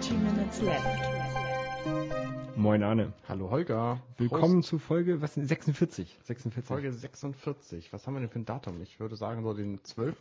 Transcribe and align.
30 0.00 0.12
Minutes 0.18 0.62
Left. 0.62 0.86
Moin 2.56 2.82
Arne. 2.82 3.12
Hallo 3.28 3.50
Holger. 3.50 4.00
Willkommen 4.16 4.62
zu 4.62 4.78
Folge 4.78 5.20
was, 5.20 5.34
46. 5.34 6.18
46. 6.24 6.64
Folge 6.66 6.90
46. 6.90 7.92
Was 7.92 8.06
haben 8.06 8.14
wir 8.14 8.20
denn 8.20 8.30
für 8.30 8.38
ein 8.38 8.46
Datum? 8.46 8.80
Ich 8.80 8.98
würde 8.98 9.16
sagen 9.16 9.42
so 9.42 9.52
den 9.52 9.84
12. 9.84 10.16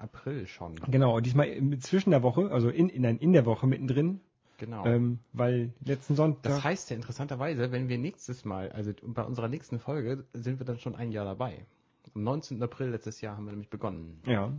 April 0.00 0.48
schon. 0.48 0.74
Genau, 0.90 1.20
diesmal 1.20 1.46
zwischen 1.78 2.10
der 2.10 2.24
Woche, 2.24 2.50
also 2.50 2.70
in, 2.70 2.88
in, 2.88 3.04
in 3.04 3.32
der 3.32 3.46
Woche 3.46 3.68
mittendrin, 3.68 4.18
Genau. 4.58 4.84
ähm, 4.84 5.20
weil 5.32 5.72
letzten 5.84 6.16
Sonntag. 6.16 6.50
das 6.52 6.64
heißt 6.64 6.90
ja 6.90 6.96
interessanterweise, 6.96 7.70
wenn 7.70 7.88
wir 7.88 7.98
nächstes 7.98 8.44
Mal, 8.44 8.72
also 8.72 8.90
bei 9.04 9.22
unserer 9.22 9.46
nächsten 9.46 9.78
Folge, 9.78 10.24
sind 10.32 10.58
wir 10.58 10.66
dann 10.66 10.80
schon 10.80 10.96
ein 10.96 11.12
Jahr 11.12 11.24
dabei. 11.24 11.66
Am 12.16 12.24
19. 12.24 12.60
April 12.64 12.88
letztes 12.88 13.20
Jahr 13.20 13.36
haben 13.36 13.44
wir 13.44 13.52
nämlich 13.52 13.70
begonnen. 13.70 14.20
ja, 14.26 14.52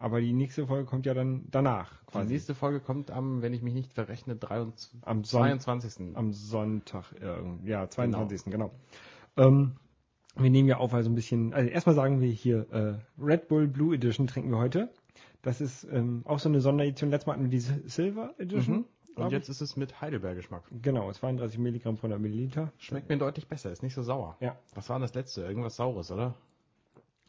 aber 0.00 0.20
die 0.20 0.32
nächste 0.32 0.66
Folge 0.66 0.86
kommt 0.86 1.06
ja 1.06 1.14
dann 1.14 1.44
danach 1.52 1.92
Die 2.00 2.12
quasi. 2.12 2.32
nächste 2.32 2.54
Folge 2.56 2.80
kommt 2.80 3.12
am, 3.12 3.42
wenn 3.42 3.52
ich 3.52 3.62
mich 3.62 3.74
nicht 3.74 3.92
verrechne, 3.92 4.34
23, 4.34 4.90
Am 5.02 5.22
Son- 5.22 5.42
22. 5.42 6.16
Am 6.16 6.32
Sonntag, 6.32 7.12
irgend- 7.20 7.64
ja, 7.68 7.88
22. 7.88 8.50
Genau. 8.50 8.72
Ähm, 9.36 9.76
wir 10.36 10.50
nehmen 10.50 10.68
ja 10.68 10.78
auf, 10.78 10.94
also 10.94 11.10
ein 11.10 11.14
bisschen, 11.14 11.52
also 11.54 11.68
erstmal 11.70 11.94
sagen 11.94 12.20
wir 12.20 12.30
hier, 12.30 12.66
äh, 12.72 13.22
Red 13.22 13.46
Bull 13.48 13.68
Blue 13.68 13.94
Edition 13.94 14.26
trinken 14.26 14.50
wir 14.50 14.58
heute. 14.58 14.88
Das 15.42 15.60
ist 15.60 15.84
ähm, 15.84 16.22
auch 16.24 16.38
so 16.38 16.48
eine 16.48 16.60
Sonderedition. 16.60 17.10
Letztes 17.10 17.26
Mal 17.26 17.34
hatten 17.34 17.44
wir 17.44 17.50
diese 17.50 17.80
Silver 17.88 18.34
Edition. 18.38 18.76
Mhm. 18.78 18.84
Und 19.16 19.26
ich. 19.26 19.32
jetzt 19.32 19.48
ist 19.48 19.60
es 19.60 19.76
mit 19.76 20.00
Heidelbeer-Geschmack. 20.00 20.62
Genau, 20.82 21.10
32 21.12 21.58
Milligramm 21.58 21.96
pro 21.96 22.02
100 22.06 22.20
Milliliter. 22.20 22.72
Schmeckt 22.78 23.08
mir 23.08 23.18
deutlich 23.18 23.48
besser, 23.48 23.70
ist 23.70 23.82
nicht 23.82 23.94
so 23.94 24.02
sauer. 24.02 24.36
Ja. 24.40 24.56
Was 24.74 24.88
war 24.88 24.96
denn 24.96 25.02
das 25.02 25.14
letzte? 25.14 25.42
Irgendwas 25.42 25.76
Saures, 25.76 26.10
oder? 26.10 26.34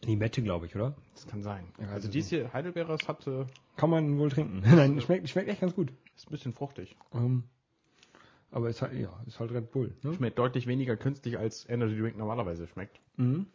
Limette, 0.03 0.41
glaube 0.41 0.65
ich, 0.65 0.75
oder? 0.75 0.95
Das 1.13 1.27
kann 1.27 1.41
sein. 1.43 1.65
Ja, 1.77 1.85
also 1.85 1.93
also 1.95 2.09
dies 2.09 2.29
hier, 2.29 2.51
Heidelbeeres 2.53 3.07
hat, 3.07 3.27
äh, 3.27 3.45
Kann 3.77 3.89
man 3.89 4.17
wohl 4.17 4.29
trinken. 4.29 4.61
Nein, 4.65 4.99
schmeckt, 5.01 5.29
schmeckt 5.29 5.49
echt 5.49 5.61
ganz 5.61 5.75
gut. 5.75 5.91
ist 6.15 6.27
ein 6.27 6.31
bisschen 6.31 6.53
fruchtig. 6.53 6.95
Ähm, 7.13 7.43
aber 8.51 8.69
ist 8.69 8.81
halt, 8.81 8.93
ja, 8.93 9.09
ist 9.27 9.39
halt 9.39 9.51
Red 9.51 9.71
Bull. 9.71 9.93
Ne? 10.03 10.13
Schmeckt 10.13 10.37
deutlich 10.37 10.67
weniger 10.67 10.97
künstlich 10.97 11.37
als 11.37 11.67
Energy 11.69 11.97
Drink 11.97 12.17
normalerweise 12.17 12.67
schmeckt. 12.67 12.99
Mhm. 13.17 13.45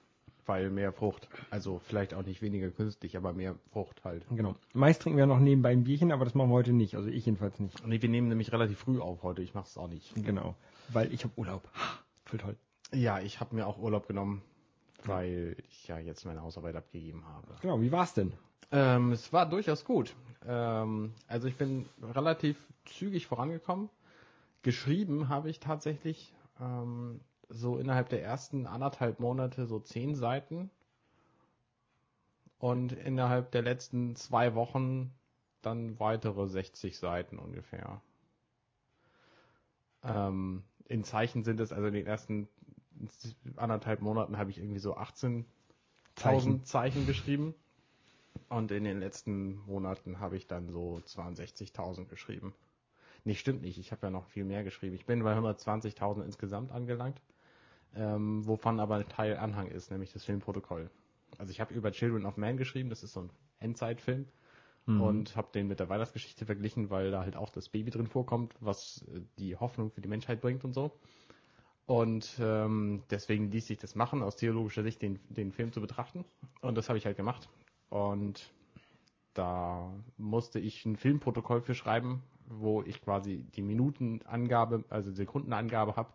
Weil 0.47 0.71
mehr 0.71 0.93
Frucht. 0.93 1.29
Also 1.51 1.81
vielleicht 1.81 2.15
auch 2.15 2.25
nicht 2.25 2.41
weniger 2.41 2.71
künstlich, 2.71 3.17
aber 3.17 3.33
mehr 3.33 3.57
Frucht 3.73 4.05
halt. 4.05 4.25
Genau. 4.31 4.55
Meist 4.73 5.03
trinken 5.03 5.19
wir 5.19 5.27
noch 5.27 5.41
nebenbei 5.41 5.71
ein 5.71 5.83
Bierchen, 5.83 6.13
aber 6.13 6.25
das 6.25 6.37
machen 6.37 6.51
wir 6.51 6.55
heute 6.55 6.73
nicht. 6.73 6.95
Also 6.95 7.09
ich 7.09 7.27
jedenfalls 7.27 7.59
nicht. 7.59 7.85
Nee, 7.85 8.01
wir 8.01 8.09
nehmen 8.09 8.29
nämlich 8.29 8.53
relativ 8.53 8.79
früh 8.79 9.01
auf 9.01 9.25
heute. 9.25 9.43
Ich 9.43 9.55
mache 9.55 9.67
es 9.67 9.77
auch 9.77 9.89
nicht. 9.89 10.15
Genau. 10.15 10.55
Weil 10.91 11.13
ich 11.13 11.25
habe 11.25 11.35
Urlaub. 11.37 11.69
Voll 12.25 12.39
toll. 12.39 12.57
Ja, 12.93 13.19
ich 13.19 13.41
habe 13.41 13.57
mir 13.57 13.67
auch 13.67 13.79
Urlaub 13.79 14.07
genommen, 14.07 14.43
weil 15.05 15.57
ich 15.69 15.89
ja 15.89 15.99
jetzt 15.99 16.25
meine 16.25 16.43
Hausarbeit 16.43 16.77
abgegeben 16.77 17.25
habe. 17.27 17.55
Genau, 17.61 17.81
wie 17.81 17.93
war's 17.93 18.15
denn? 18.15 18.33
Ähm, 18.73 19.13
es 19.13 19.33
war 19.33 19.49
durchaus 19.49 19.85
gut. 19.85 20.15
Ähm, 20.47 21.15
also 21.29 21.49
ich 21.49 21.57
bin 21.57 21.87
relativ 22.03 22.57
zügig 22.85 23.27
vorangekommen. 23.27 23.89
Geschrieben 24.63 25.29
habe 25.29 25.49
ich 25.51 25.61
tatsächlich 25.61 26.35
ähm, 26.61 27.21
so 27.49 27.79
innerhalb 27.79 28.09
der 28.09 28.23
ersten 28.23 28.67
anderthalb 28.67 29.21
Monate 29.21 29.67
so 29.67 29.79
zehn 29.79 30.15
Seiten. 30.15 30.71
Und 32.59 32.93
innerhalb 32.93 33.51
der 33.53 33.63
letzten 33.63 34.17
zwei 34.17 34.55
Wochen 34.55 35.13
dann 35.63 35.99
weitere 36.01 36.49
60 36.49 36.99
Seiten 36.99 37.39
ungefähr. 37.39 38.01
Ähm, 40.03 40.63
in 40.89 41.05
Zeichen 41.05 41.43
sind 41.45 41.61
es, 41.61 41.73
also 41.73 41.89
in 41.89 41.95
den 41.95 42.07
ersten 42.07 42.49
anderthalb 43.57 44.01
Monaten 44.01 44.39
habe 44.39 44.51
ich 44.51 44.59
irgendwie 44.59 44.79
so 44.79 44.97
18.000 44.97 45.45
Zeichen. 46.15 46.65
Zeichen 46.65 47.07
geschrieben. 47.07 47.55
Und 48.49 48.71
in 48.71 48.85
den 48.85 49.01
letzten 49.01 49.57
Monaten 49.67 50.21
habe 50.21 50.37
ich 50.37 50.47
dann 50.47 50.69
so 50.69 51.01
62.000 51.05 52.07
geschrieben. 52.07 52.55
Nee, 53.25 53.35
stimmt 53.35 53.63
nicht. 53.63 53.79
Ich 53.79 53.93
habe 53.93 54.07
ja 54.07 54.11
noch 54.11 54.27
viel 54.27 54.45
mehr 54.45 54.63
geschrieben. 54.63 54.95
Ich 54.95 55.07
bin 55.07 55.23
bei 55.23 55.37
120.000 55.37 56.23
insgesamt 56.23 56.71
angelangt, 56.71 57.21
ähm, 57.95 58.47
wovon 58.47 58.79
aber 58.79 58.97
ein 58.97 59.09
Teil 59.09 59.37
Anhang 59.37 59.67
ist, 59.69 59.91
nämlich 59.91 60.13
das 60.13 60.25
Filmprotokoll. 60.25 60.91
Also 61.39 61.51
ich 61.51 61.61
habe 61.61 61.75
über 61.75 61.91
Children 61.91 62.25
of 62.25 62.37
Man 62.37 62.57
geschrieben, 62.57 62.89
das 62.89 63.03
ist 63.03 63.15
so 63.15 63.23
ein 63.23 63.31
Endzeitfilm. 63.59 64.27
Und 64.87 65.35
habe 65.35 65.49
den 65.53 65.67
mit 65.67 65.81
der 65.81 65.89
Weihnachtsgeschichte 65.89 66.47
verglichen, 66.47 66.91
weil 66.91 67.11
da 67.11 67.23
halt 67.23 67.35
auch 67.35 67.51
das 67.51 67.69
Baby 67.69 67.91
drin 67.91 68.07
vorkommt, 68.07 68.55
was 68.61 69.05
äh, 69.13 69.21
die 69.39 69.57
Hoffnung 69.57 69.91
für 69.91 70.01
die 70.01 70.09
Menschheit 70.09 70.41
bringt 70.41 70.65
und 70.65 70.75
so. 70.75 70.93
Und 71.87 72.39
ähm, 72.41 73.03
deswegen 73.11 73.51
ließ 73.51 73.69
sich 73.69 73.79
das 73.79 73.95
machen, 73.95 74.23
aus 74.23 74.37
theologischer 74.37 74.83
Sicht 74.83 75.03
den, 75.03 75.21
den 75.29 75.53
Film 75.53 75.73
zu 75.73 75.81
betrachten. 75.81 76.25
Und 76.61 76.77
das 76.77 76.89
habe 76.89 76.99
ich 76.99 77.07
halt 77.07 77.17
gemacht. 77.17 77.49
Und 77.91 78.51
da 79.35 79.93
musste 80.17 80.59
ich 80.59 80.85
ein 80.85 80.97
Filmprotokoll 80.97 81.61
für 81.61 81.75
schreiben, 81.75 82.23
wo 82.49 82.83
ich 82.83 83.03
quasi 83.03 83.45
die 83.55 83.63
Minutenangabe, 83.63 84.85
also 84.89 85.13
Sekundenangabe 85.13 85.95
habe 85.95 86.11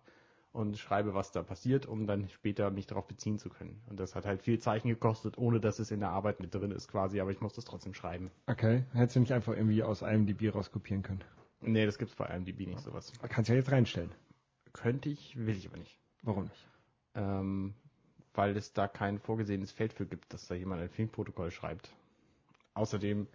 und 0.53 0.77
schreibe, 0.77 1.13
was 1.13 1.31
da 1.31 1.43
passiert, 1.43 1.85
um 1.85 2.07
dann 2.07 2.27
später 2.29 2.71
mich 2.71 2.87
darauf 2.87 3.07
beziehen 3.07 3.39
zu 3.39 3.49
können. 3.49 3.81
Und 3.89 3.99
das 3.99 4.15
hat 4.15 4.25
halt 4.25 4.41
viel 4.41 4.59
Zeichen 4.59 4.89
gekostet, 4.89 5.37
ohne 5.37 5.61
dass 5.61 5.79
es 5.79 5.91
in 5.91 6.01
der 6.01 6.09
Arbeit 6.09 6.41
mit 6.41 6.53
drin 6.53 6.71
ist 6.71 6.89
quasi, 6.89 7.21
aber 7.21 7.31
ich 7.31 7.39
musste 7.39 7.59
es 7.59 7.65
trotzdem 7.65 7.93
schreiben. 7.93 8.31
Okay. 8.47 8.83
Hättest 8.91 9.15
du 9.15 9.19
nicht 9.21 9.33
einfach 9.33 9.53
irgendwie 9.53 9.83
aus 9.83 10.01
IMDb 10.01 10.53
rauskopieren 10.53 11.03
können? 11.03 11.23
Nee, 11.61 11.85
das 11.85 11.97
gibt's 11.97 12.15
bei 12.15 12.25
IMDb 12.25 12.67
nicht 12.67 12.81
sowas. 12.81 13.13
Kannst 13.29 13.49
ja 13.49 13.55
jetzt 13.55 13.71
reinstellen. 13.71 14.11
Könnte 14.73 15.09
ich, 15.09 15.35
will 15.35 15.55
ich 15.55 15.67
aber 15.67 15.77
nicht. 15.77 15.97
Warum 16.23 16.43
nicht? 16.43 16.67
ähm, 17.15 17.73
weil 18.33 18.55
es 18.55 18.73
da 18.73 18.87
kein 18.87 19.19
vorgesehenes 19.19 19.71
Feld 19.71 19.93
für 19.93 20.05
gibt, 20.05 20.33
dass 20.33 20.47
da 20.47 20.55
jemand 20.55 20.81
ein 20.81 20.89
Filmprotokoll 20.89 21.51
schreibt. 21.51 21.89
Außerdem 22.73 23.27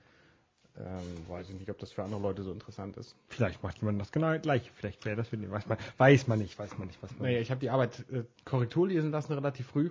ähm, 0.79 1.29
weiß 1.29 1.51
ich 1.51 1.57
nicht, 1.57 1.71
ob 1.71 1.79
das 1.79 1.93
für 1.93 2.03
andere 2.03 2.21
Leute 2.21 2.43
so 2.43 2.53
interessant 2.53 2.97
ist. 2.97 3.15
Vielleicht 3.29 3.63
macht 3.63 3.79
jemand 3.79 4.01
das 4.01 4.13
genau 4.13 4.39
gleich. 4.39 4.71
Vielleicht 4.71 5.05
wäre 5.05 5.17
das 5.17 5.29
für 5.29 5.37
den. 5.37 5.51
Weiß 5.51 5.67
man, 5.67 5.79
weiß 5.99 6.27
man 6.27 6.39
nicht, 6.39 6.59
weiß 6.59 6.79
man 6.79 6.87
nicht, 6.87 7.03
weiß 7.03 7.13
man 7.13 7.23
Naja, 7.23 7.41
ich 7.41 7.51
habe 7.51 7.61
die 7.61 7.71
Arbeit 7.71 8.05
äh, 8.11 8.25
Korrektur 8.45 8.89
lesen 8.89 9.11
lassen 9.11 9.33
relativ 9.33 9.67
früh 9.67 9.91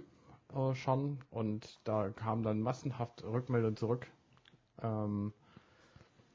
äh, 0.56 0.74
schon 0.76 1.20
und 1.30 1.80
da 1.84 2.10
kam 2.10 2.44
dann 2.44 2.62
massenhaft 2.62 3.24
Rückmeldung 3.24 3.78
zurück. 3.78 4.08
Ähm, 4.82 5.34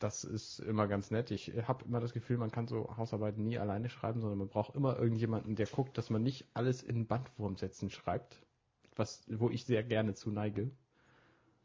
das 0.00 0.24
ist 0.24 0.58
immer 0.60 0.88
ganz 0.88 1.10
nett. 1.10 1.30
Ich 1.30 1.52
habe 1.68 1.84
immer 1.84 2.00
das 2.00 2.12
Gefühl, 2.12 2.38
man 2.38 2.50
kann 2.50 2.66
so 2.66 2.96
Hausarbeiten 2.96 3.44
nie 3.44 3.58
alleine 3.58 3.88
schreiben, 3.90 4.20
sondern 4.20 4.38
man 4.38 4.48
braucht 4.48 4.74
immer 4.74 4.98
irgendjemanden, 4.98 5.54
der 5.54 5.66
guckt, 5.66 5.96
dass 5.96 6.10
man 6.10 6.22
nicht 6.22 6.46
alles 6.54 6.82
in 6.82 7.06
Bandwurmsätzen 7.06 7.90
schreibt, 7.90 8.42
was, 8.96 9.22
wo 9.28 9.50
ich 9.50 9.64
sehr 9.66 9.84
gerne 9.84 10.14
zu 10.14 10.30
neige. 10.30 10.70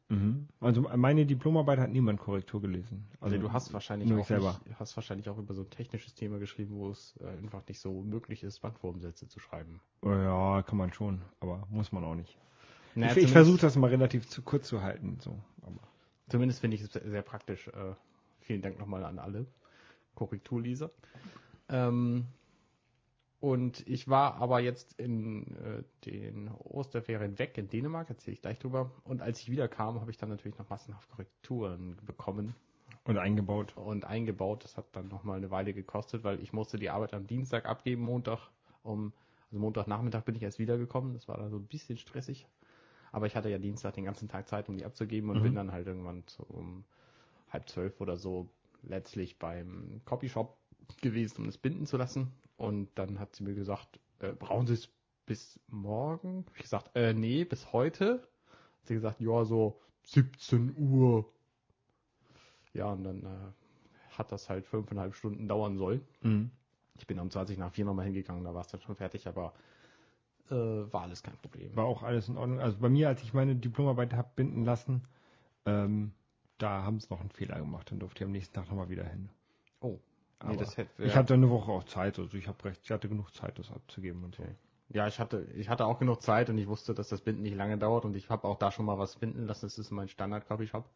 Mhm. 0.10 0.48
Also 0.60 0.82
meine 0.82 1.26
Diplomarbeit 1.26 1.80
hat 1.80 1.90
niemand 1.90 2.20
Korrektur 2.20 2.62
gelesen. 2.62 3.08
Also 3.22 3.38
du 3.38 3.52
hast 3.52 3.74
wahrscheinlich 3.74 4.12
auch. 4.12 4.30
Nicht, 4.30 4.80
hast 4.80 4.96
wahrscheinlich 4.96 5.30
auch 5.30 5.38
über 5.40 5.56
so 5.56 5.64
ein 5.64 5.70
technisches 5.72 6.14
Thema 6.14 6.38
geschrieben, 6.38 6.76
wo 6.76 6.92
es 6.92 7.16
äh, 7.22 7.28
einfach 7.28 7.68
nicht 7.68 7.80
so 7.80 8.04
möglich 8.04 8.44
ist, 8.44 8.60
Bandwurmsätze 8.60 9.28
zu 9.28 9.40
schreiben. 9.40 9.82
Ja, 10.04 10.62
kann 10.62 10.78
man 10.78 10.94
schon, 10.94 11.22
aber 11.40 11.66
muss 11.72 11.92
man 11.92 12.04
auch 12.04 12.16
nicht. 12.16 12.38
Naja, 12.94 13.14
ich 13.14 13.24
ich 13.24 13.32
versuche 13.32 13.58
das 13.58 13.76
mal 13.78 13.90
relativ 13.90 14.28
zu 14.28 14.42
kurz 14.44 14.68
zu 14.68 14.82
halten. 14.82 15.18
So. 15.22 15.40
Aber 15.64 15.80
Zumindest 16.30 16.60
finde 16.60 16.76
ich 16.76 16.84
es 16.84 16.92
sehr 16.92 17.22
praktisch. 17.22 17.68
Vielen 18.46 18.62
Dank 18.62 18.78
nochmal 18.80 19.04
an 19.04 19.18
alle 19.18 19.48
Korrekturleser. 20.14 20.92
Ähm, 21.68 22.26
und 23.40 23.88
ich 23.88 24.08
war 24.08 24.36
aber 24.36 24.60
jetzt 24.60 24.94
in 25.00 25.56
äh, 25.58 25.84
den 26.06 26.50
Osterferien 26.50 27.38
weg 27.40 27.58
in 27.58 27.68
Dänemark, 27.68 28.10
erzähle 28.10 28.34
ich 28.36 28.42
gleich 28.42 28.60
drüber. 28.60 28.92
Und 29.04 29.22
als 29.22 29.40
ich 29.42 29.50
wiederkam, 29.52 30.00
habe 30.00 30.12
ich 30.12 30.18
dann 30.18 30.30
natürlich 30.30 30.58
noch 30.60 30.70
massenhaft 30.70 31.10
Korrekturen 31.10 31.98
bekommen 32.06 32.54
Und 33.04 33.18
eingebaut. 33.18 33.74
und 33.76 34.06
eingebaut. 34.06 34.64
Das 34.64 34.78
hat 34.78 34.86
dann 34.94 35.08
nochmal 35.08 35.38
eine 35.38 35.52
Weile 35.52 35.74
gekostet, 35.74 36.24
weil 36.24 36.40
ich 36.40 36.54
musste 36.54 36.78
die 36.78 36.90
Arbeit 36.92 37.14
am 37.16 37.28
Dienstag 37.28 37.66
abgeben, 37.66 38.04
Montag 38.04 38.52
um, 38.84 39.12
also 39.50 39.60
Montagnachmittag 39.60 40.24
bin 40.24 40.36
ich 40.36 40.44
erst 40.44 40.60
wiedergekommen. 40.60 41.14
Das 41.14 41.28
war 41.28 41.38
dann 41.38 41.50
so 41.50 41.58
ein 41.58 41.66
bisschen 41.68 41.98
stressig. 41.98 42.48
Aber 43.12 43.28
ich 43.28 43.36
hatte 43.36 43.50
ja 43.50 43.58
Dienstag 43.58 43.96
den 43.96 44.06
ganzen 44.06 44.28
Tag 44.28 44.48
Zeit, 44.48 44.70
um 44.70 44.78
die 44.78 44.86
abzugeben 44.86 45.30
und 45.30 45.38
Mhm. 45.38 45.44
bin 45.44 45.56
dann 45.56 45.72
halt 45.72 45.88
irgendwann 45.88 46.24
um 46.48 46.84
halb 47.56 47.70
zwölf 47.70 48.02
oder 48.02 48.18
so 48.18 48.50
letztlich 48.84 49.40
beim 49.40 50.02
Copyshop 50.06 50.58
gewesen, 51.02 51.42
um 51.42 51.48
es 51.48 51.58
binden 51.58 51.86
zu 51.86 51.98
lassen. 51.98 52.32
Und 52.58 52.90
dann 52.96 53.20
hat 53.20 53.36
sie 53.36 53.44
mir 53.44 53.56
gesagt, 53.56 54.00
äh, 54.20 54.34
brauchen 54.34 54.68
Sie 54.68 54.74
es 54.74 54.90
bis 55.26 55.60
morgen? 55.68 56.46
Hab 56.48 56.56
ich 56.56 56.64
gesagt, 56.64 56.96
äh, 56.96 57.14
nee, 57.14 57.44
bis 57.46 57.74
heute. 57.74 58.28
Hat 58.80 58.88
sie 58.88 58.94
gesagt, 58.94 59.20
ja, 59.20 59.44
so 59.46 59.82
17 60.04 60.76
Uhr. 60.78 61.32
Ja, 62.74 62.92
und 62.92 63.04
dann 63.04 63.24
äh, 63.24 64.18
hat 64.18 64.32
das 64.32 64.50
halt 64.50 64.68
fünfeinhalb 64.68 65.16
Stunden 65.16 65.48
dauern 65.48 65.78
sollen. 65.78 66.02
Mhm. 66.22 66.52
Ich 66.98 67.08
bin 67.08 67.20
um 67.20 67.30
20 67.30 67.58
nach 67.58 67.72
4 67.72 67.86
nochmal 67.86 68.06
hingegangen, 68.06 68.44
da 68.44 68.54
war 68.54 68.62
es 68.62 68.68
dann 68.68 68.82
schon 68.82 68.96
fertig, 68.96 69.28
aber 69.28 69.54
äh, 70.50 70.54
war 70.54 71.02
alles 71.02 71.24
kein 71.24 71.36
Problem. 71.38 71.76
War 71.76 71.86
auch 71.86 72.04
alles 72.04 72.30
in 72.30 72.38
Ordnung. 72.38 72.60
Also 72.60 72.78
bei 72.78 72.90
mir, 72.90 73.10
als 73.10 73.22
ich 73.24 73.34
meine 73.34 73.56
Diplomarbeit 73.56 74.14
habe 74.14 74.30
binden 74.36 74.64
lassen, 74.64 75.08
ähm, 75.66 76.14
da 76.58 76.84
haben 76.84 77.00
sie 77.00 77.08
noch 77.10 77.20
einen 77.20 77.32
Fehler 77.32 77.60
gemacht. 77.60 77.92
Dann 77.92 78.00
durfte 78.00 78.24
ich 78.24 78.26
am 78.26 78.32
nächsten 78.32 78.54
Tag 78.54 78.68
nochmal 78.70 78.90
wieder 78.90 79.06
hin. 79.06 79.30
Oh, 79.82 79.88
nee, 79.90 80.00
Aber 80.40 80.58
das 80.58 80.78
hätte. 80.78 81.04
Ich 81.04 81.16
hatte 81.16 81.34
eine 81.34 81.50
Woche 81.50 81.72
auch 81.72 81.84
Zeit, 81.84 82.20
also 82.20 82.38
ich 82.38 82.48
habe 82.48 82.64
recht, 82.66 82.82
ich 82.84 82.92
hatte 82.92 83.10
genug 83.10 83.34
Zeit, 83.34 83.58
das 83.60 83.72
abzugeben 83.72 84.24
und 84.24 84.36
so. 84.36 84.44
Okay. 84.44 84.56
Ja, 84.90 85.08
ich 85.08 85.20
hatte, 85.20 85.48
ich 85.56 85.68
hatte 85.68 85.86
auch 85.86 85.98
genug 85.98 86.22
Zeit 86.22 86.50
und 86.50 86.58
ich 86.58 86.68
wusste, 86.68 86.94
dass 86.94 87.10
das 87.10 87.22
Binden 87.22 87.42
nicht 87.42 87.56
lange 87.56 87.78
dauert 87.78 88.06
und 88.06 88.16
ich 88.16 88.30
habe 88.30 88.48
auch 88.48 88.58
da 88.58 88.72
schon 88.72 88.86
mal 88.86 89.00
was 89.00 89.16
binden 89.16 89.48
lassen. 89.48 89.66
Das 89.66 89.80
ist 89.80 89.92
mein 89.92 90.08
Standard-Copy-Shop. 90.08 90.88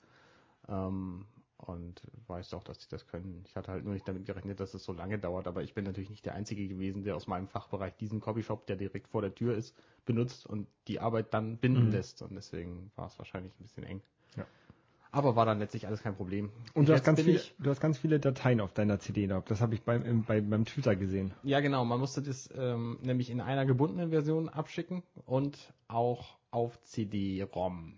Ähm, 0.68 1.26
und 1.58 2.02
weiß 2.28 2.54
auch, 2.54 2.64
dass 2.64 2.82
sie 2.82 2.88
das 2.90 3.06
können. 3.06 3.44
Ich 3.46 3.56
hatte 3.56 3.72
halt 3.72 3.84
nur 3.84 3.94
nicht 3.94 4.08
damit 4.08 4.26
gerechnet, 4.26 4.62
dass 4.62 4.74
es 4.74 4.84
so 4.84 4.94
lange 4.94 5.20
dauert, 5.20 5.46
aber 5.46 5.62
ich 5.62 5.74
bin 5.74 5.84
natürlich 5.84 6.10
nicht 6.10 6.26
der 6.26 6.34
Einzige 6.34 6.68
gewesen, 6.68 7.04
der 7.04 7.16
aus 7.16 7.28
meinem 7.28 7.48
Fachbereich 7.48 7.98
diesen 7.98 8.22
Copyshop, 8.22 8.66
der 8.68 8.78
direkt 8.78 9.10
vor 9.10 9.22
der 9.22 9.36
Tür 9.36 9.56
ist, 9.56 9.76
benutzt 10.06 10.48
und 10.48 10.68
die 10.88 11.02
Arbeit 11.02 11.34
dann 11.34 11.58
binden 11.58 11.88
mhm. 11.88 11.92
lässt 11.92 12.22
und 12.22 12.34
deswegen 12.34 12.92
war 12.96 13.08
es 13.08 13.20
wahrscheinlich 13.20 13.54
ein 13.60 13.64
bisschen 13.64 13.84
eng. 13.84 14.02
Ja. 14.38 14.46
Aber 15.12 15.36
war 15.36 15.46
dann 15.46 15.60
letztlich 15.60 15.88
alles 15.88 16.04
kein 16.04 16.16
Problem. 16.16 16.52
Und 16.74 16.88
du 16.88 16.94
hast, 16.94 17.04
ganz 17.04 17.22
viele, 17.22 17.42
du 17.58 17.70
hast 17.70 17.80
ganz 17.80 17.98
viele 17.98 18.20
Dateien 18.20 18.62
auf 18.62 18.74
deiner 18.74 19.00
CD 19.00 19.26
gehabt. 19.26 19.50
Das 19.50 19.60
habe 19.60 19.74
ich 19.74 19.82
beim, 19.82 20.24
bei, 20.24 20.40
beim 20.42 20.66
Twitter 20.66 20.96
gesehen. 20.96 21.34
Ja, 21.44 21.62
genau. 21.62 21.84
Man 21.84 22.00
musste 22.00 22.22
das 22.22 22.50
ähm, 22.56 23.00
nämlich 23.02 23.32
in 23.32 23.42
einer 23.42 23.66
gebundenen 23.66 24.12
Version 24.12 24.50
abschicken 24.50 25.02
und 25.26 25.58
auch 25.88 26.38
auf 26.52 26.80
CD-ROM. 26.84 27.96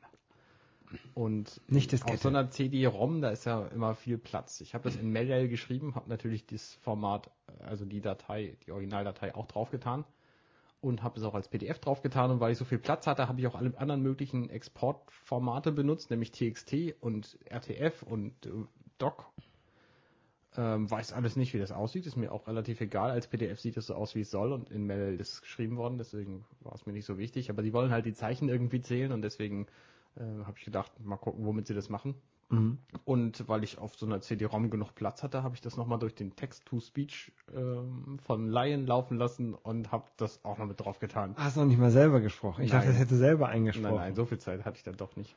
Und 1.13 1.61
nicht 1.67 1.93
das 1.93 2.03
auf 2.03 2.17
so 2.17 2.29
einer 2.29 2.49
CD-ROM, 2.49 3.21
da 3.21 3.29
ist 3.29 3.45
ja 3.45 3.65
immer 3.67 3.95
viel 3.95 4.17
Platz. 4.17 4.61
Ich 4.61 4.73
habe 4.73 4.85
das 4.85 4.95
in 4.95 5.11
Mail 5.11 5.47
geschrieben, 5.47 5.95
habe 5.95 6.09
natürlich 6.09 6.45
das 6.45 6.75
Format, 6.75 7.31
also 7.59 7.85
die 7.85 8.01
Datei, 8.01 8.57
die 8.65 8.71
Originaldatei 8.71 9.35
auch 9.35 9.47
draufgetan 9.47 10.05
und 10.81 11.03
habe 11.03 11.19
es 11.19 11.25
auch 11.25 11.35
als 11.35 11.47
PDF 11.47 11.79
draufgetan 11.79 12.31
und 12.31 12.39
weil 12.39 12.51
ich 12.51 12.57
so 12.57 12.65
viel 12.65 12.79
Platz 12.79 13.07
hatte, 13.07 13.27
habe 13.27 13.39
ich 13.39 13.47
auch 13.47 13.55
alle 13.55 13.77
anderen 13.77 14.01
möglichen 14.01 14.49
Exportformate 14.49 15.71
benutzt, 15.71 16.09
nämlich 16.09 16.31
TXT 16.31 16.95
und 16.99 17.37
RTF 17.45 18.03
und 18.03 18.33
äh, 18.45 18.49
Doc. 18.97 19.25
Ähm, 20.57 20.91
weiß 20.91 21.13
alles 21.13 21.37
nicht, 21.37 21.53
wie 21.53 21.59
das 21.59 21.71
aussieht, 21.71 22.05
ist 22.05 22.17
mir 22.17 22.31
auch 22.31 22.47
relativ 22.47 22.81
egal. 22.81 23.11
Als 23.11 23.27
PDF 23.27 23.61
sieht 23.61 23.77
es 23.77 23.85
so 23.85 23.95
aus, 23.95 24.15
wie 24.15 24.21
es 24.21 24.31
soll 24.31 24.51
und 24.51 24.69
in 24.69 24.85
Mail 24.85 25.17
ist 25.19 25.33
es 25.33 25.41
geschrieben 25.41 25.77
worden, 25.77 25.97
deswegen 25.97 26.43
war 26.59 26.73
es 26.73 26.85
mir 26.85 26.91
nicht 26.91 27.05
so 27.05 27.17
wichtig. 27.17 27.49
Aber 27.49 27.61
die 27.61 27.71
wollen 27.71 27.91
halt 27.91 28.05
die 28.05 28.13
Zeichen 28.13 28.49
irgendwie 28.49 28.81
zählen 28.81 29.13
und 29.13 29.21
deswegen 29.21 29.67
äh, 30.15 30.21
habe 30.43 30.57
ich 30.57 30.65
gedacht, 30.65 30.91
mal 30.99 31.15
gucken, 31.15 31.45
womit 31.45 31.67
sie 31.67 31.73
das 31.73 31.89
machen. 31.89 32.15
Mhm. 32.51 32.77
Und 33.05 33.47
weil 33.47 33.63
ich 33.63 33.77
auf 33.77 33.95
so 33.95 34.05
einer 34.05 34.21
CD-ROM 34.21 34.69
genug 34.69 34.93
Platz 34.93 35.23
hatte, 35.23 35.41
habe 35.41 35.55
ich 35.55 35.61
das 35.61 35.77
nochmal 35.77 35.99
durch 35.99 36.13
den 36.13 36.35
Text-to-Speech 36.35 37.31
ähm, 37.55 38.19
von 38.21 38.49
Lion 38.49 38.85
laufen 38.85 39.17
lassen 39.17 39.53
und 39.53 39.91
habe 39.91 40.05
das 40.17 40.43
auch 40.43 40.57
noch 40.57 40.65
mit 40.65 40.79
drauf 40.79 40.99
getan. 40.99 41.33
Hast 41.37 41.55
du 41.55 41.61
noch 41.61 41.67
nicht 41.67 41.79
mal 41.79 41.91
selber 41.91 42.19
gesprochen? 42.19 42.63
Ich 42.63 42.71
nein. 42.71 42.81
dachte, 42.81 42.91
das 42.91 42.99
hätte 42.99 43.15
selber 43.15 43.47
eingesprochen. 43.47 43.95
Nein, 43.95 44.03
nein, 44.07 44.15
so 44.15 44.25
viel 44.25 44.37
Zeit 44.37 44.65
hatte 44.65 44.77
ich 44.77 44.83
dann 44.83 44.97
doch 44.97 45.15
nicht. 45.15 45.35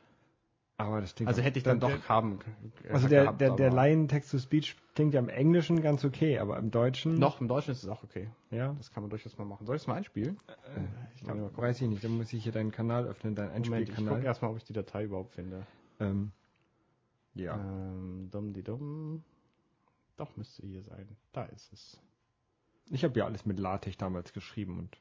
Aber 0.77 0.99
das 0.99 1.15
klingt 1.15 1.29
Also 1.29 1.41
hätte 1.41 1.57
ich 1.57 1.63
dann 1.63 1.79
der, 1.79 1.89
doch 1.89 2.09
haben 2.09 2.39
äh, 2.83 2.91
Also 2.91 3.07
der, 3.07 3.21
gehabt, 3.23 3.39
der, 3.39 3.51
der 3.51 3.71
Lion 3.71 4.09
Text-to-Speech 4.09 4.75
klingt 4.93 5.13
ja 5.13 5.21
im 5.21 5.29
Englischen 5.29 5.81
ganz 5.81 6.03
okay, 6.03 6.37
aber 6.39 6.57
im 6.57 6.69
Deutschen... 6.69 7.15
Noch, 7.15 7.39
im 7.39 7.47
Deutschen 7.47 7.71
ist 7.71 7.83
es 7.83 7.89
auch 7.89 8.03
okay. 8.03 8.29
Ja? 8.51 8.73
Das 8.73 8.91
kann 8.91 9.03
man 9.03 9.09
durchaus 9.09 9.37
mal 9.37 9.45
machen. 9.45 9.65
Soll 9.65 9.77
ich 9.77 9.83
es 9.83 9.87
mal 9.87 9.95
einspielen? 9.95 10.37
Äh, 10.47 10.81
ich 11.15 11.23
kann 11.23 11.39
mal 11.39 11.49
Weiß 11.55 11.81
ich 11.81 11.87
nicht, 11.87 12.03
dann 12.03 12.17
muss 12.17 12.33
ich 12.33 12.43
hier 12.43 12.51
deinen 12.51 12.71
Kanal 12.71 13.05
öffnen, 13.05 13.35
deinen 13.35 13.51
Einspielkanal. 13.51 13.85
Moment, 13.87 13.99
ich 13.99 14.15
gucke 14.15 14.25
erstmal, 14.25 14.51
ob 14.51 14.57
ich 14.57 14.65
die 14.65 14.73
Datei 14.73 15.05
überhaupt 15.05 15.31
finde. 15.31 15.65
Ähm, 16.01 16.33
ja. 17.35 17.55
Ähm, 17.55 18.29
dumm 18.31 18.53
die 18.53 18.63
dumm. 18.63 19.23
Doch, 20.17 20.35
müsste 20.37 20.65
hier 20.65 20.81
sein. 20.83 21.15
Da 21.33 21.43
ist 21.45 21.71
es. 21.73 21.99
Ich 22.89 23.03
habe 23.03 23.19
ja 23.19 23.25
alles 23.25 23.45
mit 23.45 23.59
LaTeX 23.59 23.97
damals 23.97 24.33
geschrieben 24.33 24.79
und. 24.79 24.97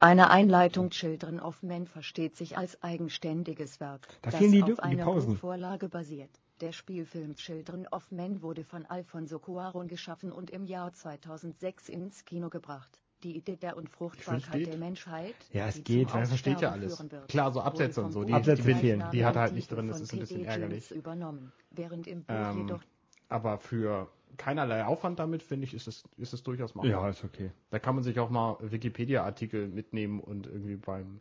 Eine 0.00 0.30
Einleitung 0.30 0.90
Children 0.90 1.40
of 1.40 1.62
Men 1.64 1.86
versteht 1.86 2.36
sich 2.36 2.56
als 2.56 2.80
eigenständiges 2.84 3.80
Werk, 3.80 4.06
da 4.22 4.30
das 4.30 4.38
die, 4.38 4.62
auf 4.62 4.78
einer 4.78 5.04
Pausen. 5.04 5.36
Vorlage 5.36 5.88
basiert. 5.88 6.30
Der 6.60 6.70
Spielfilm 6.70 7.34
Children 7.34 7.88
of 7.88 8.12
Men 8.12 8.40
wurde 8.42 8.62
von 8.62 8.86
Alfonso 8.86 9.38
Cuarón 9.38 9.86
geschaffen 9.86 10.30
und 10.30 10.50
im 10.50 10.66
Jahr 10.66 10.92
2006 10.92 11.88
ins 11.88 12.24
Kino 12.24 12.48
gebracht 12.48 13.00
die 13.22 13.36
Idee 13.36 13.56
der 13.56 13.76
Unfruchtbarkeit 13.76 14.66
der 14.66 14.76
Menschheit. 14.76 15.34
Ja, 15.52 15.66
es 15.66 15.82
geht, 15.84 16.12
man 16.12 16.26
versteht 16.26 16.60
ja 16.60 16.70
alles. 16.70 17.02
Klar, 17.28 17.52
so 17.52 17.60
Absätze 17.60 18.02
und 18.02 18.12
so, 18.12 18.24
die, 18.24 18.32
Absätze 18.32 18.62
die 18.62 18.74
fehlen. 18.74 19.04
Die 19.12 19.24
hat 19.24 19.36
er 19.36 19.42
halt 19.42 19.54
nicht 19.54 19.70
drin, 19.70 19.88
das 19.88 20.00
ist 20.00 20.12
ein 20.12 20.20
bisschen 20.20 20.44
ärgerlich. 20.44 20.90
Übernommen, 20.90 21.52
während 21.70 22.06
im 22.06 22.24
Buch 22.24 22.34
ähm, 22.34 22.58
jedoch 22.58 22.82
aber 23.28 23.58
für 23.58 24.08
keinerlei 24.36 24.84
Aufwand 24.84 25.18
damit, 25.18 25.42
finde 25.42 25.64
ich, 25.64 25.74
ist 25.74 25.86
es, 25.86 26.04
ist 26.16 26.32
es 26.32 26.42
durchaus 26.42 26.74
machbar. 26.74 26.90
Ja, 26.90 27.08
ist 27.08 27.24
okay. 27.24 27.50
Da 27.70 27.78
kann 27.78 27.94
man 27.94 28.04
sich 28.04 28.18
auch 28.20 28.30
mal 28.30 28.56
Wikipedia-Artikel 28.60 29.68
mitnehmen 29.68 30.20
und 30.20 30.46
irgendwie 30.46 30.76
beim 30.76 31.20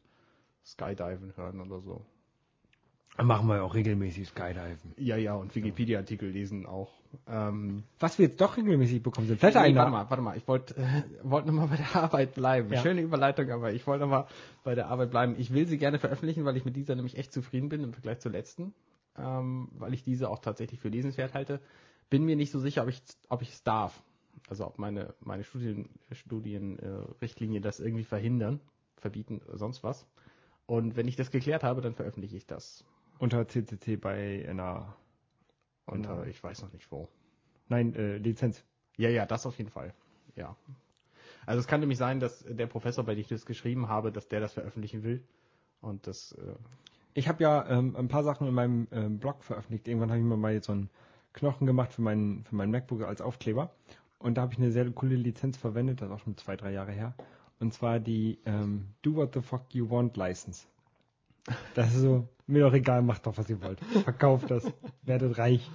Skydiven 0.66 1.36
hören 1.36 1.62
oder 1.62 1.82
so. 1.82 2.06
Machen 3.24 3.48
wir 3.48 3.64
auch 3.64 3.74
regelmäßig 3.74 4.28
Skydiven. 4.28 4.94
Ja, 4.98 5.18
ja, 5.18 5.34
und 5.34 5.56
Wikipedia-Artikel 5.56 6.30
lesen 6.30 6.68
auch. 6.68 6.92
Ähm, 7.28 7.84
Was 8.00 8.20
wir 8.20 8.28
jetzt 8.28 8.40
doch 8.40 8.58
regelmäßig 8.58 9.02
bekommen 9.02 9.28
sind. 9.28 9.40
Vielleicht 9.40 9.56
nee, 9.56 9.76
warte 9.76 9.92
mal, 9.92 10.10
warte 10.10 10.22
mal. 10.22 10.38
Ich 10.38 10.48
wollte 10.48 10.76
äh, 10.76 11.04
wollt 11.24 11.46
nochmal 11.48 11.68
bei 11.68 11.78
der 11.78 11.96
Arbeit 11.96 12.36
bleiben. 12.36 12.72
Ja. 12.72 12.82
Schöne 12.82 13.02
Überleitung, 13.02 13.50
aber 13.50 13.74
ich 13.74 13.88
wollte 13.88 14.04
nochmal 14.04 14.28
bei 14.64 14.76
der 14.76 14.88
Arbeit 14.88 15.10
bleiben. 15.10 15.36
Ich 15.40 15.52
will 15.52 15.66
sie 15.66 15.80
gerne 15.80 15.98
veröffentlichen, 15.98 16.46
weil 16.46 16.58
ich 16.58 16.66
mit 16.66 16.76
dieser 16.76 16.96
nämlich 16.96 17.18
echt 17.18 17.34
zufrieden 17.34 17.70
bin 17.70 17.84
im 17.84 17.94
Vergleich 17.94 18.20
zur 18.20 18.32
letzten. 18.32 18.74
Ähm, 19.18 19.70
weil 19.72 19.96
ich 19.96 20.04
diese 20.04 20.30
auch 20.30 20.40
tatsächlich 20.40 20.80
für 20.80 20.90
lesenswert 20.90 21.34
halte. 21.34 21.60
Bin 22.12 22.24
mir 22.24 22.36
nicht 22.36 22.52
so 22.52 22.60
sicher, 22.60 22.84
ob 22.84 22.90
ich 22.90 23.02
ob 23.30 23.42
ich 23.42 23.50
es 23.50 23.64
darf. 23.64 24.00
Also 24.48 24.68
ob 24.68 24.78
meine 24.78 25.16
meine 25.22 25.44
Studien 25.44 25.90
Studienrichtlinie 26.12 27.60
äh, 27.60 27.64
das 27.64 27.80
irgendwie 27.80 28.04
verhindern, 28.04 28.60
verbieten, 28.98 29.42
sonst 29.54 29.84
was. 29.84 30.06
Und 30.68 30.98
wenn 30.98 31.08
ich 31.08 31.16
das 31.16 31.32
geklärt 31.32 31.64
habe, 31.64 31.82
dann 31.82 31.96
veröffentliche 31.96 32.38
ich 32.38 32.46
das. 32.46 32.86
Unter 33.20 33.48
CCC 33.48 33.98
bei 33.98 34.46
einer. 34.48 34.96
Unter, 35.86 36.28
ich 36.28 36.44
weiß 36.44 36.62
noch 36.64 36.74
nicht 36.74 36.92
wo. 36.92 37.08
Nein, 37.70 37.96
äh, 37.96 38.18
Lizenz. 38.18 38.64
Ja, 38.98 39.10
ja, 39.10 39.26
das 39.26 39.46
auf 39.46 39.58
jeden 39.58 39.70
Fall. 39.70 39.94
Ja. 40.36 40.56
Also 41.46 41.62
es 41.62 41.68
kann 41.68 41.80
nämlich 41.80 41.98
sein, 41.98 42.20
dass 42.20 42.44
der 42.44 42.68
Professor, 42.68 43.06
bei 43.06 43.16
dem 43.16 43.22
ich 43.22 43.28
das 43.28 43.46
geschrieben 43.46 43.88
habe, 43.88 44.12
dass 44.12 44.28
der 44.28 44.42
das 44.42 44.54
veröffentlichen 44.54 45.04
will. 45.04 45.24
Und 45.82 46.08
das. 46.08 46.34
Äh 46.34 46.56
ich 47.14 47.28
habe 47.28 47.42
ja 47.42 47.68
ähm, 47.68 47.96
ein 47.96 48.10
paar 48.10 48.24
Sachen 48.24 48.48
in 48.48 48.54
meinem 48.54 48.88
ähm, 48.92 49.18
Blog 49.18 49.44
veröffentlicht. 49.44 49.88
Irgendwann 49.88 50.10
habe 50.10 50.20
ich 50.20 50.26
mir 50.26 50.38
mal 50.38 50.54
jetzt 50.54 50.68
so 50.68 50.74
einen 50.74 50.90
Knochen 51.34 51.66
gemacht 51.66 51.94
für 51.94 52.02
meinen 52.02 52.44
für 52.44 52.56
meinen 52.56 52.72
MacBook 52.72 53.04
als 53.04 53.22
Aufkleber. 53.22 53.72
Und 54.20 54.36
da 54.36 54.42
habe 54.44 54.54
ich 54.54 54.60
eine 54.60 54.72
sehr 54.72 54.90
coole 54.92 55.16
Lizenz 55.16 55.58
verwendet, 55.58 56.02
das 56.02 56.10
ist 56.10 56.16
auch 56.16 56.20
schon 56.20 56.38
zwei, 56.38 56.56
drei 56.56 56.72
Jahre 56.72 56.92
her. 56.92 57.14
Und 57.60 57.74
zwar 57.74 58.00
die 58.00 58.40
ähm, 58.46 58.88
Do 59.02 59.16
What 59.16 59.34
the 59.34 59.42
Fuck 59.42 59.74
You 59.74 59.90
Want 59.90 60.18
License. 60.18 60.68
Das 61.76 61.94
ist 61.94 62.02
so, 62.02 62.28
mir 62.48 62.64
doch 62.64 62.74
egal, 62.74 63.02
macht 63.02 63.26
doch, 63.26 63.38
was 63.38 63.50
ihr 63.50 63.62
wollt. 63.62 63.80
Verkauft 64.04 64.50
das, 64.50 64.72
werdet 65.04 65.38
reich. 65.38 65.70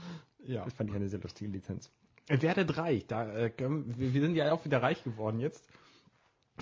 Ja. 0.45 0.65
Das 0.65 0.75
fand 0.75 0.91
ich 0.91 0.97
eine 0.97 1.09
sehr 1.09 1.21
lustige 1.21 1.51
Lizenz. 1.51 1.91
Werdet 2.29 2.77
reich, 2.77 3.07
da, 3.07 3.33
äh, 3.33 3.53
wir, 3.59 4.15
wir 4.15 4.21
sind 4.21 4.35
ja 4.35 4.53
auch 4.53 4.65
wieder 4.65 4.83
reich 4.83 5.03
geworden 5.05 5.41
jetzt, 5.41 5.69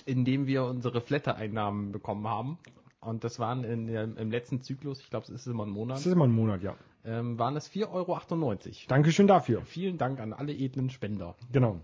indem 0.06 0.46
wir 0.46 0.64
unsere 0.64 1.00
Flatter-Einnahmen 1.00 1.92
bekommen 1.92 2.26
haben. 2.26 2.58
Und 3.00 3.24
das 3.24 3.38
waren 3.38 3.64
in, 3.64 3.88
im 3.88 4.30
letzten 4.30 4.60
Zyklus, 4.60 5.00
ich 5.00 5.10
glaube, 5.10 5.24
es 5.24 5.30
ist 5.30 5.46
immer 5.46 5.64
ein 5.64 5.70
Monat. 5.70 5.98
Es 5.98 6.06
ist 6.06 6.12
immer 6.12 6.26
ein 6.26 6.32
Monat, 6.32 6.62
ja. 6.62 6.76
Ähm, 7.04 7.38
waren 7.38 7.56
es 7.56 7.70
4,98 7.70 7.88
Euro. 7.92 8.20
Dankeschön 8.88 9.26
dafür. 9.26 9.62
Vielen 9.62 9.96
Dank 9.96 10.20
an 10.20 10.34
alle 10.34 10.52
edlen 10.52 10.90
Spender. 10.90 11.34
Genau. 11.50 11.80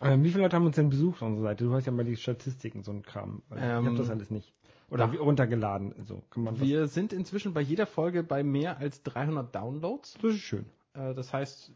Ähm, 0.00 0.22
wie 0.22 0.30
viele 0.30 0.44
Leute 0.44 0.54
haben 0.54 0.66
uns 0.66 0.76
denn 0.76 0.90
besucht 0.90 1.22
auf 1.22 1.28
unserer 1.28 1.48
Seite? 1.48 1.64
Du 1.64 1.74
hast 1.74 1.86
ja 1.86 1.92
mal 1.92 2.04
die 2.04 2.16
Statistiken, 2.16 2.84
so 2.84 2.92
ein 2.92 3.02
Kram. 3.02 3.42
Ähm, 3.50 3.56
ich 3.56 3.86
habe 3.86 3.96
das 3.96 4.10
alles 4.10 4.30
nicht. 4.30 4.52
Oder 4.90 5.12
ja. 5.12 5.20
runtergeladen. 5.20 5.94
So 6.06 6.22
kann 6.30 6.44
man 6.44 6.60
Wir 6.60 6.84
was... 6.84 6.94
sind 6.94 7.12
inzwischen 7.12 7.52
bei 7.52 7.60
jeder 7.60 7.86
Folge 7.86 8.22
bei 8.22 8.42
mehr 8.42 8.78
als 8.78 9.02
300 9.02 9.54
Downloads. 9.54 10.14
Das 10.22 10.34
ist 10.34 10.40
schön. 10.40 10.66
Äh, 10.94 11.14
das 11.14 11.32
heißt, 11.32 11.72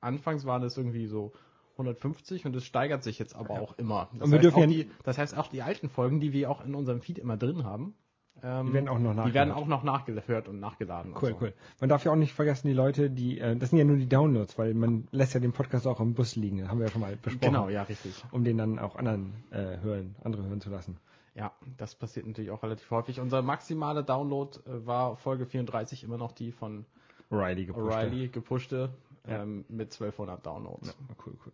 anfangs 0.00 0.46
waren 0.46 0.62
es 0.62 0.76
irgendwie 0.76 1.06
so 1.06 1.32
150 1.72 2.46
und 2.46 2.56
es 2.56 2.64
steigert 2.64 3.02
sich 3.02 3.18
jetzt 3.18 3.36
aber 3.36 3.54
ja. 3.54 3.60
auch 3.60 3.78
immer. 3.78 4.08
Das, 4.12 4.22
und 4.22 4.32
wir 4.32 4.38
dürfen 4.38 4.60
ja 4.60 4.66
die, 4.66 4.90
das 5.04 5.18
heißt 5.18 5.36
auch 5.36 5.48
die 5.48 5.62
alten 5.62 5.88
Folgen, 5.88 6.20
die 6.20 6.32
wir 6.32 6.50
auch 6.50 6.64
in 6.64 6.74
unserem 6.74 7.00
Feed 7.00 7.18
immer 7.18 7.36
drin 7.36 7.64
haben, 7.64 7.94
ähm, 8.42 8.66
die 8.66 8.72
werden 8.72 8.88
auch 8.88 8.98
noch 8.98 9.14
nachgeladen. 9.14 9.30
Die 9.30 9.34
werden 9.34 9.52
auch 9.52 9.66
noch 9.66 9.82
nachgehört 9.82 10.48
und 10.48 10.60
nachgeladen. 10.60 11.12
Cool, 11.12 11.32
und 11.32 11.38
so. 11.38 11.44
cool. 11.46 11.54
Man 11.80 11.88
darf 11.88 12.04
ja 12.04 12.12
auch 12.12 12.16
nicht 12.16 12.32
vergessen, 12.32 12.68
die 12.68 12.74
Leute, 12.74 13.10
die, 13.10 13.38
äh, 13.38 13.56
das 13.56 13.70
sind 13.70 13.78
ja 13.78 13.84
nur 13.84 13.96
die 13.96 14.08
Downloads, 14.08 14.58
weil 14.58 14.74
man 14.74 15.08
lässt 15.10 15.34
ja 15.34 15.40
den 15.40 15.52
Podcast 15.52 15.86
auch 15.86 16.00
im 16.00 16.14
Bus 16.14 16.36
liegen. 16.36 16.58
Das 16.58 16.68
haben 16.68 16.78
wir 16.78 16.86
ja 16.86 16.92
schon 16.92 17.00
mal 17.00 17.16
besprochen. 17.16 17.52
Genau, 17.52 17.68
ja, 17.68 17.82
richtig. 17.82 18.24
Um 18.30 18.44
den 18.44 18.58
dann 18.58 18.78
auch 18.78 18.96
anderen 18.96 19.34
äh, 19.50 19.78
hören, 19.80 20.14
andere 20.22 20.44
hören 20.44 20.60
zu 20.60 20.70
lassen. 20.70 20.98
Ja, 21.38 21.52
das 21.76 21.94
passiert 21.94 22.26
natürlich 22.26 22.50
auch 22.50 22.64
relativ 22.64 22.90
häufig. 22.90 23.20
Unser 23.20 23.42
maximaler 23.42 24.02
Download 24.02 24.58
äh, 24.66 24.86
war 24.86 25.16
Folge 25.16 25.46
34 25.46 26.02
immer 26.02 26.18
noch 26.18 26.32
die 26.32 26.50
von 26.50 26.84
O'Reilly 27.30 27.66
gepushte, 27.66 27.94
O'Reilly 27.94 28.28
gepushte 28.28 28.90
ja. 29.26 29.42
ähm, 29.42 29.64
mit 29.68 29.92
1200 29.92 30.44
Downloads. 30.44 30.88
Ja, 30.88 31.14
cool, 31.24 31.38
cool. 31.46 31.52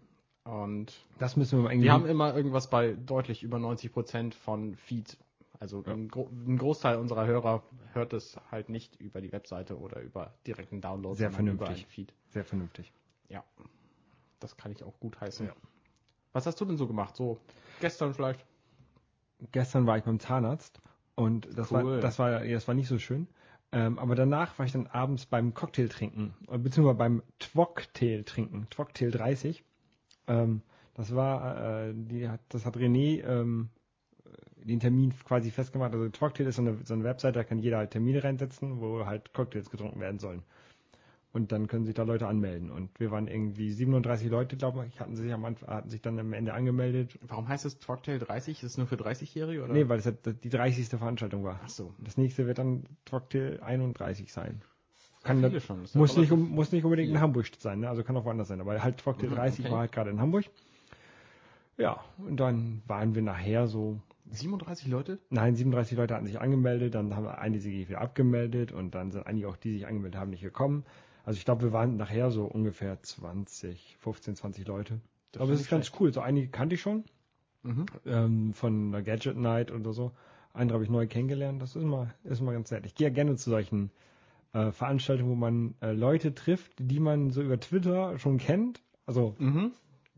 Und 0.50 0.92
das 1.18 1.36
müssen 1.36 1.58
wir 1.58 1.64
mal 1.64 1.72
irgendwie. 1.72 1.84
Wir 1.84 1.92
haben 1.92 2.06
immer 2.06 2.34
irgendwas 2.34 2.70
bei 2.70 2.92
deutlich 2.94 3.42
über 3.42 3.58
90 3.58 3.92
Prozent 3.92 4.34
von 4.34 4.74
Feed 4.74 5.18
also 5.60 5.82
ja. 5.86 5.92
ein, 5.92 6.08
Gro 6.08 6.28
ein, 6.30 6.58
Großteil 6.58 6.96
unserer 6.96 7.26
Hörer 7.26 7.62
hört 7.92 8.12
es 8.12 8.36
halt 8.50 8.68
nicht 8.68 9.00
über 9.00 9.20
die 9.20 9.32
Webseite 9.32 9.78
oder 9.78 10.00
über 10.00 10.34
direkten 10.46 10.80
Download, 10.80 11.16
Sehr 11.16 11.30
vernünftig. 11.30 11.86
Feed. 11.86 12.12
Sehr 12.28 12.44
vernünftig. 12.44 12.92
Ja. 13.28 13.44
Das 14.40 14.56
kann 14.56 14.72
ich 14.72 14.82
auch 14.82 14.98
gut 15.00 15.20
heißen. 15.20 15.46
Ja. 15.46 15.54
Was 16.32 16.46
hast 16.46 16.60
du 16.60 16.64
denn 16.64 16.76
so 16.76 16.86
gemacht? 16.86 17.16
So 17.16 17.38
gestern 17.80 18.12
vielleicht? 18.12 18.44
Gestern 19.52 19.86
war 19.86 19.98
ich 19.98 20.04
beim 20.04 20.20
Zahnarzt 20.20 20.80
und 21.14 21.48
das 21.56 21.70
cool. 21.70 21.84
war 21.84 22.00
das 22.00 22.18
war 22.18 22.44
das 22.44 22.68
war 22.68 22.74
nicht 22.74 22.88
so 22.88 22.98
schön. 22.98 23.28
Ähm, 23.72 23.98
aber 23.98 24.14
danach 24.14 24.56
war 24.58 24.66
ich 24.66 24.72
dann 24.72 24.86
abends 24.86 25.26
beim 25.26 25.52
Cocktail 25.52 25.88
trinken, 25.88 26.34
äh, 26.48 26.58
beziehungsweise 26.58 26.96
beim 26.96 27.22
Twocktail 27.40 28.22
trinken, 28.22 28.68
Twocktail 28.70 29.10
30. 29.10 29.64
Ähm, 30.28 30.62
das 30.94 31.14
war, 31.14 31.88
äh, 31.88 31.92
die 31.92 32.28
hat, 32.28 32.40
das 32.50 32.64
hat 32.66 32.76
René 32.76 33.24
ähm, 33.24 33.70
den 34.64 34.80
Termin 34.80 35.12
quasi 35.24 35.50
festgemacht. 35.50 35.92
Also 35.92 36.08
Cocktail 36.10 36.46
ist 36.46 36.56
so 36.56 36.62
eine, 36.62 36.78
so 36.84 36.94
eine 36.94 37.04
Webseite, 37.04 37.40
da 37.40 37.44
kann 37.44 37.58
jeder 37.58 37.78
halt 37.78 37.90
Termine 37.90 38.22
reinsetzen, 38.22 38.80
wo 38.80 39.04
halt 39.06 39.32
Cocktails 39.32 39.70
getrunken 39.70 40.00
werden 40.00 40.18
sollen. 40.18 40.42
Und 41.34 41.50
dann 41.50 41.66
können 41.66 41.84
sich 41.84 41.94
da 41.94 42.04
Leute 42.04 42.28
anmelden. 42.28 42.70
Und 42.70 43.00
wir 43.00 43.10
waren 43.10 43.26
irgendwie 43.26 43.72
37 43.72 44.30
Leute, 44.30 44.56
glaube 44.56 44.86
ich, 44.86 45.00
hatten 45.00 45.16
sich 45.16 45.32
am 45.32 45.44
Anfang, 45.44 45.68
hatten 45.68 45.90
sich 45.90 46.00
dann 46.00 46.16
am 46.20 46.32
Ende 46.32 46.54
angemeldet. 46.54 47.18
Warum 47.22 47.48
heißt 47.48 47.64
es 47.64 47.80
Trucktail 47.80 48.20
30? 48.20 48.62
Ist 48.62 48.70
es 48.70 48.78
nur 48.78 48.86
für 48.86 48.94
30-Jährige 48.94 49.64
oder? 49.64 49.72
Nee, 49.72 49.88
weil 49.88 49.98
es 49.98 50.10
die 50.24 50.48
30. 50.48 50.86
Veranstaltung 50.90 51.42
war. 51.42 51.60
Ach 51.64 51.68
so. 51.68 51.92
Das 51.98 52.16
nächste 52.16 52.46
wird 52.46 52.58
dann 52.58 52.84
Trucktail 53.04 53.60
31 53.60 54.32
sein. 54.32 54.62
Kann 55.24 55.38
viele 55.38 55.50
da, 55.50 55.60
schon. 55.60 55.82
Das 55.82 55.96
muss, 55.96 56.14
ja 56.14 56.20
nicht, 56.20 56.30
muss 56.30 56.70
nicht 56.70 56.84
unbedingt 56.84 57.08
in 57.08 57.16
viel. 57.16 57.20
Hamburg 57.20 57.46
sein, 57.58 57.80
ne? 57.80 57.88
also 57.88 58.04
kann 58.04 58.16
auch 58.16 58.24
woanders 58.24 58.46
sein. 58.46 58.60
Aber 58.60 58.80
halt 58.80 58.98
Trucktail 58.98 59.30
Mhm, 59.30 59.34
30 59.34 59.64
okay. 59.64 59.72
war 59.72 59.80
halt 59.80 59.92
gerade 59.92 60.10
in 60.10 60.20
Hamburg. 60.20 60.44
Ja, 61.76 62.04
und 62.18 62.38
dann 62.38 62.82
waren 62.86 63.16
wir 63.16 63.22
nachher 63.22 63.66
so 63.66 64.00
37 64.30 64.86
Leute? 64.86 65.18
Nein, 65.30 65.56
37 65.56 65.98
Leute 65.98 66.14
hatten 66.14 66.26
sich 66.26 66.40
angemeldet, 66.40 66.94
dann 66.94 67.16
haben 67.16 67.26
einige 67.26 67.60
sich 67.60 67.88
wieder 67.88 68.00
abgemeldet 68.00 68.70
und 68.70 68.94
dann 68.94 69.10
sind 69.10 69.26
einige 69.26 69.48
auch, 69.48 69.56
die 69.56 69.72
sich 69.72 69.86
angemeldet 69.88 70.20
haben, 70.20 70.30
nicht 70.30 70.42
gekommen. 70.42 70.84
Also 71.24 71.38
ich 71.38 71.44
glaube, 71.44 71.62
wir 71.62 71.72
waren 71.72 71.96
nachher 71.96 72.30
so 72.30 72.44
ungefähr 72.44 73.00
20, 73.02 73.96
15, 74.00 74.36
20 74.36 74.66
Leute. 74.66 75.00
Das 75.32 75.42
Aber 75.42 75.52
es 75.52 75.60
ist 75.62 75.70
ganz 75.70 75.90
cool. 75.98 76.12
So 76.12 76.20
einige 76.20 76.48
kannte 76.48 76.74
ich 76.74 76.80
schon 76.80 77.04
Mhm. 77.62 77.86
ähm, 78.04 78.52
von 78.52 78.92
der 78.92 79.02
Gadget 79.02 79.36
Night 79.38 79.72
oder 79.72 79.92
so. 79.94 80.12
Andere 80.52 80.74
habe 80.74 80.84
ich 80.84 80.90
neu 80.90 81.06
kennengelernt. 81.06 81.62
Das 81.62 81.74
ist 81.74 81.82
immer, 81.82 82.14
ist 82.24 82.40
immer 82.40 82.52
ganz 82.52 82.70
nett. 82.70 82.84
Ich 82.84 82.94
gehe 82.94 83.08
ja 83.08 83.12
gerne 83.14 83.36
zu 83.36 83.48
solchen 83.50 83.90
äh, 84.52 84.70
Veranstaltungen, 84.70 85.30
wo 85.30 85.34
man 85.34 85.74
äh, 85.80 85.92
Leute 85.92 86.34
trifft, 86.34 86.74
die 86.78 87.00
man 87.00 87.30
so 87.30 87.40
über 87.42 87.58
Twitter 87.58 88.18
schon 88.18 88.36
kennt. 88.38 88.82
Also 89.06 89.34
Mhm. 89.38 89.72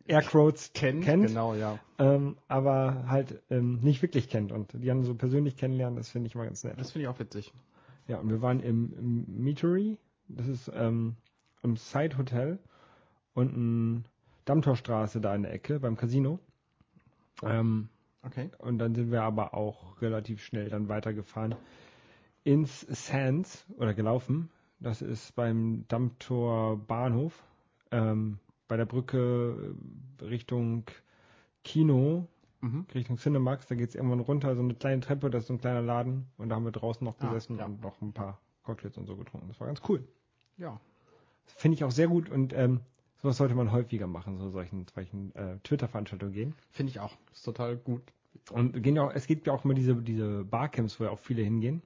Airquotes 0.08 0.72
Kennt, 0.72 1.04
kennt 1.04 1.26
genau, 1.26 1.54
ja. 1.54 1.78
ähm, 1.98 2.36
aber 2.46 3.06
halt 3.08 3.42
ähm, 3.50 3.80
nicht 3.82 4.02
wirklich 4.02 4.28
kennt. 4.28 4.52
Und 4.52 4.72
die 4.72 4.86
dann 4.86 5.02
so 5.02 5.14
persönlich 5.14 5.56
kennenlernen, 5.56 5.96
das 5.96 6.10
finde 6.10 6.28
ich 6.28 6.34
mal 6.36 6.44
ganz 6.44 6.62
nett. 6.62 6.78
Das 6.78 6.92
finde 6.92 7.04
ich 7.04 7.08
auch 7.08 7.18
witzig. 7.18 7.52
Ja, 8.06 8.18
und 8.18 8.30
wir 8.30 8.40
waren 8.40 8.60
im, 8.60 8.92
im 8.96 9.42
Meatery, 9.42 9.98
das 10.28 10.46
ist 10.48 10.70
ähm, 10.74 11.16
im 11.62 11.76
Side 11.76 12.16
Hotel 12.18 12.58
unten 13.34 14.04
Dammtorstraße 14.44 15.20
da 15.20 15.34
in 15.34 15.42
der 15.42 15.52
Ecke 15.52 15.80
beim 15.80 15.96
Casino. 15.96 16.38
Ähm, 17.42 17.88
Okay. 18.22 18.50
und 18.58 18.78
dann 18.78 18.94
sind 18.96 19.12
wir 19.12 19.22
aber 19.22 19.54
auch 19.54 20.00
relativ 20.02 20.42
schnell 20.42 20.68
dann 20.68 20.88
weitergefahren 20.88 21.54
ins 22.42 22.80
Sands 22.80 23.64
oder 23.76 23.94
gelaufen. 23.94 24.50
Das 24.80 25.00
ist 25.00 25.34
beim 25.36 25.84
Dammtor 25.86 26.76
Bahnhof 26.76 27.44
ähm, 27.92 28.38
bei 28.66 28.76
der 28.76 28.84
Brücke 28.86 29.74
äh, 30.20 30.24
Richtung 30.24 30.84
Kino, 31.62 32.26
Mhm. 32.62 32.86
Richtung 32.94 33.16
Cinemax. 33.18 33.66
Da 33.66 33.74
geht 33.74 33.90
es 33.90 33.94
irgendwann 33.94 34.20
runter, 34.20 34.56
so 34.56 34.62
eine 34.62 34.74
kleine 34.74 35.00
Treppe, 35.02 35.28
das 35.30 35.42
ist 35.44 35.48
so 35.48 35.54
ein 35.54 35.60
kleiner 35.60 35.82
Laden. 35.82 36.26
Und 36.38 36.48
da 36.48 36.56
haben 36.56 36.64
wir 36.64 36.72
draußen 36.72 37.04
noch 37.04 37.16
Ah, 37.20 37.26
gesessen 37.28 37.58
ja. 37.58 37.66
und 37.66 37.82
noch 37.82 38.00
ein 38.00 38.12
paar 38.12 38.40
Cocktails 38.66 38.98
und 38.98 39.06
so 39.06 39.16
getrunken. 39.16 39.48
Das 39.48 39.58
war 39.60 39.66
ganz 39.68 39.80
cool. 39.88 40.06
Ja. 40.58 40.78
Finde 41.46 41.76
ich 41.76 41.84
auch 41.84 41.90
sehr 41.90 42.08
gut 42.08 42.28
und 42.28 42.52
ähm, 42.52 42.80
sowas 43.22 43.36
sollte 43.38 43.54
man 43.54 43.72
häufiger 43.72 44.06
machen, 44.06 44.38
so 44.38 44.50
solchen, 44.50 44.86
solchen 44.94 45.34
äh, 45.34 45.58
Twitter-Veranstaltungen 45.62 46.32
gehen. 46.32 46.54
Finde 46.72 46.90
ich 46.90 47.00
auch. 47.00 47.16
Ist 47.32 47.44
total 47.44 47.76
gut. 47.76 48.02
Und 48.52 48.82
gehen 48.82 48.96
ja 48.96 49.02
auch, 49.04 49.12
es 49.14 49.26
gibt 49.26 49.46
ja 49.46 49.52
auch 49.52 49.64
immer 49.64 49.74
diese, 49.74 49.94
diese 49.96 50.44
Barcamps, 50.44 51.00
wo 51.00 51.04
ja 51.04 51.10
auch 51.10 51.18
viele 51.18 51.42
hingehen. 51.42 51.82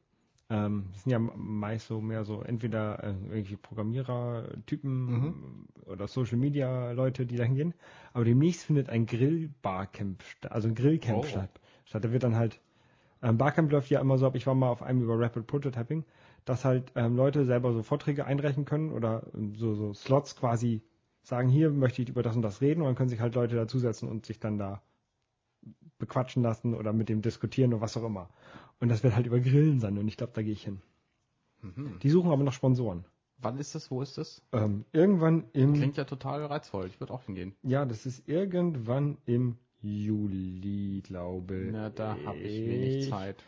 Ähm, 0.50 0.86
das 0.92 1.04
sind 1.04 1.12
ja 1.12 1.18
meist 1.18 1.86
so 1.86 2.00
mehr 2.00 2.24
so 2.24 2.42
entweder 2.42 3.02
äh, 3.04 3.14
irgendwie 3.30 3.56
Programmierer-Typen 3.56 5.66
oder 5.86 6.08
Social 6.08 6.38
Media 6.38 6.90
Leute, 6.92 7.26
die 7.26 7.36
da 7.36 7.44
hingehen. 7.44 7.74
Aber 8.12 8.24
demnächst 8.24 8.64
findet 8.64 8.88
ein 8.88 9.06
Grill-Barcamp 9.06 10.22
statt, 10.22 10.52
also 10.52 10.68
ein 10.68 10.74
Grillcamp 10.74 11.18
Oh. 11.18 11.22
statt. 11.26 11.50
statt. 11.84 12.04
Da 12.04 12.12
wird 12.12 12.22
dann 12.24 12.36
halt, 12.36 12.60
ähm, 13.22 13.38
Barcamp 13.38 13.70
läuft 13.70 13.90
ja 13.90 14.00
immer 14.00 14.18
so 14.18 14.26
ab, 14.26 14.34
ich 14.34 14.46
war 14.46 14.54
mal 14.54 14.70
auf 14.70 14.82
einem 14.82 15.02
über 15.02 15.18
Rapid 15.18 15.46
Prototyping, 15.46 16.04
dass 16.50 16.64
halt 16.64 16.90
ähm, 16.96 17.14
Leute 17.14 17.44
selber 17.44 17.72
so 17.72 17.84
Vorträge 17.84 18.26
einreichen 18.26 18.64
können 18.64 18.90
oder 18.90 19.22
ähm, 19.34 19.54
so, 19.54 19.74
so 19.74 19.94
Slots 19.94 20.34
quasi 20.34 20.82
sagen, 21.22 21.48
hier 21.48 21.70
möchte 21.70 22.02
ich 22.02 22.08
über 22.08 22.24
das 22.24 22.34
und 22.34 22.42
das 22.42 22.60
reden 22.60 22.80
und 22.80 22.88
dann 22.88 22.96
können 22.96 23.08
sich 23.08 23.20
halt 23.20 23.36
Leute 23.36 23.54
dazusetzen 23.54 24.08
und 24.08 24.26
sich 24.26 24.40
dann 24.40 24.58
da 24.58 24.82
bequatschen 25.98 26.42
lassen 26.42 26.74
oder 26.74 26.92
mit 26.92 27.08
dem 27.08 27.22
diskutieren 27.22 27.72
oder 27.72 27.82
was 27.82 27.96
auch 27.96 28.02
immer. 28.02 28.30
Und 28.80 28.88
das 28.88 29.04
wird 29.04 29.14
halt 29.14 29.26
über 29.26 29.38
Grillen 29.38 29.78
sein 29.78 29.96
und 29.96 30.08
ich 30.08 30.16
glaube, 30.16 30.32
da 30.34 30.42
gehe 30.42 30.52
ich 30.52 30.64
hin. 30.64 30.80
Mhm. 31.62 32.00
Die 32.02 32.10
suchen 32.10 32.32
aber 32.32 32.42
noch 32.42 32.52
Sponsoren. 32.52 33.04
Wann 33.38 33.56
ist 33.56 33.76
das? 33.76 33.92
Wo 33.92 34.02
ist 34.02 34.18
das? 34.18 34.42
Ähm, 34.50 34.84
irgendwann 34.92 35.44
im, 35.52 35.74
Klingt 35.74 35.98
ja 35.98 36.04
total 36.04 36.44
reizvoll. 36.46 36.86
Ich 36.86 36.98
würde 36.98 37.12
auch 37.12 37.22
hingehen. 37.22 37.54
ja, 37.62 37.84
das 37.84 38.06
ist 38.06 38.28
irgendwann 38.28 39.18
im 39.24 39.56
Juli, 39.82 41.00
glaube 41.06 41.68
Na, 41.70 41.90
da 41.90 42.16
habe 42.24 42.38
ich 42.38 42.66
wenig 42.66 43.08
Zeit. 43.08 43.44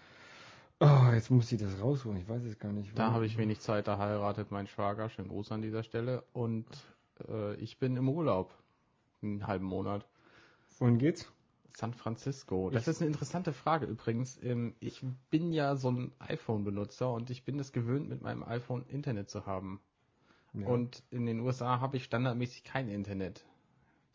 Oh, 0.85 1.13
jetzt 1.13 1.31
muss 1.31 1.53
ich 1.53 1.61
das 1.61 1.81
rausholen. 1.81 2.19
Ich 2.21 2.29
weiß 2.29 2.43
es 2.45 2.59
gar 2.59 2.73
nicht. 2.73 2.99
Da 2.99 3.13
habe 3.13 3.25
ich 3.27 3.39
wenig 3.39 3.61
Zeit. 3.61 3.87
Da 3.87 3.99
heiratet 3.99 4.51
mein 4.51 4.67
Schwager. 4.67 5.09
Schönen 5.09 5.29
Gruß 5.29 5.53
an 5.53 5.63
dieser 5.63 5.85
Stelle. 5.85 6.25
Und 6.33 6.67
äh, 7.29 7.55
ich 7.57 7.79
bin 7.79 7.97
im 7.97 8.09
Urlaub. 8.09 8.53
Einen 9.23 9.47
halben 9.47 9.67
Monat. 9.67 10.05
Wohin 10.81 10.99
geht's? 10.99 11.31
San 11.77 11.95
Francisco. 11.95 12.69
Das 12.71 12.83
Ich- 12.83 12.89
ist 12.89 13.01
eine 13.01 13.11
interessante 13.13 13.53
Frage 13.53 13.87
übrigens. 13.87 14.39
Ähm, 14.43 14.75
Ich 14.81 15.05
bin 15.31 15.53
ja 15.53 15.77
so 15.77 15.91
ein 15.91 16.13
iPhone-Benutzer 16.19 17.13
und 17.13 17.31
ich 17.31 17.45
bin 17.45 17.59
es 17.61 17.73
gewöhnt, 17.73 18.09
mit 18.09 18.21
meinem 18.21 18.43
iPhone 18.43 18.85
Internet 18.89 19.31
zu 19.31 19.47
haben. 19.47 19.81
Ja. 20.55 20.67
Und 20.67 21.03
in 21.11 21.25
den 21.27 21.41
USA 21.41 21.81
habe 21.81 21.97
ich 21.97 22.05
standardmäßig 22.05 22.65
kein 22.65 22.89
Internet. 22.89 23.45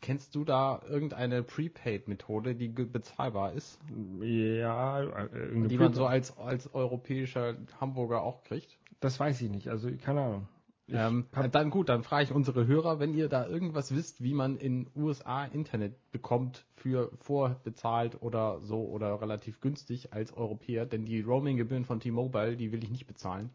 Kennst 0.02 0.36
du 0.36 0.46
da 0.46 0.82
irgendeine 0.88 1.44
Prepaid-Methode, 1.44 2.56
die 2.56 2.70
bezahlbar 2.70 3.54
ist? 3.54 3.80
ja, 4.22 5.02
äh, 5.04 5.68
die 5.68 5.78
man 5.78 5.94
so 5.94 6.06
als, 6.06 6.38
als 6.38 6.74
europäischer 6.74 7.56
Hamburger 7.80 8.22
auch 8.22 8.44
kriegt? 8.44 8.78
das 9.00 9.20
weiß 9.20 9.42
ich 9.42 9.50
nicht. 9.50 9.70
Also 9.70 9.90
keine 10.04 10.22
Ahnung. 10.22 10.48
Ähm, 10.90 11.26
hab- 11.36 11.52
dann 11.52 11.70
gut, 11.70 11.90
dann 11.90 12.04
frage 12.04 12.24
ich 12.26 12.32
unsere 12.32 12.66
Hörer, 12.66 13.00
wenn 13.00 13.14
ihr 13.14 13.28
da 13.28 13.46
irgendwas 13.46 13.94
wisst, 13.94 14.24
wie 14.24 14.34
man 14.34 14.58
in 14.58 14.88
USA 14.96 15.44
Internet 15.46 15.96
bekommt 16.12 16.66
für 16.76 17.12
vorbezahlt 17.20 18.22
oder 18.22 18.62
so 18.62 18.86
oder 18.86 19.20
relativ 19.22 19.60
günstig 19.60 20.14
als 20.14 20.32
Europäer, 20.32 20.86
denn 20.86 21.06
die 21.06 21.20
Roaming-Gebühren 21.22 21.84
von 21.84 22.00
T-Mobile, 22.00 22.56
die 22.56 22.72
will 22.72 22.84
ich 22.84 22.90
nicht 22.90 23.06
bezahlen. 23.06 23.50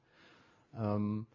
Ähm, 0.78 1.26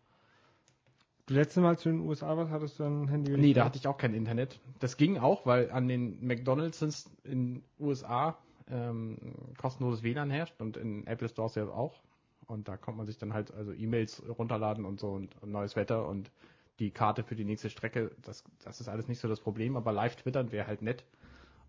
du 1.27 1.33
letzte 1.33 1.61
Mal 1.61 1.77
zu 1.77 1.89
den 1.89 1.99
USA 1.99 2.35
was 2.35 2.49
hattest 2.49 2.79
du 2.79 2.83
ein 2.83 3.07
Handy? 3.07 3.37
nee, 3.37 3.53
da 3.53 3.65
hatte 3.65 3.77
ich 3.77 3.87
auch 3.87 3.97
kein 3.97 4.13
Internet. 4.13 4.59
Das 4.79 4.97
ging 4.97 5.17
auch, 5.17 5.45
weil 5.45 5.71
an 5.71 5.87
den 5.87 6.25
McDonalds 6.25 7.09
in 7.23 7.63
USA 7.79 8.37
ähm, 8.69 9.17
kostenloses 9.57 10.03
WLAN 10.03 10.31
herrscht 10.31 10.59
und 10.59 10.77
in 10.77 11.05
Apple 11.05 11.29
Stores 11.29 11.55
ja 11.55 11.67
auch. 11.67 12.01
Und 12.47 12.67
da 12.67 12.77
kommt 12.77 12.97
man 12.97 13.05
sich 13.05 13.17
dann 13.17 13.33
halt 13.33 13.53
also 13.53 13.73
E-Mails 13.73 14.23
runterladen 14.37 14.85
und 14.85 14.99
so 14.99 15.11
und, 15.11 15.41
und 15.41 15.51
neues 15.51 15.75
Wetter 15.75 16.07
und 16.07 16.31
die 16.79 16.91
Karte 16.91 17.23
für 17.23 17.35
die 17.35 17.43
nächste 17.43 17.69
Strecke, 17.69 18.11
das, 18.21 18.43
das 18.63 18.79
ist 18.79 18.87
alles 18.87 19.07
nicht 19.07 19.19
so 19.19 19.27
das 19.27 19.39
Problem, 19.39 19.75
aber 19.75 19.91
live 19.91 20.15
twittern 20.15 20.51
wäre 20.51 20.67
halt 20.67 20.81
nett. 20.81 21.03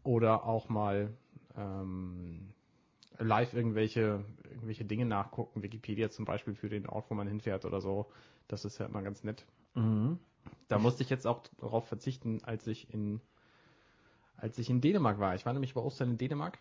Oder 0.05 0.45
auch 0.45 0.69
mal 0.69 1.13
ähm, 1.57 2.51
live 3.19 3.55
irgendwelche, 3.55 4.25
irgendwelche 4.51 4.85
Dinge 4.85 5.07
nachgucken, 5.07 5.63
Wikipedia 5.63 6.11
zum 6.11 6.25
Beispiel 6.25 6.55
für 6.55 6.69
den 6.69 6.87
Ort, 6.87 7.11
wo 7.11 7.15
man 7.15 7.27
hinfährt 7.27 7.65
oder 7.65 7.81
so. 7.81 8.07
Das 8.49 8.65
ist 8.65 8.79
ja 8.79 8.87
immer 8.87 9.03
ganz 9.03 9.23
nett. 9.25 9.47
Mhm. 9.75 10.19
Da 10.69 10.79
musste 10.79 11.03
ich 11.03 11.11
jetzt 11.11 11.27
auch 11.27 11.43
darauf 11.59 11.87
verzichten, 11.87 12.43
als 12.45 12.67
ich 12.67 12.93
in 12.93 13.21
als 14.37 14.57
ich 14.59 14.71
in 14.71 14.81
Dänemark 14.81 15.19
war. 15.19 15.35
Ich 15.35 15.45
war 15.47 15.53
nämlich 15.53 15.75
bei 15.75 15.81
Ostern 15.81 16.11
in 16.13 16.19
Dänemark 16.19 16.59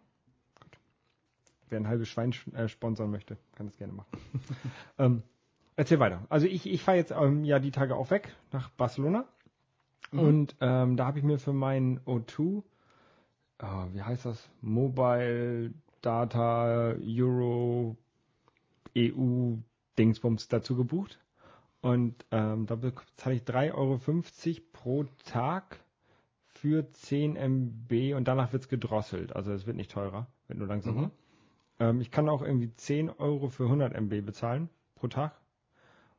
Wer 1.69 1.79
ein 1.79 1.87
halbes 1.87 2.07
Schwein 2.07 2.33
äh, 2.53 2.67
sponsern 2.67 3.09
möchte, 3.09 3.37
kann 3.55 3.65
das 3.65 3.77
gerne 3.77 3.93
machen. 3.93 4.09
ähm, 4.99 5.23
erzähl 5.75 5.99
weiter. 5.99 6.25
Also 6.29 6.47
ich, 6.47 6.69
ich 6.69 6.83
fahre 6.83 6.97
jetzt 6.97 7.11
ähm, 7.11 7.43
ja 7.43 7.59
die 7.59 7.71
Tage 7.71 7.95
auch 7.95 8.11
weg 8.11 8.35
nach 8.51 8.69
Barcelona. 8.69 9.25
Mhm. 10.11 10.19
Und 10.19 10.55
ähm, 10.61 10.97
da 10.97 11.07
habe 11.07 11.19
ich 11.19 11.25
mir 11.25 11.39
für 11.39 11.53
meinen 11.53 11.99
O2, 12.01 12.63
äh, 13.59 13.65
wie 13.93 14.01
heißt 14.01 14.25
das? 14.25 14.49
Mobile 14.61 15.73
Data 16.01 16.93
Euro 17.01 17.97
EU 18.95 19.55
Dingsbums 19.97 20.47
dazu 20.47 20.75
gebucht. 20.75 21.19
Und 21.85 22.25
ähm, 22.31 22.65
da 22.65 22.73
bezahle 22.73 23.35
ich 23.35 23.43
3,50 23.43 23.75
Euro 23.75 23.99
pro 24.73 25.03
Tag 25.23 25.79
für 26.47 26.91
10 26.91 27.35
MB 27.35 28.15
und 28.15 28.27
danach 28.27 28.53
wird's 28.53 28.69
gedrosselt. 28.69 29.35
Also 29.35 29.51
es 29.51 29.67
wird 29.67 29.77
nicht 29.77 29.91
teurer, 29.91 30.25
wird 30.47 30.57
nur 30.57 30.67
langsamer. 30.67 31.01
Mhm. 31.01 31.11
Ähm, 31.79 32.01
ich 32.01 32.09
kann 32.09 32.27
auch 32.27 32.41
irgendwie 32.41 32.73
10 32.73 33.11
Euro 33.11 33.49
für 33.49 33.65
100 33.65 33.93
MB 33.93 34.25
bezahlen 34.25 34.69
pro 34.95 35.09
Tag. 35.09 35.39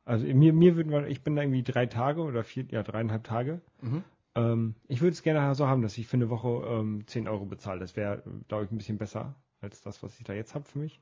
Also 0.05 0.25
mir, 0.25 0.53
mir 0.53 0.77
würden 0.77 1.05
ich 1.07 1.21
bin 1.21 1.35
da 1.35 1.41
irgendwie 1.41 1.63
drei 1.63 1.85
Tage 1.85 2.21
oder 2.21 2.45
vier, 2.45 2.63
ja 2.71 2.81
dreieinhalb 2.81 3.25
Tage. 3.25 3.59
Mhm. 3.81 4.05
Ähm, 4.35 4.75
ich 4.87 5.01
würde 5.01 5.11
es 5.11 5.21
gerne 5.21 5.53
so 5.53 5.67
haben, 5.67 5.81
dass 5.81 5.97
ich 5.97 6.07
für 6.07 6.15
eine 6.15 6.29
Woche 6.29 6.65
ähm, 6.65 7.05
10 7.07 7.27
Euro 7.27 7.45
bezahle. 7.45 7.81
Das 7.81 7.97
wäre, 7.97 8.23
glaube 8.47 8.63
ich, 8.63 8.71
ein 8.71 8.77
bisschen 8.77 8.97
besser 8.97 9.35
als 9.59 9.81
das, 9.81 10.01
was 10.01 10.17
ich 10.17 10.23
da 10.23 10.31
jetzt 10.31 10.55
habe 10.55 10.63
für 10.63 10.79
mich. 10.79 11.01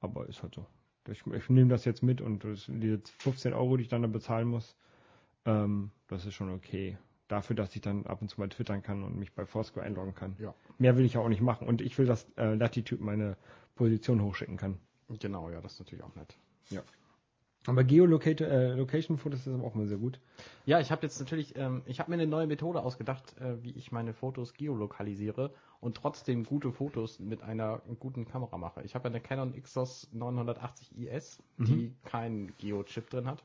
Aber 0.00 0.28
ist 0.28 0.44
halt 0.44 0.54
so. 0.54 0.64
Ich, 1.10 1.26
ich 1.26 1.48
nehme 1.48 1.70
das 1.70 1.84
jetzt 1.84 2.02
mit 2.02 2.20
und 2.20 2.44
das, 2.44 2.66
die 2.66 2.88
jetzt 2.88 3.10
15 3.22 3.52
Euro, 3.52 3.76
die 3.76 3.84
ich 3.84 3.88
dann 3.88 4.02
da 4.02 4.08
bezahlen 4.08 4.48
muss, 4.48 4.76
ähm, 5.44 5.90
das 6.08 6.26
ist 6.26 6.34
schon 6.34 6.50
okay. 6.50 6.98
Dafür, 7.28 7.56
dass 7.56 7.74
ich 7.76 7.82
dann 7.82 8.06
ab 8.06 8.22
und 8.22 8.28
zu 8.28 8.40
mal 8.40 8.48
twittern 8.48 8.82
kann 8.82 9.02
und 9.02 9.18
mich 9.18 9.32
bei 9.32 9.44
Foursquare 9.44 9.84
einloggen 9.84 10.14
kann. 10.14 10.36
Ja. 10.38 10.54
Mehr 10.78 10.96
will 10.96 11.04
ich 11.04 11.14
ja 11.14 11.20
auch 11.20 11.28
nicht 11.28 11.42
machen. 11.42 11.66
Und 11.66 11.82
ich 11.82 11.98
will, 11.98 12.06
dass 12.06 12.26
äh, 12.36 12.54
Latitude 12.54 13.02
meine 13.02 13.36
Position 13.74 14.22
hochschicken 14.22 14.56
kann. 14.56 14.78
Genau, 15.20 15.50
ja, 15.50 15.60
das 15.60 15.74
ist 15.74 15.80
natürlich 15.80 16.04
auch 16.04 16.14
nett. 16.14 16.36
Aber 17.66 17.84
Geolocation-Fotos 17.84 19.46
ist 19.46 19.52
aber 19.52 19.64
auch 19.64 19.74
mal 19.74 19.86
sehr 19.86 19.98
gut. 19.98 20.20
Ja, 20.64 20.80
ich 20.80 20.90
habe 20.90 21.02
jetzt 21.02 21.18
natürlich, 21.20 21.56
ähm, 21.56 21.82
ich 21.86 22.00
habe 22.00 22.10
mir 22.10 22.14
eine 22.14 22.26
neue 22.26 22.46
Methode 22.46 22.82
ausgedacht, 22.82 23.36
äh, 23.40 23.62
wie 23.62 23.72
ich 23.72 23.92
meine 23.92 24.14
Fotos 24.14 24.54
geolokalisiere 24.54 25.52
und 25.80 25.96
trotzdem 25.96 26.44
gute 26.44 26.72
Fotos 26.72 27.18
mit 27.18 27.42
einer 27.42 27.82
guten 27.98 28.26
Kamera 28.26 28.56
mache. 28.56 28.82
Ich 28.84 28.94
habe 28.94 29.08
eine 29.08 29.20
Canon 29.20 29.52
Xos 29.60 30.08
980 30.12 30.96
IS, 30.98 31.42
die 31.58 31.94
keinen 32.04 32.56
Geo-Chip 32.56 33.10
drin 33.10 33.26
hat, 33.26 33.44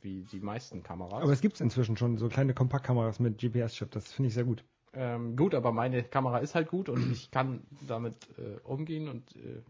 wie 0.00 0.22
die 0.32 0.40
meisten 0.40 0.82
Kameras. 0.82 1.22
Aber 1.22 1.32
es 1.32 1.40
gibt 1.40 1.60
inzwischen 1.60 1.96
schon 1.96 2.18
so 2.18 2.28
kleine 2.28 2.54
Kompaktkameras 2.54 3.20
mit 3.20 3.38
GPS-Chip. 3.38 3.90
Das 3.92 4.12
finde 4.12 4.28
ich 4.28 4.34
sehr 4.34 4.44
gut. 4.44 4.64
Ähm, 4.96 5.36
gut, 5.36 5.54
aber 5.54 5.72
meine 5.72 6.02
Kamera 6.02 6.38
ist 6.38 6.54
halt 6.54 6.68
gut 6.68 6.88
und 6.88 7.10
ich 7.12 7.30
kann 7.30 7.62
damit 7.88 8.14
äh, 8.38 8.60
umgehen 8.62 9.08
und 9.08 9.36
äh, 9.36 9.62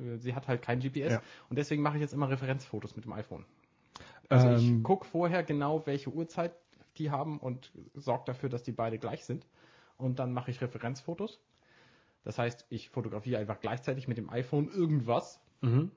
äh, 0.00 0.16
sie 0.18 0.34
hat 0.34 0.48
halt 0.48 0.62
kein 0.62 0.80
GPS 0.80 1.12
Ja. 1.12 1.22
und 1.50 1.56
deswegen 1.58 1.82
mache 1.82 1.96
ich 1.96 2.00
jetzt 2.02 2.12
immer 2.14 2.28
Referenzfotos 2.30 2.96
mit 2.96 3.04
dem 3.04 3.12
iPhone. 3.12 3.44
Also 4.28 4.50
ich 4.50 4.68
Ähm, 4.68 4.82
gucke 4.82 5.06
vorher 5.06 5.42
genau, 5.42 5.86
welche 5.86 6.10
Uhrzeit 6.10 6.52
die 6.98 7.10
haben 7.10 7.38
und 7.38 7.72
sorge 7.94 8.24
dafür, 8.26 8.48
dass 8.48 8.62
die 8.62 8.72
beide 8.72 8.98
gleich 8.98 9.24
sind. 9.24 9.46
Und 9.96 10.18
dann 10.18 10.32
mache 10.32 10.50
ich 10.50 10.60
Referenzfotos. 10.60 11.40
Das 12.24 12.38
heißt, 12.38 12.66
ich 12.68 12.90
fotografiere 12.90 13.40
einfach 13.40 13.60
gleichzeitig 13.60 14.06
mit 14.08 14.18
dem 14.18 14.30
iPhone 14.30 14.68
irgendwas. 14.68 15.40
mhm. 15.60 15.90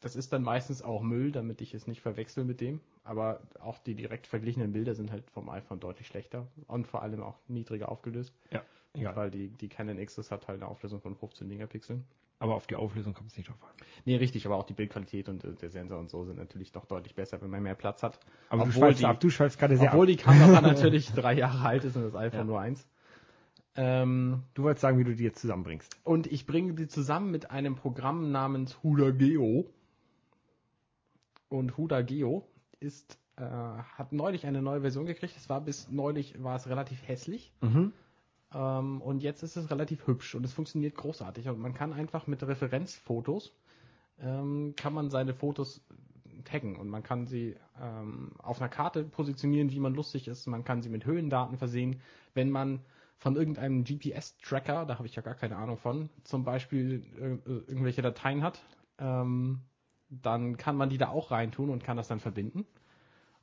Das 0.00 0.16
ist 0.16 0.32
dann 0.32 0.42
meistens 0.42 0.82
auch 0.82 1.00
Müll, 1.02 1.30
damit 1.30 1.60
ich 1.60 1.74
es 1.74 1.86
nicht 1.86 2.00
verwechsel 2.00 2.44
mit 2.44 2.60
dem. 2.60 2.80
Aber 3.04 3.40
auch 3.60 3.78
die 3.78 3.94
direkt 3.94 4.26
verglichenen 4.26 4.72
Bilder 4.72 4.96
sind 4.96 5.12
halt 5.12 5.30
vom 5.30 5.48
iPhone 5.48 5.78
deutlich 5.78 6.08
schlechter 6.08 6.48
und 6.66 6.88
vor 6.88 7.02
allem 7.02 7.22
auch 7.22 7.38
niedriger 7.46 7.88
aufgelöst. 7.88 8.34
Ja, 8.50 8.64
egal. 8.94 9.14
Weil 9.14 9.30
die, 9.30 9.50
die 9.50 9.68
Canon 9.68 10.04
Xs 10.04 10.32
hat 10.32 10.48
halt 10.48 10.60
eine 10.60 10.68
Auflösung 10.68 11.00
von 11.00 11.14
15 11.14 11.46
Megapixeln. 11.46 12.04
Aber 12.38 12.56
auf 12.56 12.66
die 12.66 12.74
Auflösung 12.74 13.14
kommt 13.14 13.30
es 13.30 13.36
nicht 13.36 13.48
drauf 13.48 13.62
an. 13.62 13.70
Nee, 14.04 14.16
richtig, 14.16 14.46
aber 14.46 14.56
auch 14.56 14.64
die 14.64 14.72
Bildqualität 14.74 15.28
und 15.28 15.44
äh, 15.44 15.52
der 15.54 15.70
Sensor 15.70 15.98
und 16.00 16.10
so 16.10 16.24
sind 16.24 16.36
natürlich 16.38 16.72
doch 16.72 16.86
deutlich 16.86 17.14
besser, 17.14 17.40
wenn 17.40 17.50
man 17.50 17.62
mehr 17.62 17.76
Platz 17.76 18.02
hat. 18.02 18.18
Aber 18.48 18.64
du 18.64 18.68
Obwohl 18.70 18.80
schweifst 18.88 19.00
die- 19.00 19.06
ab. 19.06 19.20
Du 19.20 19.30
schweifst 19.30 19.58
gerade 19.60 19.76
sehr 19.76 19.90
Obwohl 19.92 20.06
ab. 20.06 20.08
die 20.08 20.16
Kamera 20.16 20.60
natürlich 20.60 21.12
drei 21.12 21.34
Jahre 21.34 21.60
alt 21.66 21.84
ist 21.84 21.94
und 21.96 22.02
das 22.02 22.14
iPhone 22.16 22.40
Ja. 22.40 22.44
nur 22.44 22.60
eins. 22.60 22.86
Ähm, 23.76 24.42
Du 24.54 24.64
wolltest 24.64 24.82
sagen, 24.82 24.98
wie 24.98 25.04
du 25.04 25.14
die 25.14 25.22
jetzt 25.22 25.40
zusammenbringst. 25.40 25.96
und 26.04 26.26
ich 26.26 26.44
bringe 26.44 26.74
die 26.74 26.88
zusammen 26.88 27.30
mit 27.30 27.50
einem 27.50 27.74
Programm 27.76 28.30
namens 28.32 28.82
Huda 28.82 29.10
Geo. 29.12 29.66
Und 31.48 31.76
Huda 31.76 32.02
Geo 32.02 32.46
ist, 32.80 33.18
äh, 33.36 33.42
hat 33.42 34.12
neulich 34.12 34.46
eine 34.46 34.62
neue 34.62 34.80
Version 34.80 35.06
gekriegt. 35.06 35.34
Es 35.36 35.48
war 35.48 35.60
bis 35.60 35.88
neulich 35.90 36.42
war 36.42 36.56
es 36.56 36.68
relativ 36.68 37.06
hässlich. 37.06 37.52
Mhm. 37.60 37.92
Ähm, 38.54 39.00
und 39.00 39.22
jetzt 39.22 39.42
ist 39.42 39.56
es 39.56 39.70
relativ 39.70 40.06
hübsch 40.06 40.34
und 40.34 40.44
es 40.44 40.52
funktioniert 40.52 40.94
großartig. 40.94 41.48
Und 41.48 41.60
man 41.60 41.74
kann 41.74 41.92
einfach 41.92 42.26
mit 42.26 42.42
Referenzfotos, 42.42 43.52
ähm, 44.20 44.74
kann 44.76 44.92
man 44.92 45.10
seine 45.10 45.34
Fotos 45.34 45.82
taggen 46.44 46.76
und 46.76 46.88
man 46.88 47.02
kann 47.02 47.26
sie 47.26 47.56
ähm, 47.80 48.32
auf 48.38 48.60
einer 48.60 48.68
Karte 48.68 49.04
positionieren, 49.04 49.70
wie 49.70 49.80
man 49.80 49.94
lustig 49.94 50.28
ist. 50.28 50.46
Man 50.46 50.64
kann 50.64 50.82
sie 50.82 50.88
mit 50.88 51.06
Höhendaten 51.06 51.56
versehen. 51.56 52.00
Wenn 52.34 52.50
man 52.50 52.80
von 53.18 53.36
irgendeinem 53.36 53.84
GPS-Tracker, 53.84 54.84
da 54.84 54.98
habe 54.98 55.06
ich 55.06 55.14
ja 55.14 55.22
gar 55.22 55.34
keine 55.34 55.56
Ahnung 55.56 55.76
von, 55.76 56.10
zum 56.24 56.42
Beispiel 56.44 57.04
äh, 57.16 57.50
irgendwelche 57.68 58.02
Dateien 58.02 58.42
hat, 58.42 58.60
ähm, 58.98 59.60
dann 60.08 60.56
kann 60.56 60.76
man 60.76 60.90
die 60.90 60.98
da 60.98 61.08
auch 61.08 61.30
reintun 61.30 61.70
und 61.70 61.84
kann 61.84 61.96
das 61.96 62.08
dann 62.08 62.20
verbinden. 62.20 62.66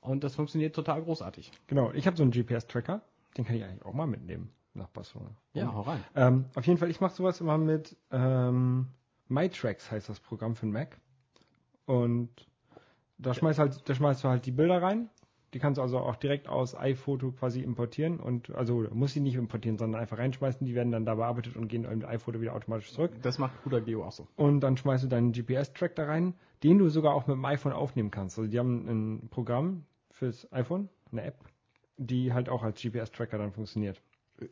Und 0.02 0.24
das 0.24 0.36
funktioniert 0.36 0.76
total 0.76 1.02
großartig. 1.02 1.52
Genau, 1.67 1.91
ich 1.91 2.08
habe 2.08 2.17
so 2.17 2.24
einen 2.24 2.32
GPS-Tracker. 2.32 3.02
Den 3.38 3.45
kann 3.45 3.56
ich 3.56 3.63
eigentlich 3.63 3.86
auch 3.86 3.93
mal 3.93 4.08
mitnehmen 4.08 4.52
nach 4.80 4.89
Barcelona. 4.89 5.30
Ja, 5.54 5.74
hau 5.74 5.82
rein. 5.82 6.04
Ähm, 6.15 6.46
auf 6.56 6.65
jeden 6.65 6.80
Fall, 6.80 6.89
ich 6.89 7.00
mache 7.02 7.13
sowas 7.13 7.39
immer 7.42 7.58
mit 7.58 7.96
ähm, 8.12 8.88
MyTracks 9.30 9.92
heißt 9.92 10.10
das 10.10 10.20
Programm 10.20 10.56
für 10.56 10.65
den 10.65 10.74
Mac. 10.74 11.00
Und 11.86 12.30
da 13.18 13.34
schmeißt 13.34 13.60
halt, 13.60 13.88
da 13.88 13.96
schmeißt 13.96 14.24
du 14.24 14.30
halt 14.30 14.46
die 14.46 14.52
Bilder 14.52 14.82
rein. 14.82 15.10
Die 15.54 15.60
kannst 15.60 15.80
du 15.80 15.82
also 15.82 15.98
auch 15.98 16.15
direkt 16.15 16.48
aus 16.48 16.76
iPhoto 16.76 17.32
quasi 17.32 17.62
importieren 17.62 18.20
und 18.20 18.52
also 18.52 18.86
muss 18.92 19.13
sie 19.13 19.20
nicht 19.20 19.36
importieren, 19.36 19.80
sondern 19.80 20.00
einfach 20.00 20.20
reinschmeißen. 20.20 20.65
Die 20.65 20.76
werden 20.76 20.92
dann 20.92 21.06
da 21.06 21.15
bearbeitet 21.15 21.56
und 21.56 21.68
gehen 21.68 21.86
in 21.86 22.06
iPhoto 22.06 22.39
wieder 22.39 22.54
automatisch 22.54 22.92
zurück. 22.92 23.13
Das 23.24 23.39
macht 23.39 23.54
Huda 23.65 23.80
Geo 23.80 24.04
auch 24.04 24.12
so. 24.12 24.28
Und 24.36 24.60
dann 24.60 24.78
schmeißt 24.78 25.06
du 25.06 25.08
deinen 25.08 25.32
GPS-Track 25.32 25.96
da 25.96 26.06
rein, 26.06 26.36
den 26.62 26.78
du 26.78 26.89
sogar 26.89 27.15
auch 27.15 27.26
mit 27.26 27.36
dem 27.36 27.46
iPhone 27.46 27.74
aufnehmen 27.74 28.12
kannst. 28.12 28.38
Also 28.38 28.50
die 28.50 28.60
haben 28.60 28.88
ein 28.88 29.30
Programm 29.30 29.86
fürs 30.12 30.52
iPhone, 30.54 30.89
eine 31.12 31.24
App, 31.24 31.44
die 31.98 32.32
halt 32.32 32.48
auch 32.48 32.62
als 32.62 32.80
GPS-Tracker 32.80 33.39
dann 33.39 33.52
funktioniert. 33.52 34.00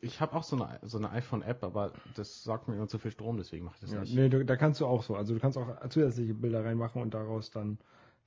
Ich 0.01 0.19
habe 0.19 0.35
auch 0.35 0.43
so 0.43 0.55
eine, 0.61 0.79
so 0.83 0.97
eine 0.97 1.11
iPhone-App, 1.11 1.63
aber 1.63 1.91
das 2.15 2.43
sagt 2.43 2.67
mir 2.67 2.75
immer 2.75 2.87
zu 2.87 2.99
viel 2.99 3.11
Strom, 3.11 3.37
deswegen 3.37 3.65
mache 3.65 3.75
ich 3.75 3.81
das 3.81 3.91
Ja, 3.91 4.01
nicht. 4.01 4.15
nee, 4.15 4.29
du, 4.29 4.43
da 4.43 4.55
kannst 4.55 4.81
du 4.81 4.85
auch 4.85 5.03
so. 5.03 5.15
Also 5.15 5.33
du 5.33 5.39
kannst 5.39 5.57
auch 5.57 5.67
zusätzliche 5.89 6.33
Bilder 6.33 6.65
reinmachen 6.65 7.01
und 7.01 7.13
daraus 7.13 7.51
dann, 7.51 7.77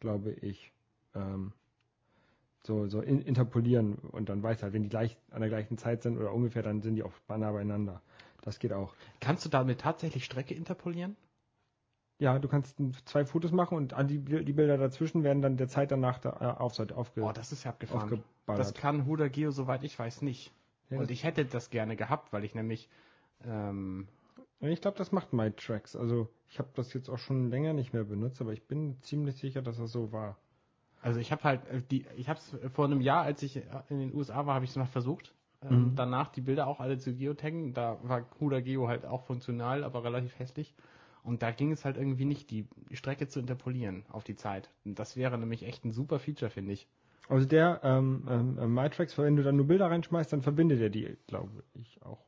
glaube 0.01 0.33
ich, 0.33 0.73
ähm, 1.14 1.53
so, 2.62 2.87
so 2.88 3.01
in, 3.01 3.20
interpolieren 3.20 3.94
und 3.96 4.29
dann 4.29 4.42
weißt 4.42 4.61
du 4.61 4.64
halt, 4.64 4.75
wenn 4.75 4.83
die 4.83 4.88
gleich 4.88 5.16
an 5.31 5.40
der 5.40 5.49
gleichen 5.51 5.79
Zeit 5.79 6.03
sind 6.03 6.18
oder 6.18 6.33
ungefähr, 6.33 6.62
dann 6.62 6.83
sind 6.83 6.94
die 6.94 7.03
auch 7.03 7.12
nah 7.29 7.53
beieinander. 7.53 8.03
Das 8.42 8.59
geht 8.59 8.73
auch. 8.73 8.94
Kannst 9.20 9.44
du 9.44 9.49
damit 9.49 9.81
tatsächlich 9.81 10.25
Strecke 10.25 10.55
interpolieren? 10.55 11.16
Ja, 12.18 12.38
du 12.38 12.49
kannst 12.49 12.77
zwei 13.07 13.25
Fotos 13.25 13.51
machen 13.51 13.79
und 13.79 13.94
an 13.94 14.07
die, 14.07 14.18
die 14.18 14.53
Bilder 14.53 14.77
dazwischen 14.77 15.25
werden 15.25 15.40
dann 15.40 15.57
der 15.57 15.68
Zeit 15.68 15.90
danach 15.90 16.18
da, 16.18 16.37
äh, 16.40 16.61
Aufseite 16.61 16.94
aufge, 16.96 17.23
Oh, 17.23 17.33
das 17.33 17.51
ist 17.51 17.64
ja 17.64 17.70
abgefahren. 17.70 18.23
Das 18.46 18.75
kann 18.75 19.07
Huda 19.07 19.29
Geo, 19.29 19.51
soweit 19.51 19.85
ich 19.85 19.99
weiß, 19.99 20.20
nicht. 20.20 20.53
Ja, 20.90 20.98
Und 20.98 21.11
ich 21.11 21.24
hätte 21.24 21.44
das 21.44 21.70
gerne 21.70 21.96
gehabt, 21.96 22.33
weil 22.33 22.44
ich 22.44 22.55
nämlich 22.55 22.88
ähm, 23.44 24.09
Ich 24.61 24.81
glaube, 24.81 24.98
das 24.98 25.12
macht 25.12 25.33
MyTracks. 25.33 25.96
Also 25.96 26.29
ich 26.48 26.59
habe 26.59 26.70
das 26.74 26.92
jetzt 26.92 27.09
auch 27.09 27.18
schon 27.18 27.50
länger 27.50 27.72
nicht 27.72 27.92
mehr 27.92 28.05
benutzt, 28.05 28.40
aber 28.40 28.53
ich 28.53 28.66
bin 28.66 29.00
ziemlich 29.03 29.37
sicher, 29.37 29.62
dass 29.62 29.79
das 29.79 29.92
so 29.92 30.12
war. 30.12 30.37
Also 31.03 31.18
ich 31.20 31.33
habe 31.33 31.42
halt 31.44 31.66
äh, 31.68 31.83
die, 31.90 32.07
ich 32.16 32.29
habe 32.29 32.38
es 32.38 32.57
vor 32.72 32.85
einem 32.85 33.00
Jahr, 33.00 33.22
als 33.22 33.42
ich 33.42 33.57
äh, 33.57 33.62
in 33.88 33.98
den 34.00 34.14
USA 34.14 34.46
war, 34.46 34.55
habe 34.55 34.64
ich 34.64 34.70
es 34.70 34.76
mal 34.76 34.87
versucht. 34.87 35.35
Ähm, 35.62 35.92
Mhm. 35.92 35.96
Danach 35.96 36.29
die 36.31 36.40
Bilder 36.42 36.66
auch 36.66 36.81
alle 36.81 36.98
zu 36.98 37.14
geotaggen. 37.14 37.72
Da 37.74 37.98
war 38.03 38.26
Huda 38.40 38.61
Geo 38.61 38.88
halt 38.88 39.05
auch 39.07 39.22
funktional, 39.22 39.85
aber 39.85 40.05
relativ 40.05 40.38
hässlich. 40.38 40.74
Und 41.22 41.42
da 41.42 41.50
ging 41.50 41.72
es 41.72 41.85
halt 41.85 41.96
irgendwie 41.96 42.24
nicht, 42.24 42.50
die 42.50 42.66
Strecke 42.92 43.29
zu 43.29 43.40
interpolieren 43.40 44.05
auf 44.11 44.24
die 44.24 44.37
Zeit. 44.37 44.70
Und 44.85 44.98
das 44.98 45.16
wäre 45.16 45.37
nämlich 45.38 45.64
echt 45.64 45.85
ein 45.85 45.92
super 45.92 46.18
Feature, 46.18 46.50
finde 46.50 46.72
ich. 46.72 46.88
Also 47.31 47.47
der 47.47 47.81
ähm, 47.85 48.25
ähm, 48.29 48.75
MyTracks, 48.75 49.16
wenn 49.19 49.37
du 49.37 49.43
dann 49.43 49.57
nur 49.57 49.66
Bilder 49.66 49.90
reinschmeißt, 49.90 50.33
dann 50.33 50.43
verbindet 50.43 50.81
er 50.81 50.90
die, 50.90 51.16
glaube 51.27 51.62
ich, 51.75 52.03
auch. 52.03 52.25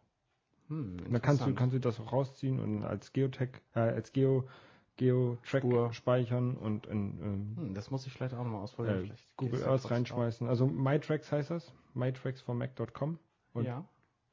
Hm, 0.69 0.97
dann 1.11 1.21
kannst 1.23 1.45
du, 1.45 1.55
kannst 1.55 1.75
du 1.75 1.81
das 1.81 1.99
auch 2.01 2.12
rausziehen 2.12 2.61
und 2.61 2.85
als 2.85 3.12
Geotag, 3.12 3.62
äh, 3.75 3.81
als 3.81 4.12
Geo, 4.12 4.49
Geo-Track 4.97 5.95
speichern 5.95 6.57
und 6.57 6.87
in 6.87 7.19
ähm, 7.21 7.57
Hm, 7.57 7.75
das 7.75 7.91
muss 7.91 8.07
ich 8.07 8.12
vielleicht 8.12 8.35
auch 8.35 8.45
nochmal 8.45 8.62
ausprobieren. 8.62 8.99
äh, 8.99 9.03
Vielleicht 9.07 9.37
Google 9.37 9.61
ja 9.61 9.67
Earth 9.67 9.91
reinschmeißen. 9.91 10.47
Also 10.49 10.67
MyTracks 10.67 11.33
heißt 11.33 11.51
das, 11.51 11.73
mytracksformac.com. 11.95 13.19
auch. 13.19 13.57
Und 13.57 13.65
Ja, 13.65 13.85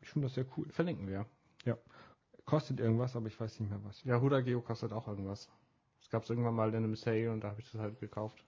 ich 0.02 0.10
finde 0.10 0.28
das 0.28 0.36
sehr 0.36 0.46
cool. 0.56 0.68
verlinken 0.70 1.08
wir. 1.08 1.26
kostet 2.46 2.80
irgendwas, 2.80 3.16
aber 3.16 3.28
ich 3.28 3.40
weiß 3.40 3.60
nicht 3.60 3.70
mehr 3.70 3.80
was. 3.84 4.04
Ja, 4.06 4.20
Huda 4.22 4.42
Geo 4.42 4.62
kostet 4.62 4.92
auch 4.92 5.08
irgendwas. 5.08 5.50
Das 6.00 6.10
gab 6.10 6.24
es 6.24 6.30
irgendwann 6.32 6.56
mal 6.56 6.70
in 6.70 6.76
einem 6.78 6.96
Sale 6.96 7.32
und 7.32 7.42
da 7.42 7.50
habe 7.50 7.62
ich 7.62 7.72
das 7.72 7.80
halt 7.80 8.00
gekauft. 8.00 8.44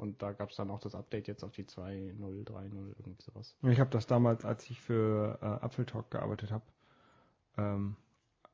Und 0.00 0.22
da 0.22 0.32
gab 0.32 0.48
es 0.48 0.56
dann 0.56 0.70
auch 0.70 0.80
das 0.80 0.94
Update 0.94 1.28
jetzt 1.28 1.44
auf 1.44 1.52
die 1.52 1.64
2.0, 1.64 2.16
3.0, 2.46 2.94
irgendwie 2.98 3.22
sowas. 3.22 3.54
Ich 3.60 3.80
habe 3.80 3.90
das 3.90 4.06
damals, 4.06 4.46
als 4.46 4.70
ich 4.70 4.80
für 4.80 5.38
äh, 5.42 5.44
Apfeltalk 5.44 6.10
gearbeitet 6.10 6.50
habe, 6.50 6.64
ähm, 7.58 7.96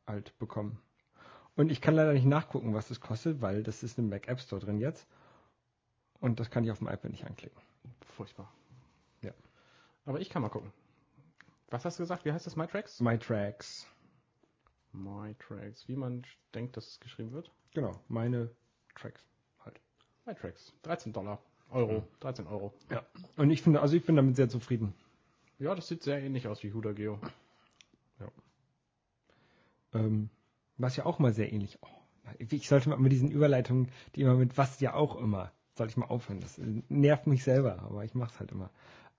halt 0.08 0.36
bekommen. 0.40 0.80
Und 1.54 1.70
ich 1.70 1.80
kann 1.80 1.94
leider 1.94 2.14
nicht 2.14 2.26
nachgucken, 2.26 2.74
was 2.74 2.88
das 2.88 3.00
kostet, 3.00 3.42
weil 3.42 3.62
das 3.62 3.84
ist 3.84 3.96
im 3.96 4.08
Mac 4.08 4.26
App 4.26 4.40
Store 4.40 4.60
drin 4.60 4.78
jetzt. 4.78 5.06
Und 6.18 6.40
das 6.40 6.50
kann 6.50 6.64
ich 6.64 6.72
auf 6.72 6.78
dem 6.78 6.88
iPad 6.88 7.12
nicht 7.12 7.24
anklicken. 7.24 7.62
Furchtbar. 8.00 8.52
Ja. 9.22 9.30
Aber 10.04 10.20
ich 10.20 10.30
kann 10.30 10.42
mal 10.42 10.48
gucken. 10.48 10.72
Was 11.70 11.84
hast 11.84 12.00
du 12.00 12.02
gesagt? 12.02 12.24
Wie 12.24 12.32
heißt 12.32 12.46
das? 12.46 12.56
MyTracks? 12.56 13.00
MyTracks. 13.00 13.86
MyTracks. 14.90 15.86
Wie 15.86 15.94
man 15.94 16.24
denkt, 16.56 16.76
dass 16.76 16.88
es 16.88 16.98
geschrieben 16.98 17.30
wird? 17.30 17.52
Genau, 17.72 18.00
meine 18.08 18.50
Tracks 18.96 19.24
MyTracks. 20.26 20.74
13 20.82 21.12
Dollar. 21.12 21.40
Euro. 21.70 22.06
13 22.20 22.46
Euro. 22.46 22.72
Ja. 22.90 23.04
Und 23.36 23.50
ich 23.50 23.62
finde, 23.62 23.80
also 23.80 23.96
ich 23.96 24.04
bin 24.04 24.16
damit 24.16 24.36
sehr 24.36 24.48
zufrieden. 24.48 24.94
Ja, 25.58 25.74
das 25.74 25.88
sieht 25.88 26.02
sehr 26.02 26.22
ähnlich 26.22 26.48
aus 26.48 26.62
wie 26.62 26.72
Huda 26.72 26.92
Geo. 26.92 27.18
Ja. 28.20 28.28
Ähm, 29.94 30.30
was 30.76 30.96
ja 30.96 31.06
auch 31.06 31.18
mal 31.18 31.32
sehr 31.32 31.52
ähnlich. 31.52 31.78
Oh, 31.82 31.88
ich 32.38 32.68
sollte 32.68 32.88
mal 32.88 32.98
mit 32.98 33.12
diesen 33.12 33.30
Überleitungen, 33.30 33.88
die 34.14 34.22
immer 34.22 34.34
mit 34.34 34.58
was 34.58 34.80
ja 34.80 34.94
auch 34.94 35.16
immer, 35.16 35.52
sollte 35.74 35.90
ich 35.92 35.96
mal 35.96 36.06
aufhören. 36.06 36.40
Das 36.40 36.60
nervt 36.88 37.26
mich 37.26 37.44
selber, 37.44 37.80
aber 37.82 38.04
ich 38.04 38.14
mache 38.14 38.32
es 38.32 38.40
halt 38.40 38.52
immer. 38.52 38.70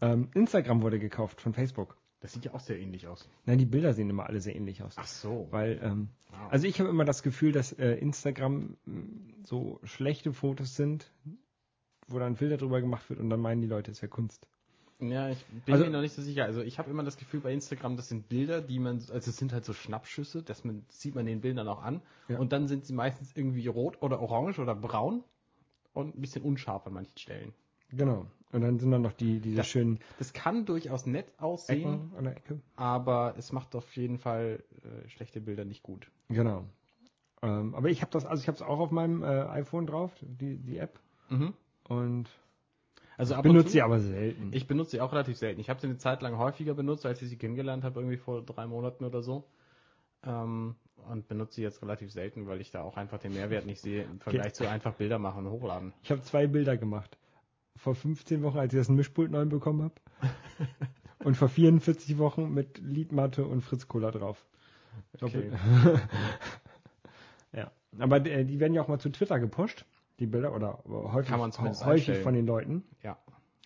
Ähm, 0.02 0.30
Instagram 0.34 0.82
wurde 0.82 1.00
gekauft 1.00 1.42
von 1.42 1.54
Facebook. 1.54 1.98
Das 2.20 2.34
sieht 2.34 2.46
ja 2.46 2.54
auch 2.54 2.60
sehr 2.60 2.80
ähnlich 2.80 3.08
aus. 3.08 3.30
Nein, 3.46 3.60
die 3.60 3.66
Bilder 3.66 3.94
sehen 3.94 4.10
immer 4.10 4.26
alle 4.26 4.42
sehr 4.42 4.56
ähnlich 4.56 4.82
aus. 4.82 4.96
Ach 4.98 5.06
so. 5.08 5.48
Weil, 5.52 5.80
ähm, 5.84 6.10
Wow. 6.32 6.52
also 6.52 6.68
ich 6.68 6.80
habe 6.80 6.90
immer 6.90 7.06
das 7.06 7.22
Gefühl, 7.24 7.52
dass 7.52 7.72
äh, 7.74 7.94
Instagram 7.96 8.76
mh, 8.86 9.04
so 9.46 9.80
schlechte 9.84 10.34
Fotos 10.34 10.76
sind, 10.76 11.12
wo 12.08 12.18
dann 12.20 12.34
ein 12.34 12.36
Filter 12.36 12.58
drüber 12.58 12.82
gemacht 12.82 13.10
wird 13.10 13.20
und 13.20 13.30
dann 13.30 13.40
meinen 13.40 13.62
die 13.62 13.68
Leute, 13.68 13.92
es 13.92 14.02
wäre 14.02 14.10
Kunst. 14.10 14.48
Ja, 15.00 15.30
ich 15.30 15.46
bin 15.66 15.74
Also- 15.76 15.86
mir 15.86 15.92
noch 15.92 16.02
nicht 16.02 16.16
so 16.16 16.24
sicher. 16.24 16.46
Also 16.46 16.62
ich 16.62 16.80
habe 16.80 16.90
immer 16.90 17.04
das 17.04 17.18
Gefühl 17.18 17.40
bei 17.40 17.54
Instagram, 17.54 17.98
das 17.98 18.10
sind 18.10 18.28
Bilder, 18.30 18.62
die 18.62 18.80
man, 18.80 18.96
also 18.98 19.30
es 19.30 19.38
sind 19.38 19.54
halt 19.54 19.64
so 19.64 19.74
Schnappschüsse, 19.74 20.42
das 20.42 20.64
man, 20.64 20.84
sieht 20.90 21.14
man 21.14 21.28
den 21.28 21.40
Bildern 21.42 21.68
auch 21.68 21.84
an. 21.84 22.02
Ja. 22.30 22.40
Und 22.40 22.52
dann 22.52 22.68
sind 22.68 22.86
sie 22.88 22.94
meistens 22.94 23.32
irgendwie 23.36 23.68
rot 23.68 24.02
oder 24.02 24.20
orange 24.20 24.58
oder 24.60 24.74
braun 24.74 25.24
und 25.94 26.18
ein 26.18 26.22
bisschen 26.22 26.42
unscharf 26.42 26.88
an 26.88 26.94
manchen 26.94 27.18
Stellen. 27.18 27.54
Genau. 27.90 28.26
Und 28.52 28.62
dann 28.62 28.80
sind 28.80 28.92
dann 28.92 29.02
noch 29.02 29.14
die, 29.14 29.40
diese 29.40 29.58
Das- 29.58 29.68
schönen 29.68 30.00
Das 30.20 30.32
kann 30.34 30.66
durchaus 30.66 31.06
nett 31.06 31.28
aussehen, 31.38 32.12
aber 32.76 33.34
es 33.38 33.52
macht 33.52 33.76
auf 33.76 33.96
jeden 33.98 34.18
Fall 34.18 34.64
äh, 34.84 35.10
schlechte 35.10 35.42
Bilder 35.42 35.66
nicht 35.66 35.84
gut. 35.84 36.10
Genau. 36.30 36.64
Ähm, 37.42 37.76
aber 37.76 37.90
ich 37.90 38.02
habe 38.02 38.12
das, 38.12 38.26
also 38.26 38.42
ich 38.42 38.48
habe 38.48 38.56
es 38.56 38.62
auch 38.62 38.80
auf 38.80 38.92
meinem 38.92 39.22
äh, 39.22 39.26
iPhone 39.28 39.86
drauf, 39.86 40.12
die, 40.22 40.58
die 40.58 40.78
App. 40.78 41.00
Und 41.90 42.30
Also 43.18 43.36
und 43.36 43.42
benutze 43.44 43.66
zu- 43.68 43.72
sie 43.74 43.82
aber 43.82 44.00
selten. 44.00 44.50
Ich 44.54 44.66
benutze 44.66 44.92
sie 44.92 45.02
auch 45.02 45.12
relativ 45.12 45.38
selten. 45.38 45.60
Ich 45.60 45.70
habe 45.70 45.80
sie 45.82 45.88
eine 45.88 45.98
Zeit 45.98 46.22
lang 46.22 46.38
häufiger 46.38 46.74
benutzt, 46.74 47.06
als 47.06 47.22
ich 47.22 47.30
sie 47.30 47.38
kennengelernt 47.38 47.84
habe, 47.84 48.00
irgendwie 48.00 48.18
vor 48.18 48.42
drei 48.42 48.66
Monaten 48.66 49.04
oder 49.04 49.22
so. 49.22 49.44
Ähm, 50.24 50.76
und 51.10 51.28
benutze 51.28 51.56
sie 51.56 51.62
jetzt 51.64 51.82
relativ 51.82 52.12
selten, 52.12 52.48
weil 52.48 52.60
ich 52.62 52.72
da 52.72 52.82
auch 52.82 52.98
einfach 52.98 53.20
den 53.20 53.34
Mehrwert 53.34 53.66
nicht 53.66 53.82
sehe 53.82 54.04
im 54.04 54.20
Vergleich 54.20 54.54
zu 54.56 54.68
einfach 54.70 54.94
Bilder 54.96 55.20
machen 55.20 55.46
und 55.46 55.52
hochladen. 55.52 55.94
Ich 56.04 56.12
habe 56.12 56.22
zwei 56.22 56.48
Bilder 56.48 56.76
gemacht. 56.78 57.18
Vor 57.78 57.96
15 57.96 58.44
Wochen, 58.44 58.58
als 58.58 58.74
ich 58.74 58.80
das 58.80 58.90
Mischpult 58.90 59.32
neu 59.32 59.46
bekommen 59.46 59.84
habe. 59.84 59.96
und 61.24 61.36
vor 61.36 61.50
44 61.50 62.18
Wochen 62.18 62.54
mit 62.54 62.80
Liedmatte 62.80 63.46
und 63.46 63.62
Fritz 63.62 63.88
Cola 63.88 64.12
drauf. 64.12 64.46
Okay. 65.22 65.52
ja. 67.54 67.72
Aber 68.00 68.26
äh, 68.26 68.46
die 68.46 68.60
werden 68.60 68.74
ja 68.74 68.82
auch 68.82 68.88
mal 68.88 69.00
zu 69.00 69.10
Twitter 69.10 69.40
gepusht, 69.40 69.86
die 70.20 70.28
Bilder, 70.28 70.54
oder 70.56 70.84
häufig, 70.86 71.32
häufig 71.34 71.84
einstellen. 71.84 72.24
von 72.24 72.34
den 72.34 72.46
Leuten. 72.46 72.84
Ja. 73.04 73.18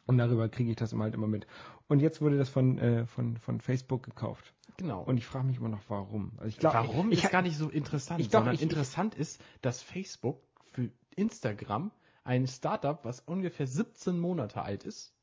Und 0.06 0.18
darüber 0.18 0.50
kriege 0.50 0.70
ich 0.72 0.76
das 0.76 0.94
immer 0.94 1.06
halt 1.06 1.14
immer 1.14 1.28
mit. 1.28 1.48
Und 1.88 2.00
jetzt 2.00 2.22
wurde 2.22 2.38
das 2.38 2.50
von, 2.50 2.78
äh, 2.78 3.06
von, 3.06 3.38
von 3.38 3.62
Facebook 3.62 4.04
gekauft. 4.04 4.54
Genau. 4.78 5.04
Und 5.04 5.18
ich 5.18 5.26
frage 5.26 5.46
mich 5.46 5.58
immer 5.58 5.70
noch, 5.70 5.82
warum. 5.90 6.32
Also 6.38 6.48
ich 6.48 6.58
glaub, 6.58 6.74
Warum 6.74 7.12
ich, 7.12 7.24
ist 7.24 7.32
gar 7.32 7.42
nicht 7.42 7.58
so 7.58 7.70
interessant, 7.70 8.20
ich 8.20 8.30
glaub, 8.30 8.42
sondern 8.42 8.56
ich- 8.56 8.62
interessant 8.62 9.16
ist, 9.16 9.42
dass 9.62 9.82
Facebook 9.82 10.42
für 10.72 10.90
Instagram 11.16 11.92
ein 12.24 12.48
Startup, 12.48 13.04
was 13.04 13.20
ungefähr 13.22 13.68
17 13.68 14.20
Monate 14.20 14.62
alt 14.62 14.84
ist, 14.84 15.14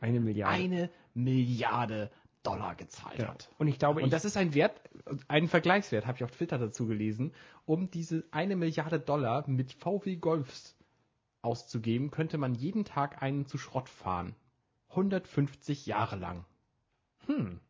eine 0.00 0.20
Milliarde. 0.20 0.54
eine 0.54 0.90
Milliarde 1.14 2.10
Dollar 2.42 2.74
gezahlt 2.74 3.18
ja. 3.20 3.28
hat. 3.28 3.50
Und 3.58 3.68
ich 3.68 3.78
glaube, 3.78 4.02
Und 4.02 4.12
das 4.12 4.24
ist 4.24 4.36
ein 4.36 4.54
Wert, 4.54 4.80
einen 5.28 5.48
Vergleichswert, 5.48 6.06
habe 6.06 6.16
ich 6.16 6.24
auf 6.24 6.30
Twitter 6.30 6.58
dazu 6.58 6.86
gelesen, 6.86 7.32
um 7.64 7.90
diese 7.90 8.24
eine 8.30 8.54
Milliarde 8.54 9.00
Dollar 9.00 9.48
mit 9.48 9.72
VW 9.72 10.16
Golfs 10.16 10.76
auszugeben, 11.42 12.10
könnte 12.10 12.38
man 12.38 12.54
jeden 12.54 12.84
Tag 12.84 13.22
einen 13.22 13.46
zu 13.46 13.58
Schrott 13.58 13.88
fahren. 13.88 14.34
150 14.90 15.86
Jahre 15.86 16.16
lang. 16.16 16.44
Hm. 17.26 17.60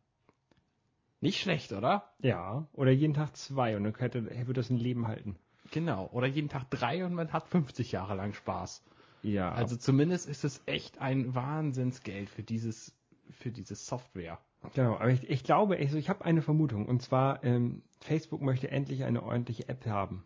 Nicht 1.21 1.39
schlecht, 1.39 1.71
oder? 1.71 2.13
Ja, 2.19 2.67
oder 2.73 2.91
jeden 2.91 3.13
Tag 3.13 3.35
zwei 3.35 3.75
und 3.77 3.83
dann 3.83 3.93
könnte, 3.93 4.25
würde 4.25 4.53
das 4.53 4.69
ein 4.69 4.77
Leben 4.77 5.07
halten. 5.07 5.37
Genau. 5.71 6.09
Oder 6.11 6.27
jeden 6.27 6.49
Tag 6.49 6.69
drei 6.69 7.05
und 7.05 7.13
man 7.13 7.33
hat 7.33 7.47
50 7.47 7.91
Jahre 7.91 8.15
lang 8.15 8.33
Spaß. 8.33 8.83
Ja, 9.23 9.51
Also 9.51 9.75
zumindest 9.75 10.27
ist 10.29 10.43
es 10.43 10.61
echt 10.67 10.99
ein 10.99 11.33
Wahnsinnsgeld 11.33 12.29
für 12.29 12.43
dieses, 12.43 12.93
für 13.31 13.51
diese 13.51 13.75
Software. 13.75 14.39
genau. 14.75 14.95
Aber 14.95 15.09
ich, 15.09 15.27
ich 15.29 15.43
glaube, 15.43 15.77
also 15.77 15.97
ich 15.97 16.09
habe 16.09 16.23
eine 16.23 16.41
Vermutung. 16.41 16.85
Und 16.85 17.01
zwar, 17.01 17.43
ähm, 17.43 17.81
Facebook 18.01 18.41
möchte 18.41 18.69
endlich 18.69 19.03
eine 19.03 19.23
ordentliche 19.23 19.67
App 19.67 19.85
haben. 19.87 20.23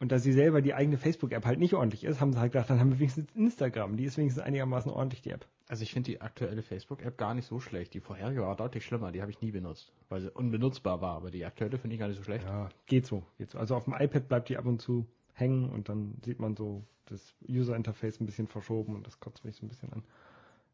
Und 0.00 0.10
da 0.12 0.18
sie 0.18 0.32
selber 0.32 0.62
die 0.62 0.72
eigene 0.72 0.96
Facebook-App 0.96 1.44
halt 1.44 1.58
nicht 1.58 1.74
ordentlich 1.74 2.04
ist, 2.04 2.22
haben 2.22 2.32
sie 2.32 2.40
halt 2.40 2.52
gedacht, 2.52 2.70
dann 2.70 2.80
haben 2.80 2.90
wir 2.90 2.98
wenigstens 2.98 3.28
Instagram. 3.34 3.98
Die 3.98 4.04
ist 4.04 4.16
wenigstens 4.16 4.42
einigermaßen 4.42 4.90
ordentlich, 4.90 5.20
die 5.20 5.30
App. 5.30 5.46
Also 5.68 5.82
ich 5.82 5.92
finde 5.92 6.10
die 6.10 6.22
aktuelle 6.22 6.62
Facebook-App 6.62 7.18
gar 7.18 7.34
nicht 7.34 7.46
so 7.46 7.60
schlecht. 7.60 7.92
Die 7.92 8.00
vorherige 8.00 8.40
war 8.40 8.56
deutlich 8.56 8.86
schlimmer, 8.86 9.12
die 9.12 9.20
habe 9.20 9.30
ich 9.30 9.42
nie 9.42 9.52
benutzt, 9.52 9.92
weil 10.08 10.22
sie 10.22 10.30
unbenutzbar 10.30 11.02
war. 11.02 11.16
Aber 11.16 11.30
die 11.30 11.44
aktuelle 11.44 11.76
finde 11.76 11.94
ich 11.94 12.00
gar 12.00 12.08
nicht 12.08 12.16
so 12.16 12.24
schlecht. 12.24 12.46
Ja, 12.46 12.70
geht 12.86 13.04
so, 13.04 13.22
geht 13.36 13.50
so. 13.50 13.58
Also 13.58 13.76
auf 13.76 13.84
dem 13.84 13.92
iPad 13.92 14.26
bleibt 14.26 14.48
die 14.48 14.56
ab 14.56 14.64
und 14.64 14.80
zu 14.80 15.06
hängen 15.34 15.68
und 15.68 15.90
dann 15.90 16.16
sieht 16.24 16.40
man 16.40 16.56
so 16.56 16.82
das 17.04 17.34
User-Interface 17.46 18.20
ein 18.20 18.26
bisschen 18.26 18.46
verschoben 18.46 18.94
und 18.94 19.06
das 19.06 19.20
kotzt 19.20 19.44
mich 19.44 19.56
so 19.56 19.66
ein 19.66 19.68
bisschen 19.68 19.92
an. 19.92 20.02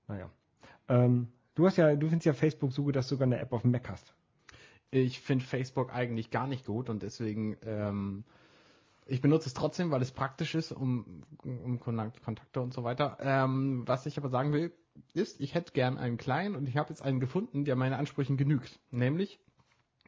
Naja. 0.07 0.31
Ähm, 0.89 1.27
du 1.57 1.67
hast 1.67 1.79
ja, 1.79 1.97
du 1.97 2.07
findest 2.07 2.27
ja 2.27 2.33
Facebook 2.33 2.73
so 2.73 2.85
gut, 2.85 2.95
dass 2.95 3.09
du 3.09 3.17
sogar 3.17 3.27
eine 3.27 3.41
App 3.41 3.53
auf 3.53 3.63
dem 3.63 3.73
Mac 3.73 3.89
hast. 3.89 4.15
Ich 4.93 5.21
finde 5.21 5.45
Facebook 5.45 5.93
eigentlich 5.93 6.31
gar 6.31 6.47
nicht 6.47 6.65
gut 6.65 6.89
und 6.89 7.03
deswegen, 7.03 7.57
ähm, 7.67 8.23
ich 9.07 9.21
benutze 9.21 9.49
es 9.49 9.55
trotzdem, 9.55 9.91
weil 9.91 10.03
es 10.03 10.11
praktisch 10.11 10.55
ist, 10.55 10.73
um, 10.73 11.23
um 11.45 11.79
Kontakt- 11.81 12.23
Kontakte 12.23 12.61
und 12.61 12.75
so 12.75 12.85
weiter. 12.85 13.17
Ähm, 13.21 13.83
was 13.87 14.07
ich 14.07 14.19
aber 14.19 14.29
sagen 14.29 14.53
will, 14.53 14.73
ist, 15.15 15.41
ich 15.41 15.55
hätte 15.55 15.73
gern 15.73 15.99
einen 15.99 16.17
kleinen 16.17 16.57
und 16.57 16.69
ich 16.69 16.77
habe 16.77 16.89
jetzt 16.89 17.03
einen 17.03 17.21
gefunden, 17.21 17.65
der 17.65 17.77
meinen 17.77 17.93
Ansprüchen 17.93 18.37
genügt. 18.37 18.81
Nämlich, 18.91 19.39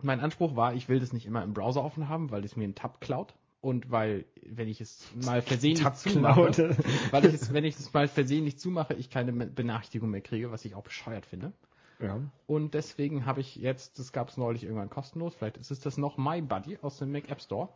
mein 0.03 0.21
Anspruch 0.21 0.57
war, 0.57 0.75
ich 0.75 0.89
will 0.89 1.01
das 1.01 1.13
nicht 1.13 1.27
immer 1.27 1.43
im 1.43 1.55
Browser 1.55 1.85
offen 1.85 2.09
haben, 2.09 2.31
weil 2.31 2.45
es 2.45 2.57
mir 2.57 2.65
einen 2.65 2.75
Tab 2.75 3.01
klaut. 3.01 3.35
Und 3.61 3.91
weil, 3.91 4.25
wenn 4.47 4.69
ich 4.69 4.81
es 4.81 5.05
mal 5.25 5.43
versehentlich 5.43 5.83
Tab 5.83 5.97
zumache, 5.97 6.77
weil 7.11 7.25
ich 7.27 7.35
es, 7.35 7.53
wenn 7.53 7.65
ich 7.65 7.77
es 7.77 7.93
mal 7.93 8.07
versehentlich 8.07 8.59
zumache, 8.59 8.95
ich 8.95 9.11
keine 9.11 9.33
Benachrichtigung 9.33 10.11
mehr 10.11 10.21
kriege, 10.21 10.53
was 10.53 10.65
ich 10.65 10.77
auch 10.77 10.85
bescheuert 10.85 11.27
finde. 11.27 11.53
Ja. 12.01 12.21
Und 12.47 12.75
deswegen 12.75 13.27
habe 13.27 13.41
ich 13.41 13.57
jetzt, 13.57 13.99
das 13.99 14.13
gab 14.13 14.29
es 14.29 14.37
neulich 14.37 14.63
irgendwann 14.63 14.91
kostenlos, 14.91 15.35
vielleicht 15.35 15.57
ist 15.57 15.73
es 15.73 15.81
das 15.81 15.99
noch, 15.99 16.17
MyBuddy 16.17 16.79
aus 16.83 16.99
dem 16.99 17.11
Mac 17.11 17.29
App 17.29 17.41
Store. 17.41 17.69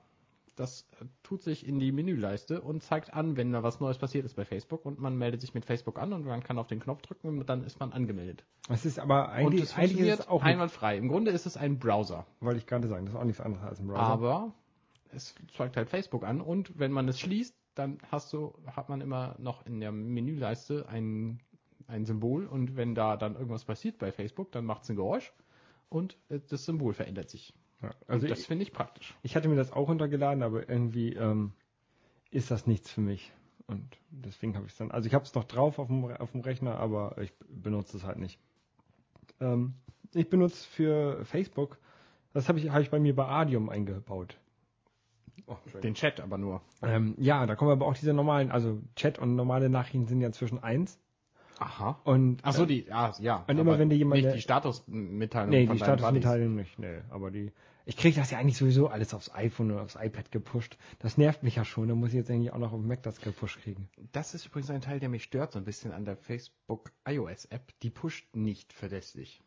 Das 0.57 0.87
äh, 1.01 1.05
tut 1.23 1.43
sich 1.43 1.67
in 1.67 1.79
die 1.79 1.93
Menüleiste 1.93 2.61
und 2.61 2.83
zeigt 2.83 3.15
an, 3.15 3.37
wenn 3.37 3.53
da 3.53 3.63
was 3.63 3.81
Neues 3.81 3.99
passiert 3.99 4.25
ist 4.25 4.37
bei 4.37 4.45
Facebook 4.45 4.85
und 4.85 4.99
man 4.99 5.17
meldet 5.17 5.41
sich 5.41 5.55
mit 5.55 5.65
Facebook 5.65 5.99
an 5.99 6.13
und 6.13 6.25
man 6.25 6.43
kann 6.43 6.59
auf 6.59 6.67
den 6.67 6.81
Knopf 6.81 7.03
drücken 7.03 7.29
und 7.29 7.49
dann 7.49 7.65
ist 7.65 7.81
man 7.81 7.93
angemeldet. 7.93 8.45
Das 8.69 8.85
ist 8.85 8.99
aber 8.99 9.29
und 9.29 9.31
eigentlich, 9.31 9.63
es 9.63 9.75
eigentlich 9.75 9.91
ist 9.91 9.93
funktioniert 9.93 10.21
es 10.21 10.29
auch, 10.29 10.43
einwandfrei. 10.43 10.99
Im 10.99 11.09
Grunde 11.09 11.31
ist 11.31 11.47
es 11.47 11.57
ein 11.57 11.79
Browser, 11.79 12.27
wollte 12.41 12.59
ich 12.59 12.67
gerade 12.67 12.89
sagen, 12.89 13.07
das 13.07 13.15
ist 13.15 13.21
auch 13.21 13.25
nichts 13.25 13.41
anderes 13.41 13.65
als 13.65 13.81
ein 13.81 13.87
Browser. 13.87 14.03
aber 14.03 14.55
es 15.13 15.35
zeigt 15.57 15.77
halt 15.77 15.89
Facebook 15.89 16.25
an 16.25 16.41
und 16.41 16.79
wenn 16.79 16.93
man 16.93 17.09
es 17.09 17.19
schließt, 17.21 17.55
dann 17.75 17.99
hast 18.11 18.33
du, 18.33 18.55
hat 18.67 18.89
man 18.89 19.01
immer 19.01 19.37
noch 19.39 19.65
in 19.67 19.81
der 19.81 19.93
Menüleiste 19.93 20.89
ein, 20.89 21.41
ein 21.87 22.05
Symbol 22.05 22.47
und 22.47 22.77
wenn 22.77 22.95
da 22.95 23.17
dann 23.17 23.35
irgendwas 23.35 23.65
passiert 23.65 23.99
bei 23.99 24.13
Facebook, 24.13 24.53
dann 24.53 24.65
macht 24.65 24.83
es 24.83 24.91
ein 24.91 24.97
Geräusch 24.97 25.33
und 25.89 26.19
äh, 26.29 26.41
das 26.49 26.65
Symbol 26.65 26.95
verändert 26.95 27.31
sich. 27.31 27.55
Ja, 27.83 27.91
Also 28.09 28.27
das 28.27 28.47
finde 28.47 28.63
ich 28.65 28.73
praktisch. 28.73 29.15
ich 29.23 29.37
hatte 29.37 29.49
mir 29.49 29.57
das 29.57 29.73
auch 29.73 29.89
runtergeladen, 29.89 30.43
aber 30.43 30.69
irgendwie 30.69 31.15
ähm, 31.15 31.53
ist 32.31 32.51
das 32.51 32.67
nichts 32.67 32.91
für 32.91 33.01
mich. 33.01 33.33
Und 33.67 33.97
deswegen 34.11 34.55
habe 34.57 34.67
ich 34.67 34.73
es 34.73 34.79
dann, 34.79 34.91
also 34.91 35.07
ich 35.07 35.15
habe 35.15 35.25
es 35.25 35.35
noch 35.35 35.45
drauf 35.45 35.79
auf 35.79 35.87
dem, 35.89 36.05
auf 36.05 36.33
dem 36.33 36.41
Rechner, 36.41 36.79
aber 36.79 37.17
ich 37.19 37.33
benutze 37.49 37.97
es 37.97 38.05
halt 38.05 38.19
nicht. 38.19 38.39
Ähm, 39.41 39.75
ich 40.15 40.29
benutze 40.29 40.67
für 40.69 41.25
Facebook, 41.25 41.79
das 42.35 42.49
habe 42.49 42.59
ich, 42.59 42.71
hab 42.71 42.81
ich 42.83 42.91
bei 42.91 42.99
mir 42.99 43.15
bei 43.15 43.27
Adium 43.27 43.69
eingebaut. 43.69 44.37
Oh, 45.47 45.57
Den 45.83 45.95
Chat 45.95 46.21
aber 46.21 46.39
nur. 46.39 46.61
ähm, 46.83 47.15
ja, 47.19 47.47
da 47.47 47.57
kommen 47.57 47.71
aber 47.71 47.87
auch 47.87 47.95
diese 47.95 48.13
normalen, 48.13 48.51
also 48.51 48.81
Chat 48.95 49.19
und 49.19 49.35
normale 49.37 49.69
Nachrichten 49.71 50.07
sind 50.07 50.21
ja 50.21 50.31
zwischen 50.33 50.63
eins. 50.63 50.99
Aha. 51.59 52.01
Und 52.05 52.41
Ach 52.45 52.53
so, 52.53 52.65
äh, 52.65 52.67
die, 52.67 52.93
ah, 52.93 53.15
ja. 53.21 53.45
Und 53.47 53.59
immer 53.59 53.79
wenn 53.79 53.89
dir 53.89 53.97
jemand- 53.97 54.23
Nicht 54.23 54.35
die 54.35 54.41
Statusmitteilung 54.41 55.51
Nee, 55.51 55.67
von 55.67 55.77
die 55.77 55.83
Statusmitteilung 55.83 56.55
nicht, 56.57 56.79
nee. 56.79 57.01
Aber 57.11 57.31
die, 57.31 57.53
Ich 57.85 57.97
kriege 57.97 58.17
das 58.17 58.31
ja 58.31 58.39
eigentlich 58.39 58.57
sowieso 58.57 58.89
alles 58.89 59.13
aufs 59.13 59.35
iPhone 59.35 59.73
oder 59.73 59.83
aufs 59.83 59.97
iPad 59.97 60.31
gepusht. 60.31 60.79
Das 61.01 61.19
nervt 61.19 61.43
mich 61.43 61.57
ja 61.57 61.65
schon. 61.65 61.89
Da 61.89 61.95
muss 61.95 62.11
ich 62.11 62.15
jetzt 62.15 62.31
eigentlich 62.31 62.53
auch 62.53 62.59
noch 62.59 62.73
auf 62.73 62.81
dem 62.81 62.87
Mac 62.87 63.03
das 63.03 63.21
gepusht 63.21 63.61
kriegen. 63.61 63.89
Das 64.13 64.35
ist 64.35 64.47
übrigens 64.47 64.71
ein 64.71 64.81
Teil, 64.81 65.01
der 65.01 65.09
mich 65.09 65.25
stört 65.25 65.53
so 65.53 65.59
ein 65.59 65.65
bisschen 65.65 65.93
an 65.93 66.05
der 66.05 66.17
Facebook 66.17 66.93
iOS 67.07 67.47
App. 67.47 67.73
Die 67.81 67.91
pusht 67.91 68.37
nicht 68.37 68.73
verlässlich. 68.73 69.43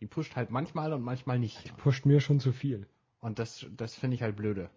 Die 0.00 0.06
pusht 0.06 0.36
halt 0.36 0.50
manchmal 0.50 0.92
und 0.92 1.02
manchmal 1.02 1.38
nicht. 1.38 1.64
Die 1.64 1.72
pusht 1.72 2.06
mir 2.06 2.20
schon 2.20 2.40
zu 2.40 2.52
viel. 2.52 2.86
Und 3.20 3.38
das, 3.38 3.66
das 3.76 3.94
finde 3.94 4.16
ich 4.16 4.22
halt 4.22 4.36
blöde. 4.36 4.70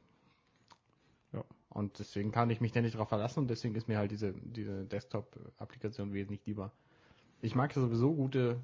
Ja. 1.33 1.43
Und 1.69 1.99
deswegen 1.99 2.31
kann 2.31 2.49
ich 2.49 2.61
mich 2.61 2.71
da 2.71 2.81
nicht 2.81 2.95
drauf 2.95 3.09
verlassen 3.09 3.39
und 3.39 3.49
deswegen 3.49 3.75
ist 3.75 3.87
mir 3.87 3.97
halt 3.97 4.11
diese, 4.11 4.33
diese 4.33 4.85
Desktop-Applikation 4.85 6.13
wesentlich 6.13 6.45
lieber. 6.45 6.71
Ich 7.41 7.55
mag 7.55 7.73
sowieso 7.73 8.13
gute, 8.13 8.61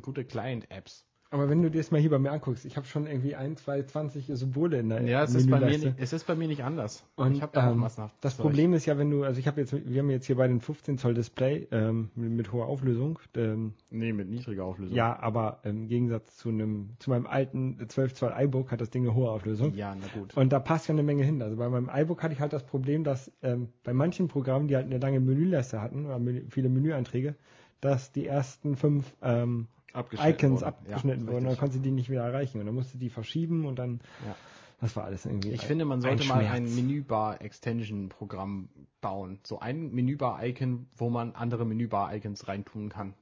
gute 0.00 0.24
Client-Apps. 0.24 1.04
Aber 1.36 1.50
wenn 1.50 1.60
du 1.60 1.70
dir 1.70 1.78
das 1.78 1.90
mal 1.90 2.00
hier 2.00 2.08
bei 2.08 2.18
mir 2.18 2.32
anguckst, 2.32 2.64
ich 2.64 2.78
habe 2.78 2.86
schon 2.86 3.06
irgendwie 3.06 3.34
ein, 3.34 3.58
zwei, 3.58 3.82
20 3.82 4.26
Symbole 4.28 4.78
in 4.78 4.88
der 4.88 5.02
Ja, 5.02 5.22
es 5.22 5.34
ist, 5.34 5.50
bei 5.50 5.60
mir 5.60 5.78
nicht, 5.78 5.94
es 5.98 6.14
ist 6.14 6.26
bei 6.26 6.34
mir 6.34 6.48
nicht 6.48 6.64
anders. 6.64 7.04
Und 7.14 7.34
ich 7.34 7.42
habe 7.42 7.60
ähm, 7.60 7.82
was 7.82 7.98
nach. 7.98 8.10
Das 8.22 8.36
Problem 8.36 8.72
ist 8.72 8.86
ja, 8.86 8.96
wenn 8.96 9.10
du, 9.10 9.22
also 9.22 9.38
ich 9.38 9.46
habe 9.46 9.60
jetzt, 9.60 9.74
wir 9.74 10.00
haben 10.00 10.08
jetzt 10.08 10.26
hier 10.26 10.36
bei 10.36 10.48
den 10.48 10.62
15 10.62 10.96
Zoll 10.96 11.12
Display 11.12 11.68
ähm, 11.72 12.10
mit, 12.14 12.30
mit, 12.30 12.52
hoher 12.52 12.68
Auflösung. 12.68 13.18
Ähm, 13.34 13.74
nee, 13.90 14.14
mit 14.14 14.30
niedriger 14.30 14.64
Auflösung. 14.64 14.96
Ja, 14.96 15.18
aber 15.20 15.60
im 15.64 15.88
Gegensatz 15.88 16.38
zu 16.38 16.48
einem, 16.48 16.90
zu 17.00 17.10
meinem 17.10 17.26
alten 17.26 17.86
12 17.86 18.14
Zoll 18.14 18.34
iBook 18.34 18.72
hat 18.72 18.80
das 18.80 18.88
Ding 18.88 19.02
eine 19.02 19.14
hohe 19.14 19.30
Auflösung. 19.30 19.74
Ja, 19.74 19.94
na 19.94 20.06
gut. 20.18 20.34
Und 20.38 20.54
da 20.54 20.58
passt 20.58 20.88
ja 20.88 20.94
eine 20.94 21.02
Menge 21.02 21.22
hin. 21.22 21.42
Also 21.42 21.56
bei 21.56 21.68
meinem 21.68 21.90
iBook 21.92 22.22
hatte 22.22 22.32
ich 22.32 22.40
halt 22.40 22.54
das 22.54 22.64
Problem, 22.64 23.04
dass 23.04 23.30
ähm, 23.42 23.68
bei 23.84 23.92
manchen 23.92 24.28
Programmen, 24.28 24.68
die 24.68 24.76
halt 24.76 24.86
eine 24.86 24.98
lange 24.98 25.20
Menüleiste 25.20 25.82
hatten 25.82 26.06
oder 26.06 26.18
viele 26.48 26.70
Menüeinträge, 26.70 27.34
dass 27.82 28.10
die 28.10 28.26
ersten 28.26 28.76
fünf 28.76 29.14
ähm, 29.20 29.68
Icons 29.96 30.60
wurden. 30.60 30.64
abgeschnitten 30.64 31.26
ja, 31.26 31.32
wurden. 31.32 31.44
Dann 31.46 31.56
konnte 31.56 31.74
sie 31.74 31.80
die 31.80 31.90
nicht 31.90 32.08
mehr 32.08 32.22
erreichen. 32.22 32.60
Und 32.60 32.66
dann 32.66 32.74
musste 32.74 32.98
die 32.98 33.10
verschieben 33.10 33.66
und 33.66 33.78
dann. 33.78 34.00
Ja. 34.26 34.36
Das 34.80 34.94
war 34.94 35.04
alles 35.04 35.24
irgendwie. 35.24 35.52
Ich 35.52 35.62
finde, 35.62 35.86
man 35.86 36.02
sollte 36.02 36.22
ein 36.24 36.28
mal 36.28 36.44
ein 36.46 36.74
Menübar-Extension-Programm 36.74 38.68
bauen. 39.00 39.40
So 39.42 39.58
ein 39.58 39.90
Menübar-Icon, 39.92 40.86
wo 40.94 41.08
man 41.08 41.34
andere 41.34 41.64
Menübar-Icons 41.64 42.46
reintun 42.46 42.90
kann. 42.90 43.14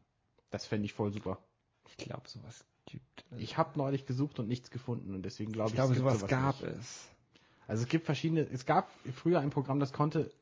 Das 0.51 0.67
fände 0.67 0.87
ich 0.87 0.95
voll 0.95 1.13
super. 1.13 1.39
Ich 1.87 1.97
glaube, 1.97 2.29
sowas 2.29 2.65
gibt 2.87 3.25
es. 3.31 3.39
Ich 3.39 3.57
habe 3.57 3.79
neulich 3.79 4.07
gesucht 4.07 4.39
und 4.39 4.49
nichts 4.49 4.71
gefunden 4.71 5.15
und 5.15 5.23
deswegen 5.23 5.53
glaube 5.53 5.69
ich, 5.69 5.75
ich 5.75 5.77
glaube, 5.77 5.95
sowas, 5.95 6.21
sowas 6.21 6.31
gab 6.31 6.61
nicht. 6.61 6.77
es. 6.77 7.09
Also 7.67 7.83
es 7.85 7.89
gibt 7.89 8.05
verschiedene, 8.05 8.43
es 8.43 8.67
gab 8.67 8.91
früher 9.15 9.41
ein 9.41 9.51
Programm, 9.51 9.81
das 9.81 9.93
konnte 9.93 10.33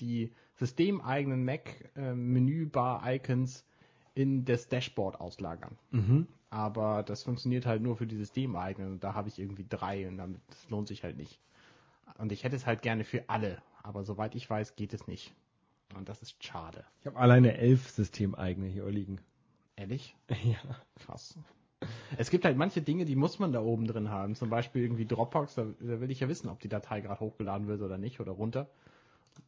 die 0.00 0.32
systemeigenen 0.54 1.44
Mac 1.44 1.90
äh, 1.96 2.14
in 4.14 4.44
das 4.44 4.68
Dashboard 4.68 5.20
auslagern. 5.20 5.76
Mhm. 5.90 6.26
Aber 6.50 7.02
das 7.02 7.22
funktioniert 7.22 7.64
halt 7.66 7.80
nur 7.80 7.96
für 7.96 8.06
die 8.06 8.16
Systemeigenen 8.16 8.92
und 8.92 9.04
da 9.04 9.14
habe 9.14 9.28
ich 9.28 9.38
irgendwie 9.38 9.66
drei 9.68 10.08
und 10.08 10.18
damit 10.18 10.40
das 10.48 10.68
lohnt 10.68 10.88
sich 10.88 11.04
halt 11.04 11.16
nicht. 11.16 11.38
Und 12.18 12.32
ich 12.32 12.44
hätte 12.44 12.56
es 12.56 12.66
halt 12.66 12.82
gerne 12.82 13.04
für 13.04 13.28
alle, 13.28 13.62
aber 13.82 14.04
soweit 14.04 14.34
ich 14.34 14.50
weiß, 14.50 14.74
geht 14.74 14.92
es 14.92 15.06
nicht. 15.06 15.32
Und 15.96 16.08
das 16.08 16.22
ist 16.22 16.42
schade. 16.42 16.84
Ich 17.00 17.06
habe 17.06 17.18
alleine 17.18 17.56
elf 17.56 17.88
Systemeigene 17.90 18.66
hier 18.66 18.86
liegen. 18.86 19.20
Ehrlich? 19.76 20.16
Ja. 20.44 20.58
Krass. 20.96 21.38
Es 22.18 22.28
gibt 22.30 22.44
halt 22.44 22.58
manche 22.58 22.82
Dinge, 22.82 23.06
die 23.06 23.16
muss 23.16 23.38
man 23.38 23.52
da 23.52 23.62
oben 23.62 23.86
drin 23.86 24.10
haben. 24.10 24.34
Zum 24.34 24.50
Beispiel 24.50 24.82
irgendwie 24.82 25.06
Dropbox, 25.06 25.54
da, 25.54 25.64
da 25.80 26.00
will 26.00 26.10
ich 26.10 26.20
ja 26.20 26.28
wissen, 26.28 26.50
ob 26.50 26.60
die 26.60 26.68
Datei 26.68 27.00
gerade 27.00 27.20
hochgeladen 27.20 27.68
wird 27.68 27.80
oder 27.80 27.96
nicht 27.96 28.20
oder 28.20 28.32
runter 28.32 28.68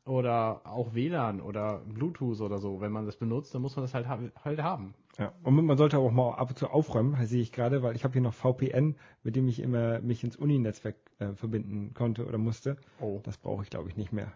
oder 0.04 0.62
auch 0.64 0.94
WLAN 0.94 1.40
oder 1.40 1.82
Bluetooth 1.86 2.40
oder 2.40 2.58
so. 2.58 2.80
Wenn 2.80 2.92
man 2.92 3.06
das 3.06 3.16
benutzt, 3.16 3.54
dann 3.54 3.62
muss 3.62 3.76
man 3.76 3.84
das 3.84 3.94
halt, 3.94 4.06
halt 4.08 4.62
haben. 4.62 4.94
Ja, 5.18 5.32
und 5.42 5.54
man 5.64 5.76
sollte 5.76 5.98
auch 5.98 6.10
mal 6.10 6.34
ab 6.34 6.50
und 6.50 6.58
zu 6.58 6.68
aufräumen, 6.68 7.26
sehe 7.26 7.42
ich 7.42 7.52
gerade, 7.52 7.82
weil 7.82 7.94
ich 7.94 8.04
habe 8.04 8.12
hier 8.14 8.22
noch 8.22 8.32
VPN, 8.32 8.96
mit 9.22 9.36
dem 9.36 9.46
ich 9.48 9.60
immer 9.60 10.00
mich 10.00 10.24
ins 10.24 10.36
Uni-Netzwerk 10.36 10.96
äh, 11.18 11.32
verbinden 11.34 11.92
konnte 11.94 12.26
oder 12.26 12.38
musste. 12.38 12.76
Oh. 13.00 13.20
Das 13.22 13.36
brauche 13.36 13.62
ich, 13.62 13.70
glaube 13.70 13.88
ich, 13.90 13.96
nicht 13.96 14.12
mehr. 14.12 14.32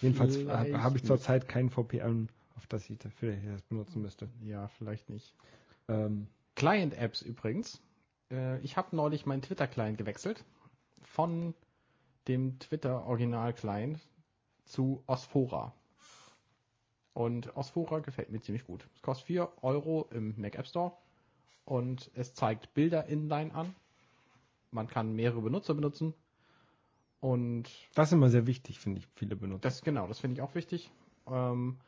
Jedenfalls 0.00 0.36
habe 0.46 0.82
hab 0.82 0.96
ich 0.96 1.04
zurzeit 1.04 1.48
kein 1.48 1.70
VPN, 1.70 2.28
auf 2.56 2.66
das 2.66 2.88
ich 2.88 2.98
dafür 2.98 3.34
das 3.52 3.62
benutzen 3.62 4.02
müsste. 4.02 4.28
Ja, 4.42 4.68
vielleicht 4.68 5.10
nicht. 5.10 5.34
Ähm, 5.88 6.28
Client-Apps 6.54 7.22
übrigens. 7.22 7.80
Äh, 8.30 8.60
ich 8.60 8.76
habe 8.76 8.94
neulich 8.94 9.26
meinen 9.26 9.42
Twitter-Client 9.42 9.98
gewechselt 9.98 10.44
von 11.02 11.54
dem 12.28 12.58
Twitter-Original-Client 12.58 14.00
zu 14.64 15.02
Osphora. 15.06 15.72
Und 17.14 17.54
Osphora 17.56 18.00
gefällt 18.00 18.30
mir 18.30 18.40
ziemlich 18.40 18.64
gut. 18.64 18.88
Es 18.94 19.02
kostet 19.02 19.26
4 19.26 19.52
Euro 19.62 20.08
im 20.10 20.34
Mac 20.40 20.54
App 20.56 20.66
Store 20.66 20.92
und 21.64 22.10
es 22.14 22.34
zeigt 22.34 22.72
Bilder 22.74 23.06
inline 23.06 23.54
an. 23.54 23.74
Man 24.70 24.88
kann 24.88 25.14
mehrere 25.14 25.42
Benutzer 25.42 25.74
benutzen. 25.74 26.14
Und 27.20 27.70
das 27.94 28.08
ist 28.08 28.12
immer 28.14 28.30
sehr 28.30 28.46
wichtig, 28.46 28.80
finde 28.80 28.98
ich, 28.98 29.06
viele 29.14 29.36
Benutzer. 29.36 29.60
Das 29.60 29.82
genau, 29.82 30.06
das 30.08 30.18
finde 30.18 30.34
ich 30.34 30.42
auch 30.42 30.54
wichtig. 30.54 30.90
Ähm, 31.28 31.78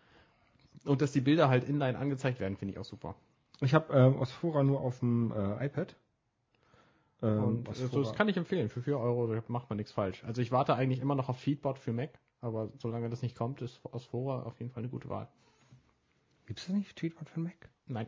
und 0.85 1.03
dass 1.03 1.13
die 1.13 1.21
Bilder 1.21 1.49
halt 1.49 1.65
inline 1.65 1.99
angezeigt 1.99 2.39
werden, 2.39 2.57
finde 2.57 2.73
ich 2.73 2.79
auch 2.79 2.85
super. 2.85 3.17
Ich 3.61 3.75
habe 3.75 3.93
ähm, 3.95 4.17
Osphora 4.17 4.63
nur 4.63 4.81
auf 4.81 5.01
dem 5.01 5.33
äh, 5.33 5.67
iPad. 5.67 5.97
Ähm, 7.23 7.45
und 7.45 7.69
also 7.69 8.03
das 8.03 8.15
kann 8.15 8.29
ich 8.29 8.37
empfehlen. 8.37 8.69
Für 8.69 8.83
4 8.83 8.99
Euro 8.99 9.43
macht 9.49 9.71
man 9.71 9.79
nichts 9.79 9.93
falsch. 9.93 10.23
Also 10.25 10.43
ich 10.43 10.53
warte 10.53 10.75
eigentlich 10.75 11.01
immer 11.01 11.15
noch 11.15 11.29
auf 11.29 11.39
Feedbot 11.39 11.79
für 11.79 11.93
Mac. 11.93 12.11
Aber 12.44 12.68
solange 12.76 13.09
das 13.09 13.22
nicht 13.22 13.35
kommt, 13.35 13.62
ist 13.62 13.80
Osphora 13.85 14.42
auf 14.42 14.61
jeden 14.61 14.70
Fall 14.70 14.83
eine 14.83 14.90
gute 14.90 15.09
Wahl. 15.09 15.28
Gibt 16.44 16.61
es 16.61 16.66
das 16.66 16.74
nicht 16.74 16.94
Tweetbot 16.94 17.30
für 17.30 17.40
Mac? 17.40 17.70
Nein. 17.87 18.07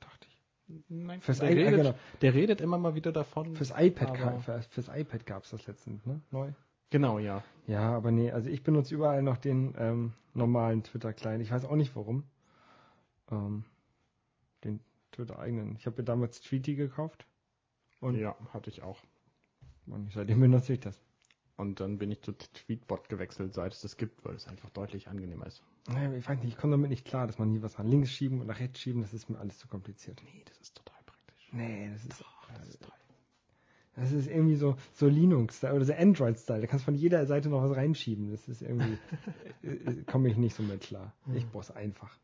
Dachte 0.00 0.26
ich. 0.28 0.84
Nein. 0.90 1.22
Fürs 1.22 1.38
der, 1.38 1.48
redet, 1.48 1.76
genau. 1.76 1.94
der 2.20 2.34
redet 2.34 2.60
immer 2.60 2.76
mal 2.76 2.94
wieder 2.94 3.10
davon. 3.10 3.56
Fürs 3.56 3.72
iPad, 3.74 4.42
für, 4.42 4.60
fürs 4.60 4.88
iPad 4.88 5.24
gab 5.24 5.44
es 5.44 5.50
das 5.50 5.66
letztens, 5.66 6.04
ne? 6.04 6.20
Neu. 6.30 6.52
Genau, 6.90 7.18
ja. 7.18 7.42
Ja, 7.66 7.96
aber 7.96 8.10
nee, 8.10 8.30
also 8.30 8.50
ich 8.50 8.62
benutze 8.62 8.94
überall 8.94 9.22
noch 9.22 9.38
den 9.38 9.74
ähm, 9.78 10.12
normalen 10.34 10.82
Twitter-Client. 10.82 11.42
Ich 11.42 11.50
weiß 11.50 11.64
auch 11.64 11.76
nicht 11.76 11.96
warum. 11.96 12.24
Ähm, 13.30 13.64
den 14.62 14.80
Twitter-eigenen. 15.12 15.76
Ich 15.76 15.86
habe 15.86 15.96
mir 15.96 16.04
damals 16.04 16.42
Tweety 16.42 16.74
gekauft. 16.74 17.24
Und 18.00 18.16
ja, 18.16 18.36
hatte 18.52 18.68
ich 18.68 18.82
auch. 18.82 19.00
Und 19.86 20.12
seitdem 20.12 20.40
benutze 20.40 20.74
ich 20.74 20.80
das. 20.80 21.00
Und 21.60 21.78
dann 21.78 21.98
bin 21.98 22.10
ich 22.10 22.22
zu 22.22 22.32
Tweetbot 22.32 23.10
gewechselt, 23.10 23.52
seit 23.52 23.74
es 23.74 23.82
das 23.82 23.98
gibt, 23.98 24.24
weil 24.24 24.34
es 24.34 24.48
einfach 24.48 24.70
deutlich 24.70 25.08
angenehmer 25.08 25.46
ist. 25.46 25.62
Ich 26.16 26.26
weiß 26.26 26.38
nicht, 26.38 26.54
ich 26.54 26.56
komme 26.56 26.70
damit 26.72 26.88
nicht 26.88 27.04
klar, 27.04 27.26
dass 27.26 27.38
man 27.38 27.50
hier 27.50 27.62
was 27.62 27.76
nach 27.76 27.84
links 27.84 28.10
schieben 28.10 28.40
und 28.40 28.46
nach 28.46 28.60
rechts 28.60 28.80
schieben, 28.80 29.02
das 29.02 29.12
ist 29.12 29.28
mir 29.28 29.38
alles 29.38 29.58
zu 29.58 29.68
kompliziert. 29.68 30.22
Nee, 30.24 30.42
das 30.46 30.58
ist 30.58 30.74
total 30.74 30.98
praktisch. 31.04 31.48
Nee, 31.52 31.90
das 31.92 32.06
ist, 32.06 32.22
Doch, 32.22 32.48
das 32.56 32.66
ist 32.66 32.82
toll. 32.82 32.92
Das 33.94 34.12
ist 34.12 34.26
irgendwie 34.26 34.56
so, 34.56 34.76
so 34.94 35.06
Linux-Style 35.06 35.74
oder 35.74 35.84
so 35.84 35.92
Android-Style. 35.92 36.62
Da 36.62 36.66
kannst 36.66 36.84
du 36.84 36.86
von 36.86 36.94
jeder 36.94 37.26
Seite 37.26 37.50
noch 37.50 37.62
was 37.62 37.76
reinschieben. 37.76 38.30
Das 38.30 38.48
ist 38.48 38.62
irgendwie, 38.62 38.96
äh, 39.62 39.68
äh, 39.68 40.02
komme 40.04 40.30
ich 40.30 40.38
nicht 40.38 40.56
so 40.56 40.62
mit 40.62 40.80
klar. 40.80 41.12
Ich 41.34 41.46
brauche 41.46 41.64
es 41.64 41.70
einfach. 41.70 42.16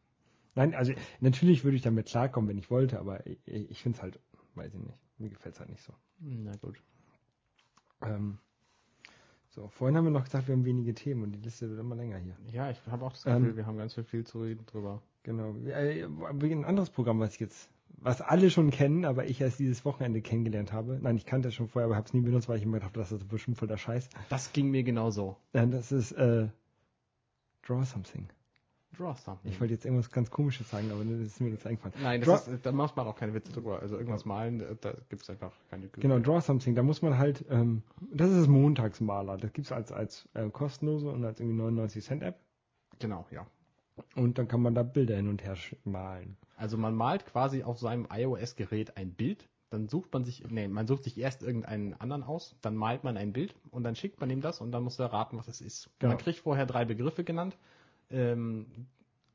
Nein, 0.54 0.74
also 0.74 0.94
natürlich 1.20 1.62
würde 1.62 1.76
ich 1.76 1.82
damit 1.82 2.06
klarkommen, 2.06 2.48
wenn 2.48 2.56
ich 2.56 2.70
wollte, 2.70 2.98
aber 2.98 3.26
ich, 3.26 3.38
ich 3.44 3.82
finde 3.82 3.96
es 3.96 4.02
halt, 4.02 4.18
weiß 4.54 4.72
ich 4.72 4.80
nicht. 4.80 4.98
Mir 5.18 5.28
gefällt 5.28 5.56
es 5.56 5.60
halt 5.60 5.68
nicht 5.68 5.82
so. 5.82 5.92
Na 6.20 6.56
gut. 6.56 6.80
Ähm, 8.00 8.38
so, 9.56 9.68
vorhin 9.68 9.96
haben 9.96 10.04
wir 10.04 10.10
noch 10.10 10.24
gesagt, 10.24 10.48
wir 10.48 10.54
haben 10.54 10.66
wenige 10.66 10.92
Themen 10.92 11.22
und 11.22 11.32
die 11.32 11.40
Liste 11.40 11.70
wird 11.70 11.80
immer 11.80 11.96
länger 11.96 12.18
hier. 12.18 12.36
Ja, 12.52 12.70
ich 12.70 12.78
habe 12.90 13.06
auch 13.06 13.12
das 13.12 13.24
Gefühl, 13.24 13.50
ähm, 13.50 13.56
wir 13.56 13.66
haben 13.66 13.78
ganz 13.78 13.94
viel, 13.94 14.04
viel 14.04 14.24
zu 14.24 14.42
reden 14.42 14.66
drüber. 14.66 15.00
Genau. 15.22 15.56
Äh, 15.64 16.04
ein 16.04 16.64
anderes 16.66 16.90
Programm, 16.90 17.20
was 17.20 17.32
ich 17.32 17.40
jetzt, 17.40 17.70
was 17.96 18.20
alle 18.20 18.50
schon 18.50 18.70
kennen, 18.70 19.06
aber 19.06 19.24
ich 19.24 19.40
erst 19.40 19.58
dieses 19.58 19.82
Wochenende 19.86 20.20
kennengelernt 20.20 20.74
habe. 20.74 20.98
Nein, 21.00 21.16
ich 21.16 21.24
kannte 21.24 21.48
es 21.48 21.54
schon 21.54 21.68
vorher, 21.68 21.86
aber 21.86 21.96
habe 21.96 22.06
es 22.06 22.12
nie 22.12 22.20
benutzt, 22.20 22.50
weil 22.50 22.58
ich 22.58 22.64
immer 22.64 22.74
gedacht 22.74 22.90
habe, 22.90 22.98
das 23.00 23.12
ist 23.12 23.26
bestimmt 23.28 23.56
voll 23.56 23.66
der 23.66 23.78
Scheiß. 23.78 24.10
Das 24.28 24.52
ging 24.52 24.70
mir 24.70 24.82
genauso. 24.82 25.38
Das 25.52 25.90
ist 25.90 26.12
äh, 26.12 26.48
Draw 27.66 27.82
Something. 27.86 28.28
Draw 28.98 29.14
Something. 29.14 29.50
Ich 29.50 29.60
wollte 29.60 29.74
jetzt 29.74 29.84
irgendwas 29.84 30.10
ganz 30.10 30.30
Komisches 30.30 30.70
sagen, 30.70 30.90
aber 30.90 31.04
das 31.04 31.20
ist 31.20 31.40
mir 31.40 31.50
jetzt 31.50 31.66
eingefallen. 31.66 31.94
Nein, 32.02 32.20
das 32.20 32.48
ist, 32.48 32.64
da 32.64 32.72
macht 32.72 32.96
man 32.96 33.06
auch 33.06 33.16
keine 33.16 33.34
Witze 33.34 33.52
drüber. 33.52 33.80
Also 33.80 33.96
irgendwas 33.96 34.24
malen, 34.24 34.58
da 34.80 34.94
gibt 35.08 35.22
es 35.22 35.30
einfach 35.30 35.52
keine 35.70 35.88
Glück. 35.88 36.02
Genau, 36.02 36.18
Draw 36.18 36.40
Something, 36.40 36.74
da 36.74 36.82
muss 36.82 37.02
man 37.02 37.18
halt, 37.18 37.44
ähm, 37.50 37.82
das 38.12 38.30
ist 38.30 38.40
das 38.40 38.48
Montagsmaler. 38.48 39.36
Das 39.36 39.52
gibt 39.52 39.66
es 39.66 39.72
als, 39.72 39.92
als 39.92 40.28
äh, 40.34 40.48
kostenlose 40.50 41.08
und 41.08 41.24
als 41.24 41.40
irgendwie 41.40 41.56
99 41.56 42.04
Cent 42.04 42.22
App. 42.22 42.38
Genau, 42.98 43.26
ja. 43.30 43.46
Und 44.14 44.38
dann 44.38 44.48
kann 44.48 44.60
man 44.60 44.74
da 44.74 44.82
Bilder 44.82 45.16
hin 45.16 45.28
und 45.28 45.42
her 45.42 45.56
malen. 45.84 46.36
Also 46.56 46.76
man 46.76 46.94
malt 46.94 47.26
quasi 47.26 47.62
auf 47.62 47.78
seinem 47.78 48.06
iOS-Gerät 48.10 48.96
ein 48.96 49.12
Bild, 49.12 49.48
dann 49.70 49.88
sucht 49.88 50.12
man 50.12 50.24
sich, 50.24 50.44
nee, 50.48 50.68
man 50.68 50.86
sucht 50.86 51.04
sich 51.04 51.18
erst 51.18 51.42
irgendeinen 51.42 51.94
anderen 51.94 52.22
aus, 52.22 52.56
dann 52.60 52.76
malt 52.76 53.04
man 53.04 53.16
ein 53.16 53.32
Bild 53.32 53.54
und 53.70 53.84
dann 53.84 53.96
schickt 53.96 54.20
man 54.20 54.30
ihm 54.30 54.40
das 54.40 54.60
und 54.60 54.72
dann 54.72 54.82
muss 54.82 54.98
er 54.98 55.12
raten, 55.12 55.38
was 55.38 55.48
es 55.48 55.60
ist. 55.60 55.90
Genau. 55.98 56.12
Man 56.12 56.18
kriegt 56.18 56.40
vorher 56.40 56.66
drei 56.66 56.84
Begriffe 56.84 57.24
genannt 57.24 57.56
ähm, 58.10 58.66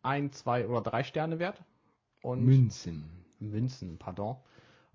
ein, 0.01 0.31
zwei 0.31 0.67
oder 0.67 0.81
drei 0.81 1.03
Sterne 1.03 1.39
wert. 1.39 1.61
Und 2.21 2.43
Münzen. 2.43 3.03
Münzen, 3.39 3.97
pardon. 3.97 4.37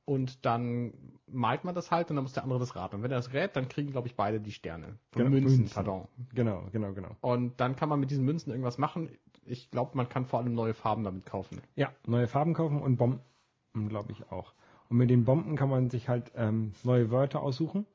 Und 0.05 0.45
dann 0.45 0.93
malt 1.27 1.65
man 1.65 1.75
das 1.75 1.91
halt 1.91 2.11
und 2.11 2.17
dann 2.17 2.23
muss 2.23 2.33
der 2.33 2.45
andere 2.45 2.61
das 2.61 2.77
raten. 2.77 2.97
Und 2.97 3.03
wenn 3.03 3.11
er 3.11 3.17
das 3.17 3.33
rät, 3.33 3.57
dann 3.57 3.69
kriegen, 3.69 3.91
glaube 3.91 4.07
ich, 4.07 4.15
beide 4.15 4.41
die 4.41 4.53
Sterne. 4.53 4.99
Genau, 5.13 5.31
Münzen, 5.31 5.59
Münzen, 5.59 5.75
pardon. 5.75 6.07
Genau, 6.33 6.69
genau, 6.71 6.93
genau. 6.93 7.17
Und 7.21 7.61
dann 7.61 7.75
kann 7.75 7.89
man 7.89 7.99
mit 7.99 8.11
diesen 8.11 8.25
Münzen 8.25 8.51
irgendwas 8.51 8.79
machen. 8.79 9.11
Ich 9.45 9.71
glaube, 9.71 9.97
man 9.97 10.09
kann 10.09 10.27
vor 10.27 10.41
allem 10.41 10.55
neue 10.55 10.75
Farben 10.75 11.03
damit 11.03 11.27
kaufen. 11.27 11.61
Ja, 11.75 11.91
neue 12.07 12.29
Farben 12.29 12.55
kaufen 12.55 12.81
und 12.81 12.97
Bomben, 12.97 13.21
glaube 13.89 14.13
ich, 14.13 14.31
auch. 14.31 14.55
Und 14.89 14.99
mit 14.99 15.11
den 15.11 15.25
Bomben 15.25 15.57
kann 15.57 15.69
man 15.69 15.91
sich 15.91 16.09
halt 16.09 16.31
ähm, 16.37 16.73
neue 16.85 17.11
Wörter 17.11 17.43
aussuchen 17.43 17.87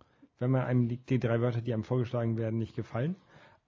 wenn 0.42 0.52
man 0.52 0.64
einem 0.64 0.88
die, 0.90 0.98
die 0.98 1.20
drei 1.20 1.40
Wörter, 1.40 1.62
die 1.62 1.74
einem 1.74 1.84
vorgeschlagen 1.84 2.36
werden, 2.36 2.58
nicht 2.58 2.76
gefallen. 2.76 3.16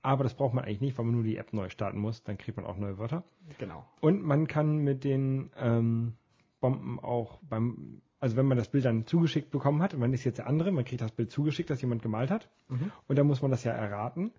Aber 0.03 0.23
das 0.23 0.33
braucht 0.33 0.53
man 0.53 0.65
eigentlich 0.65 0.81
nicht, 0.81 0.97
weil 0.97 1.05
man 1.05 1.15
nur 1.15 1.23
die 1.23 1.37
App 1.37 1.53
neu 1.53 1.69
starten 1.69 1.97
muss. 1.97 2.23
Dann 2.23 2.37
kriegt 2.37 2.57
man 2.57 2.65
auch 2.65 2.77
neue 2.77 2.97
Wörter. 2.97 3.23
Genau. 3.57 3.85
Und 4.01 4.21
man 4.21 4.47
kann 4.47 4.77
mit 4.77 5.05
den 5.05 5.49
ähm, 5.57 6.13
Bomben 6.59 6.99
auch 6.99 7.39
beim, 7.41 8.01
also 8.19 8.35
wenn 8.35 8.45
man 8.45 8.57
das 8.57 8.67
Bild 8.67 8.83
dann 8.83 9.07
zugeschickt 9.07 9.49
bekommen 9.49 9.81
hat, 9.81 9.93
und 9.93 10.01
man 10.01 10.13
ist 10.13 10.25
jetzt 10.25 10.39
der 10.39 10.47
andere, 10.47 10.71
man 10.73 10.83
kriegt 10.83 11.01
das 11.01 11.13
Bild 11.13 11.31
zugeschickt, 11.31 11.69
das 11.69 11.81
jemand 11.81 12.01
gemalt 12.01 12.31
hat. 12.31 12.49
Mhm. 12.67 12.91
Und 13.07 13.17
dann 13.17 13.25
muss 13.27 13.41
man 13.41 13.49
das 13.49 13.63
ja 13.63 13.71
erraten. 13.71 14.31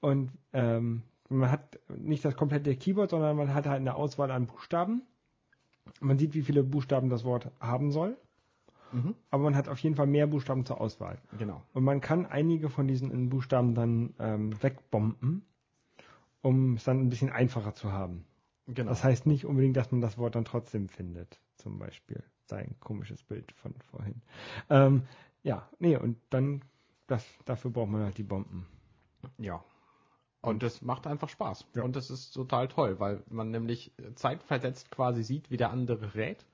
Und 0.00 0.32
ähm, 0.54 1.02
man 1.28 1.50
hat 1.50 1.78
nicht 1.88 2.24
das 2.24 2.34
komplette 2.34 2.74
Keyboard, 2.74 3.10
sondern 3.10 3.36
man 3.36 3.54
hat 3.54 3.66
halt 3.66 3.80
eine 3.80 3.94
Auswahl 3.94 4.30
an 4.30 4.46
Buchstaben. 4.46 5.02
Man 6.00 6.18
sieht, 6.18 6.34
wie 6.34 6.42
viele 6.42 6.62
Buchstaben 6.62 7.10
das 7.10 7.24
Wort 7.24 7.50
haben 7.60 7.90
soll. 7.90 8.16
Mhm. 8.92 9.14
Aber 9.30 9.44
man 9.44 9.56
hat 9.56 9.68
auf 9.68 9.78
jeden 9.78 9.96
Fall 9.96 10.06
mehr 10.06 10.26
Buchstaben 10.26 10.64
zur 10.64 10.80
Auswahl. 10.80 11.18
Genau. 11.38 11.62
Und 11.72 11.84
man 11.84 12.00
kann 12.00 12.26
einige 12.26 12.68
von 12.68 12.86
diesen 12.86 13.28
Buchstaben 13.28 13.74
dann 13.74 14.14
ähm, 14.18 14.62
wegbomben, 14.62 15.44
um 16.42 16.74
es 16.74 16.84
dann 16.84 17.00
ein 17.00 17.08
bisschen 17.08 17.30
einfacher 17.30 17.74
zu 17.74 17.92
haben. 17.92 18.24
Genau. 18.66 18.90
Das 18.90 19.02
heißt 19.02 19.26
nicht 19.26 19.44
unbedingt, 19.44 19.76
dass 19.76 19.90
man 19.90 20.00
das 20.00 20.18
Wort 20.18 20.34
dann 20.34 20.44
trotzdem 20.44 20.88
findet. 20.88 21.40
Zum 21.56 21.78
Beispiel 21.78 22.22
sein 22.46 22.76
komisches 22.80 23.22
Bild 23.22 23.52
von 23.52 23.74
vorhin. 23.90 24.22
Ähm, 24.70 25.02
ja, 25.42 25.68
nee, 25.78 25.96
und 25.96 26.18
dann, 26.30 26.62
das, 27.06 27.26
dafür 27.44 27.70
braucht 27.70 27.90
man 27.90 28.02
halt 28.02 28.18
die 28.18 28.22
Bomben. 28.22 28.66
Ja. 29.38 29.64
Und 30.40 30.62
das 30.62 30.82
macht 30.82 31.06
einfach 31.06 31.28
Spaß. 31.28 31.66
Ja. 31.74 31.82
Und 31.82 31.94
das 31.94 32.10
ist 32.10 32.32
total 32.32 32.68
toll, 32.68 32.98
weil 32.98 33.22
man 33.30 33.50
nämlich 33.50 33.92
zeitversetzt 34.16 34.90
quasi 34.90 35.22
sieht, 35.22 35.50
wie 35.50 35.56
der 35.56 35.70
andere 35.70 36.14
rät. 36.14 36.44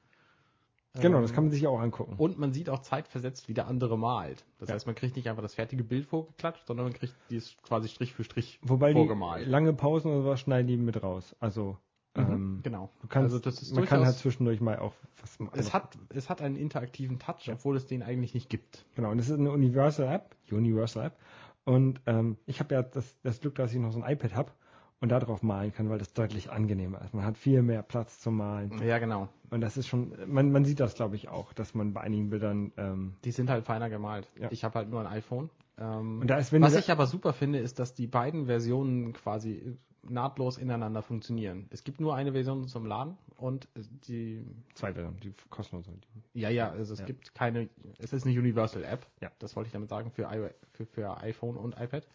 Genau, 0.95 1.19
Ähm, 1.19 1.23
das 1.23 1.33
kann 1.33 1.45
man 1.45 1.51
sich 1.53 1.63
ja 1.63 1.69
auch 1.69 1.81
angucken. 1.81 2.15
Und 2.17 2.39
man 2.39 2.53
sieht 2.53 2.71
auch 2.71 2.81
zeitversetzt, 2.81 3.49
wie 3.49 3.55
der 3.55 3.69
andere 3.69 3.99
malt. 3.99 4.45
Das 4.59 4.69
Ja. 4.69 4.75
heißt, 4.75 4.87
man 4.87 4.95
kriegt 4.95 5.17
nicht 5.17 5.29
einfach 5.29 5.43
das 5.43 5.55
fertige 5.55 5.85
Bild 5.85 6.07
vorgeklatscht, 6.07 6.67
sondern 6.67 6.87
man 6.87 6.93
kriegt 6.95 7.15
dies 7.31 7.57
quasi 7.63 7.89
Strich 7.89 8.15
für 8.15 8.25
Strich 8.25 8.59
Wobei 8.63 8.93
die 8.93 8.95
vorgemalt. 9.01 9.47
lange 9.47 9.73
Pausen 9.75 10.11
oder 10.11 10.23
sowas 10.23 10.41
schneiden 10.41 10.67
die 10.67 10.77
mit 10.77 11.03
raus. 11.03 11.37
Also, 11.41 11.77
ähm, 12.17 12.61
genau. 12.63 12.91
kannst, 13.09 13.33
also 13.33 13.39
das 13.39 13.63
ist 13.63 13.75
man 13.75 13.85
kann 13.85 14.05
halt 14.05 14.17
zwischendurch 14.17 14.61
mal 14.61 14.79
auch 14.79 14.95
was 15.21 15.39
machen. 15.39 15.59
Es 15.59 15.73
hat, 15.73 15.97
es 16.09 16.29
hat 16.29 16.41
einen 16.43 16.57
interaktiven 16.57 17.19
Touch, 17.19 17.49
obwohl 17.53 17.77
es 17.77 17.87
den 17.87 18.03
eigentlich 18.03 18.35
nicht 18.35 18.49
gibt. 18.49 18.85
Genau, 18.97 19.11
und 19.11 19.19
das 19.19 19.29
ist 19.29 19.39
eine 19.39 19.53
Universal 19.53 20.13
App, 20.13 20.35
Universal 20.51 21.07
App. 21.07 21.19
Und 21.65 22.01
ähm, 22.07 22.39
ich 22.47 22.61
habe 22.61 22.75
ja 22.75 22.83
das, 22.83 23.21
das 23.23 23.41
Glück, 23.41 23.57
dass 23.57 23.73
ich 23.73 23.79
noch 23.79 23.93
so 23.93 24.03
ein 24.03 24.11
iPad 24.11 24.35
habe 24.35 24.53
und 25.01 25.11
da 25.11 25.21
drauf 25.21 25.43
malen 25.43 25.73
kann, 25.73 25.89
weil 25.91 25.99
das 25.99 26.13
deutlich 26.13 26.51
angenehmer 26.51 27.01
ist. 27.03 27.15
Man 27.15 27.25
hat 27.25 27.39
viel 27.39 27.63
mehr 27.63 27.83
Platz 27.83 28.21
zum 28.21 28.37
Malen. 28.37 28.73
Ja, 28.85 28.99
genau. 28.99 29.29
Und 29.51 29.61
das 29.61 29.77
ist 29.77 29.87
schon, 29.87 30.13
man, 30.27 30.51
man 30.51 30.65
sieht 30.65 30.81
das, 30.81 30.95
glaube 30.95 31.17
ich, 31.17 31.29
auch, 31.29 31.53
dass 31.53 31.75
man 31.75 31.93
bei 31.93 32.01
einigen 32.01 32.31
Bildern, 32.31 32.73
ähm, 32.77 33.15
Die 33.25 33.31
sind 33.31 33.49
halt 33.49 33.65
feiner 33.65 33.89
gemalt. 33.91 34.29
Ja. 34.39 34.49
Ich 34.51 34.65
habe 34.65 34.75
halt 34.79 34.91
nur 34.91 35.01
ein 35.01 35.07
iPhone. 35.07 35.51
Ähm, 35.79 36.21
und 36.21 36.27
da 36.29 36.39
ist, 36.39 36.53
wenn 36.53 36.63
was 36.63 36.75
ich 36.75 36.91
aber 36.91 37.07
super 37.07 37.33
finde, 37.33 37.61
ist, 37.61 37.79
dass 37.79 37.95
die 37.95 38.07
beiden 38.09 38.47
Versionen 38.47 39.13
quasi 39.13 39.79
nahtlos 40.03 40.59
ineinander 40.59 41.03
funktionieren. 41.03 41.67
Es 41.71 41.85
gibt 41.85 42.01
nur 42.01 42.15
eine 42.15 42.33
Version 42.33 42.67
zum 42.67 42.87
Laden 42.87 43.17
und 43.37 43.69
die, 44.09 44.43
zwei 44.75 44.93
Versionen, 44.95 45.21
die 45.21 45.33
kostenlos 45.51 45.87
sind. 45.87 46.07
ja, 46.35 46.49
ja, 46.49 46.71
also 46.71 46.95
es 46.95 47.01
Ja. 47.01 47.07
gibt 47.07 47.35
keine, 47.35 47.69
es 47.99 48.13
ist 48.13 48.27
eine 48.27 48.39
Universal 48.39 48.85
App. 48.85 49.07
Ja. 49.21 49.31
Das 49.39 49.55
wollte 49.55 49.69
ich 49.69 49.73
damit 49.73 49.91
sagen 49.91 50.11
für, 50.11 50.23
I, 50.23 50.49
für, 50.73 50.87
für 50.87 51.19
iPhone 51.21 51.57
und 51.57 51.79
iPad. 51.79 52.07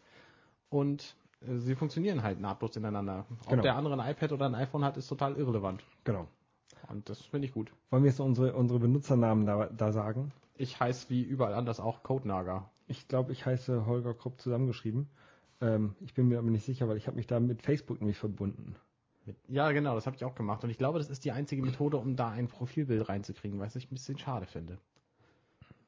Und 0.70 1.16
sie 1.58 1.76
funktionieren 1.76 2.24
halt 2.24 2.40
nahtlos 2.40 2.76
ineinander. 2.76 3.26
Ob 3.44 3.50
Genau. 3.50 3.62
der 3.62 3.76
andere 3.76 4.00
ein 4.02 4.12
iPad 4.12 4.32
oder 4.32 4.46
ein 4.46 4.56
iPhone 4.56 4.84
hat, 4.84 4.98
ist 4.98 5.08
total 5.08 5.36
irrelevant. 5.36 5.84
Genau. 6.04 6.28
Und 6.90 7.10
das 7.10 7.22
finde 7.22 7.48
ich 7.48 7.54
gut. 7.54 7.72
Wollen 7.90 8.04
wir 8.04 8.10
jetzt 8.10 8.20
unsere, 8.20 8.54
unsere 8.54 8.80
Benutzernamen 8.80 9.46
da, 9.46 9.68
da 9.68 9.92
sagen? 9.92 10.32
Ich 10.56 10.80
heiße 10.80 11.10
wie 11.10 11.22
überall 11.24 11.54
anders 11.54 11.80
auch 11.80 12.04
Codenager. 12.04 12.70
Ich 12.88 13.08
glaube, 13.08 13.32
ich 13.32 13.46
heiße 13.46 13.86
Holger 13.86 14.14
Krupp 14.14 14.40
zusammengeschrieben. 14.42 15.10
Ähm, 15.62 15.96
ich 16.02 16.14
bin 16.14 16.28
mir 16.28 16.40
aber 16.40 16.50
nicht 16.50 16.66
sicher, 16.66 16.88
weil 16.90 16.98
ich 16.98 17.08
habe 17.08 17.16
mich 17.16 17.28
da 17.28 17.40
mit 17.40 17.62
Facebook 17.62 18.00
nämlich 18.02 18.18
verbunden. 18.18 18.76
Mit, 19.26 19.38
ja, 19.48 19.72
genau, 19.72 19.96
das 19.96 20.06
habe 20.06 20.18
ich 20.18 20.26
auch 20.26 20.36
gemacht. 20.36 20.64
Und 20.64 20.70
ich 20.70 20.78
glaube, 20.78 21.00
das 21.00 21.10
ist 21.10 21.24
die 21.24 21.32
einzige 21.32 21.62
Methode, 21.62 21.98
um 21.98 22.16
da 22.18 22.30
ein 22.30 22.48
Profilbild 22.50 23.08
reinzukriegen, 23.08 23.60
was 23.60 23.76
ich 23.78 23.86
ein 23.90 23.94
bisschen 23.94 24.18
schade 24.18 24.46
finde. 24.46 24.78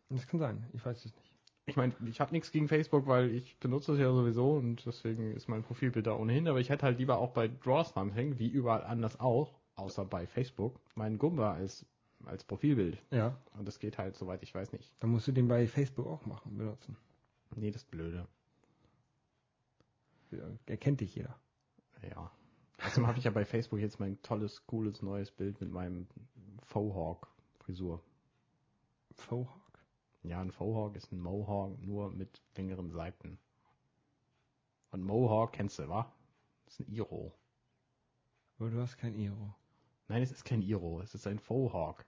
Das 0.10 0.26
kann 0.28 0.40
sein, 0.40 0.66
ich 0.74 0.86
weiß 0.86 0.98
es 1.04 1.14
nicht. 1.14 1.25
Ich 1.68 1.76
meine, 1.76 1.94
ich 2.06 2.20
habe 2.22 2.32
nichts 2.32 2.52
gegen 2.52 2.68
Facebook, 2.68 3.08
weil 3.08 3.32
ich 3.32 3.58
benutze 3.58 3.94
es 3.94 4.00
ja 4.00 4.12
sowieso 4.12 4.52
und 4.52 4.86
deswegen 4.86 5.32
ist 5.36 5.48
mein 5.48 5.64
Profilbild 5.64 6.06
da 6.06 6.16
ohnehin. 6.16 6.48
Aber 6.48 6.60
ich 6.60 6.70
hätte 6.70 6.86
halt 6.86 7.00
lieber 7.00 7.18
auch 7.18 7.32
bei 7.32 7.48
Draw 7.48 7.84
Something, 7.84 8.38
wie 8.38 8.48
überall 8.48 8.84
anders 8.84 9.20
auch, 9.20 9.58
außer 9.76 10.06
bei 10.06 10.28
Facebook, 10.28 10.80
meinen 10.94 11.18
Gumba 11.18 11.54
als, 11.54 11.86
als 12.26 12.44
Profilbild. 12.44 13.02
Ja, 13.10 13.38
Und 13.58 13.68
das 13.68 13.80
geht 13.80 13.98
halt, 13.98 14.16
soweit 14.16 14.44
ich 14.44 14.54
weiß, 14.54 14.74
nicht. 14.74 14.94
dann 15.00 15.10
musst 15.10 15.28
du 15.28 15.32
den 15.32 15.48
bei 15.48 15.68
Facebook 15.68 16.06
auch 16.06 16.26
machen, 16.28 16.56
benutzen. 16.56 16.98
Nee, 17.56 17.72
das 17.72 17.84
ist 17.84 17.92
blöde. 17.92 18.28
Ja, 20.32 20.44
Erkennt 20.68 21.02
dich 21.02 21.16
jeder. 21.16 21.36
Ja. 22.10 22.32
Außerdem 22.84 23.08
habe 23.08 23.18
ich 23.18 23.24
ja 23.24 23.32
bei 23.32 23.46
Facebook 23.46 23.80
jetzt 23.80 24.00
mein 24.00 24.22
tolles, 24.22 24.66
cooles, 24.68 25.02
neues 25.02 25.32
Bild 25.32 25.60
mit 25.62 25.72
meinem 25.72 26.08
Fauxhawk-Frisur. 26.64 28.02
Fauxhawk. 29.14 29.65
Ja, 30.28 30.42
ein 30.42 30.52
Fauxhawk 30.52 30.96
ist 30.96 31.12
ein 31.12 31.20
Mohawk, 31.20 31.80
nur 31.82 32.12
mit 32.12 32.42
längeren 32.56 32.92
Seiten. 32.92 33.38
Und 34.92 35.04
Mohawk 35.04 35.54
kennst 35.54 35.80
du, 35.80 35.88
wa? 35.88 36.12
Das 36.66 36.80
ist 36.80 36.88
ein 36.88 36.94
Iro. 36.94 37.34
Aber 38.58 38.70
du 38.70 38.82
hast 38.82 38.98
kein 38.98 39.14
Iro. 39.14 39.54
Nein, 40.08 40.24
es 40.24 40.32
ist 40.32 40.46
kein 40.46 40.62
Iro, 40.62 41.02
es 41.02 41.14
ist 41.14 41.28
ein 41.28 41.40
Fauxhawk. 41.40 42.06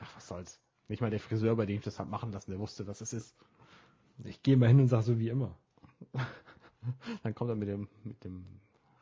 Ach, 0.00 0.16
was 0.16 0.28
soll's. 0.28 0.60
Nicht 0.88 1.00
mal 1.00 1.10
der 1.10 1.20
Friseur, 1.20 1.56
bei 1.56 1.66
dem 1.66 1.76
ich 1.76 1.84
das 1.84 1.98
hab 1.98 2.08
machen 2.08 2.32
lassen, 2.32 2.50
der 2.50 2.60
wusste, 2.60 2.86
was 2.86 3.00
es 3.00 3.12
ist. 3.12 3.34
Ich 4.24 4.42
gehe 4.42 4.56
mal 4.56 4.68
hin 4.68 4.80
und 4.80 4.88
sag 4.88 5.02
so 5.02 5.18
wie 5.18 5.28
immer. 5.28 5.56
Dann 7.22 7.34
kommt 7.34 7.50
er 7.50 7.56
mit 7.56 7.68
dem, 7.68 7.88
mit 8.04 8.22
dem 8.24 8.46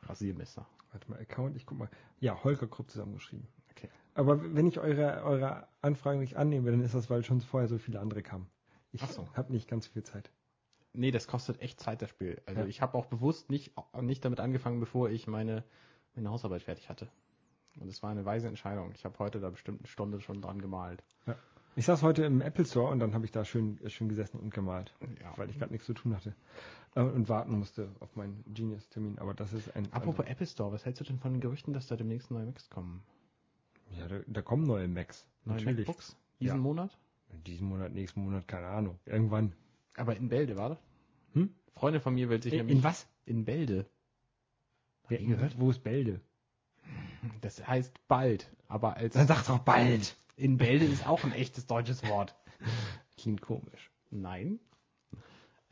Rasiermesser. 0.03 0.65
Warte 0.91 1.09
mal, 1.09 1.19
Account, 1.19 1.55
ich 1.55 1.65
guck 1.65 1.77
mal. 1.77 1.89
Ja, 2.19 2.43
Holger 2.43 2.67
Krupp 2.67 2.89
zusammengeschrieben. 2.89 3.47
Okay. 3.75 3.89
Aber 4.15 4.53
wenn 4.55 4.67
ich 4.67 4.79
eure, 4.79 5.23
eure 5.23 5.67
Anfragen 5.81 6.19
nicht 6.19 6.35
annehme, 6.37 6.71
dann 6.71 6.81
ist 6.81 6.93
das, 6.93 7.09
weil 7.09 7.23
schon 7.23 7.41
vorher 7.41 7.67
so 7.67 7.77
viele 7.77 7.99
andere 7.99 8.21
kamen. 8.21 8.47
Ich 8.91 9.01
so. 9.01 9.27
habe 9.35 9.51
nicht 9.51 9.67
ganz 9.67 9.87
viel 9.87 10.03
Zeit. 10.03 10.31
Nee, 10.93 11.09
das 11.09 11.27
kostet 11.27 11.59
echt 11.61 11.79
Zeit, 11.79 12.01
das 12.03 12.11
Spiel. 12.11 12.39
Also 12.45 12.61
Ja. 12.61 12.67
ich 12.67 12.81
habe 12.81 12.95
auch 12.95 13.07
bewusst 13.07 13.49
nicht, 13.49 13.73
nicht 14.01 14.23
damit 14.23 14.39
angefangen, 14.39 14.79
bevor 14.79 15.09
ich 15.09 15.25
meine, 15.27 15.63
meine 16.15 16.29
Hausarbeit 16.29 16.61
fertig 16.61 16.89
hatte. 16.89 17.07
Und 17.79 17.87
es 17.87 18.03
war 18.03 18.11
eine 18.11 18.23
weise 18.23 18.47
Entscheidung. 18.47 18.91
Ich 18.93 19.03
habe 19.03 19.17
heute 19.17 19.39
da 19.39 19.49
bestimmt 19.49 19.79
eine 19.79 19.87
Stunde 19.87 20.21
schon 20.21 20.41
dran 20.41 20.61
gemalt. 20.61 21.03
Ich 21.75 21.87
saß 21.87 22.03
heute 22.03 22.23
im 22.23 22.39
Apple 22.41 22.65
Store 22.65 22.91
und 22.91 22.99
dann 22.99 23.15
habe 23.15 23.25
ich 23.25 23.31
da 23.31 23.43
schön, 23.43 23.79
schön 23.87 24.07
gesessen 24.09 24.39
und 24.39 24.53
gemalt, 24.53 24.93
Ja. 25.19 25.35
weil 25.37 25.49
ich 25.49 25.57
gerade 25.57 25.71
nichts 25.71 25.87
zu 25.87 25.95
tun 25.95 26.15
hatte. 26.15 26.35
Äh, 26.93 27.01
und 27.01 27.29
warten 27.29 27.57
musste 27.57 27.89
auf 27.99 28.15
meinen 28.15 28.43
Genius-Termin. 28.53 29.17
Aber 29.17 29.33
das 29.33 29.53
ist 29.53 29.75
ein. 29.75 29.91
Apropos 29.91 30.23
Apple 30.27 30.45
Store, 30.45 30.71
was 30.71 30.85
hältst 30.85 31.01
du 31.01 31.05
denn 31.05 31.17
von 31.17 31.31
den 31.33 31.41
Gerüchten, 31.41 31.73
dass 31.73 31.87
da 31.87 31.95
demnächst 31.95 32.29
neue 32.29 32.45
Macs 32.45 32.69
kommen? 32.69 33.01
Ja, 33.97 34.07
da, 34.07 34.19
da 34.27 34.41
kommen 34.41 34.65
neue 34.65 34.87
Macs. 34.87 35.25
Neue 35.45 35.57
Natürlich. 35.57 35.87
MacBooks? 35.87 36.15
Diesen 36.39 36.55
Ja. 36.57 36.61
Monat? 36.61 36.97
In 37.31 37.43
diesem 37.43 37.67
Monat, 37.67 37.93
nächsten 37.93 38.23
Monat, 38.23 38.47
keine 38.47 38.67
Ahnung. 38.67 38.99
Irgendwann. 39.05 39.53
Aber 39.95 40.15
in 40.15 40.29
Bälde, 40.29 40.55
war 40.55 40.69
das? 40.69 40.79
Hm? 41.33 41.53
Freundin 41.73 42.01
von 42.01 42.13
mir 42.13 42.29
will 42.29 42.41
sich 42.41 42.53
In, 42.53 42.69
in 42.69 42.83
was? 42.83 43.07
In 43.25 43.45
Bälde. 43.45 43.85
Wer, 45.07 45.19
nie 45.19 45.27
gehört? 45.27 45.59
Wo 45.59 45.69
ist 45.71 45.83
Bälde? 45.83 46.21
Das 47.41 47.65
heißt 47.65 47.93
bald, 48.07 48.49
aber 48.67 48.97
als... 48.97 49.13
Dann 49.13 49.27
sag 49.27 49.45
doch 49.45 49.59
bald. 49.59 50.15
In 50.35 50.57
Bälde 50.57 50.85
ist 50.85 51.07
auch 51.07 51.23
ein 51.23 51.31
echtes 51.31 51.65
deutsches 51.67 52.07
Wort. 52.07 52.35
Klingt 53.17 53.41
komisch. 53.41 53.91
Nein. 54.11 54.59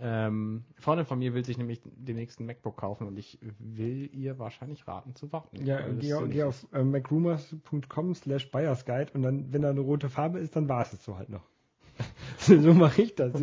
Ähm, 0.04 0.64
Freundin 0.78 1.06
von 1.06 1.20
mir 1.20 1.36
will 1.36 1.46
sich 1.46 1.60
nämlich 1.60 1.80
den 1.84 2.16
nächsten 2.16 2.46
MacBook 2.48 2.76
kaufen 2.76 3.06
und 3.06 3.18
ich 3.18 3.38
will 3.60 4.10
ihr 4.14 4.40
wahrscheinlich 4.40 4.88
raten 4.88 5.14
zu 5.14 5.32
warten. 5.32 5.64
Ja, 5.64 5.88
geh, 5.88 6.14
sinnig 6.14 6.32
geh 6.32 6.44
auf 6.44 6.66
äh, 6.74 6.84
macrumors.com 6.84 8.16
slash 8.16 8.50
buyersguide 8.50 9.12
und 9.14 9.22
dann, 9.22 9.54
wenn 9.54 9.62
da 9.62 9.70
eine 9.70 9.82
rote 9.82 10.10
Farbe 10.10 10.40
ist, 10.40 10.56
dann 10.56 10.68
wartest 10.68 11.08
du 11.08 11.18
halt 11.18 11.30
noch. 11.30 11.44
so 12.40 12.74
mache 12.74 13.04
ich 13.04 13.14
das. 13.14 13.34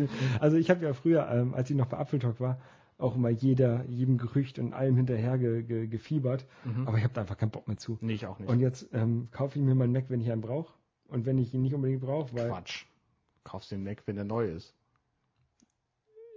Also 0.41 0.57
ich 0.57 0.69
habe 0.69 0.83
ja 0.83 0.91
früher, 0.91 1.31
ähm, 1.31 1.53
als 1.53 1.69
ich 1.69 1.77
noch 1.77 1.85
bei 1.87 1.97
Apfeltalk 1.97 2.41
war, 2.41 2.59
auch 2.97 3.15
immer 3.15 3.29
jeder, 3.29 3.85
jedem 3.85 4.17
Gerücht 4.17 4.59
und 4.59 4.73
allem 4.73 4.97
hinterher 4.97 5.37
ge, 5.37 5.63
ge, 5.63 5.87
gefiebert. 5.87 6.45
Mhm. 6.65 6.87
Aber 6.87 6.97
ich 6.97 7.03
habe 7.05 7.13
da 7.13 7.21
einfach 7.21 7.37
keinen 7.37 7.51
Bock 7.51 7.67
mehr 7.67 7.77
zu. 7.77 7.97
Nee, 8.01 8.13
ich 8.13 8.25
auch 8.25 8.37
nicht. 8.39 8.49
Und 8.49 8.59
jetzt 8.59 8.89
ähm, 8.91 9.29
kaufe 9.31 9.57
ich 9.57 9.63
mir 9.63 9.75
meinen 9.75 9.93
Mac, 9.93 10.09
wenn 10.09 10.19
ich 10.19 10.29
einen 10.29 10.41
brauche. 10.41 10.73
Und 11.07 11.25
wenn 11.25 11.37
ich 11.37 11.53
ihn 11.53 11.61
nicht 11.61 11.73
unbedingt 11.73 12.01
brauche, 12.01 12.35
weil 12.35 12.49
Quatsch. 12.49 12.85
Kaufst 13.45 13.71
den 13.71 13.83
Mac, 13.83 14.03
wenn 14.05 14.17
der 14.17 14.25
neu 14.25 14.47
ist. 14.47 14.75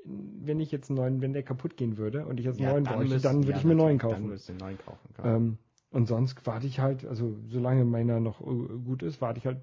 Wenn 0.04 0.60
ich 0.60 0.70
jetzt 0.72 0.90
einen 0.90 0.96
neuen, 0.98 1.20
wenn 1.20 1.32
der 1.32 1.42
kaputt 1.42 1.76
gehen 1.76 1.96
würde 1.96 2.26
und 2.26 2.38
ich 2.40 2.46
jetzt 2.46 2.56
einen 2.56 2.64
Ja, 2.64 2.72
neuen 2.72 2.84
bräuchte, 2.84 3.14
müsst- 3.14 3.24
dann 3.24 3.38
würde 3.38 3.50
ja, 3.52 3.58
ich 3.58 3.64
mir 3.64 3.70
einen 3.72 3.78
neuen 3.78 3.98
kaufen. 3.98 4.28
Dann 4.28 4.38
den 4.48 4.56
neuen 4.56 4.78
kaufen. 4.78 5.08
Ähm, 5.22 5.58
und 5.90 6.06
sonst 6.06 6.44
warte 6.46 6.66
ich 6.66 6.80
halt, 6.80 7.04
also 7.04 7.36
solange 7.48 7.84
meiner 7.84 8.18
noch 8.20 8.40
äh, 8.40 8.44
gut 8.84 9.02
ist, 9.02 9.20
warte 9.20 9.38
ich 9.38 9.46
halt, 9.46 9.60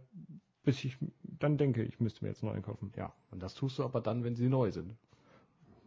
bis 0.63 0.83
ich 0.83 0.97
dann 1.23 1.57
denke, 1.57 1.83
ich 1.83 1.99
müsste 1.99 2.23
mir 2.23 2.29
jetzt 2.29 2.43
einen 2.43 2.51
neuen 2.53 2.63
kaufen. 2.63 2.91
ja, 2.95 3.13
und 3.31 3.41
das 3.43 3.53
tust 3.55 3.79
du 3.79 3.83
aber 3.83 4.01
dann, 4.01 4.23
wenn 4.23 4.35
sie 4.35 4.47
neu 4.47 4.71
sind. 4.71 4.95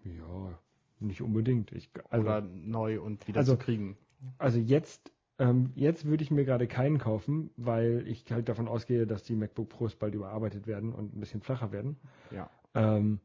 Ja, 0.05 0.59
nicht 1.01 1.23
unbedingt. 1.23 1.73
Ich, 1.73 1.91
also, 2.11 2.25
Oder 2.27 2.41
neu 2.43 3.01
und 3.01 3.27
wieder 3.29 3.39
also- 3.39 3.53
zu 3.57 3.59
kriegen. 3.59 3.97
also 4.39 4.59
jetzt, 4.59 5.13
ähm, 5.39 5.71
jetzt 5.75 6.05
würde 6.05 6.23
ich 6.25 6.31
mir 6.31 6.45
gerade 6.45 6.67
keinen 6.67 6.99
kaufen, 6.99 7.51
weil 7.57 8.05
ich 8.07 8.31
halt 8.33 8.49
davon 8.49 8.69
ausgehe, 8.69 9.07
dass 9.07 9.23
die 9.23 9.35
MacBook 9.37 9.69
Pros 9.69 9.95
bald 9.97 10.15
überarbeitet 10.15 10.67
werden 10.67 10.93
und 10.93 11.15
ein 11.17 11.21
bisschen 11.21 11.41
flacher 11.41 11.73
werden. 11.73 11.97
Ja. 12.31 12.51
Ähm, 12.75 13.21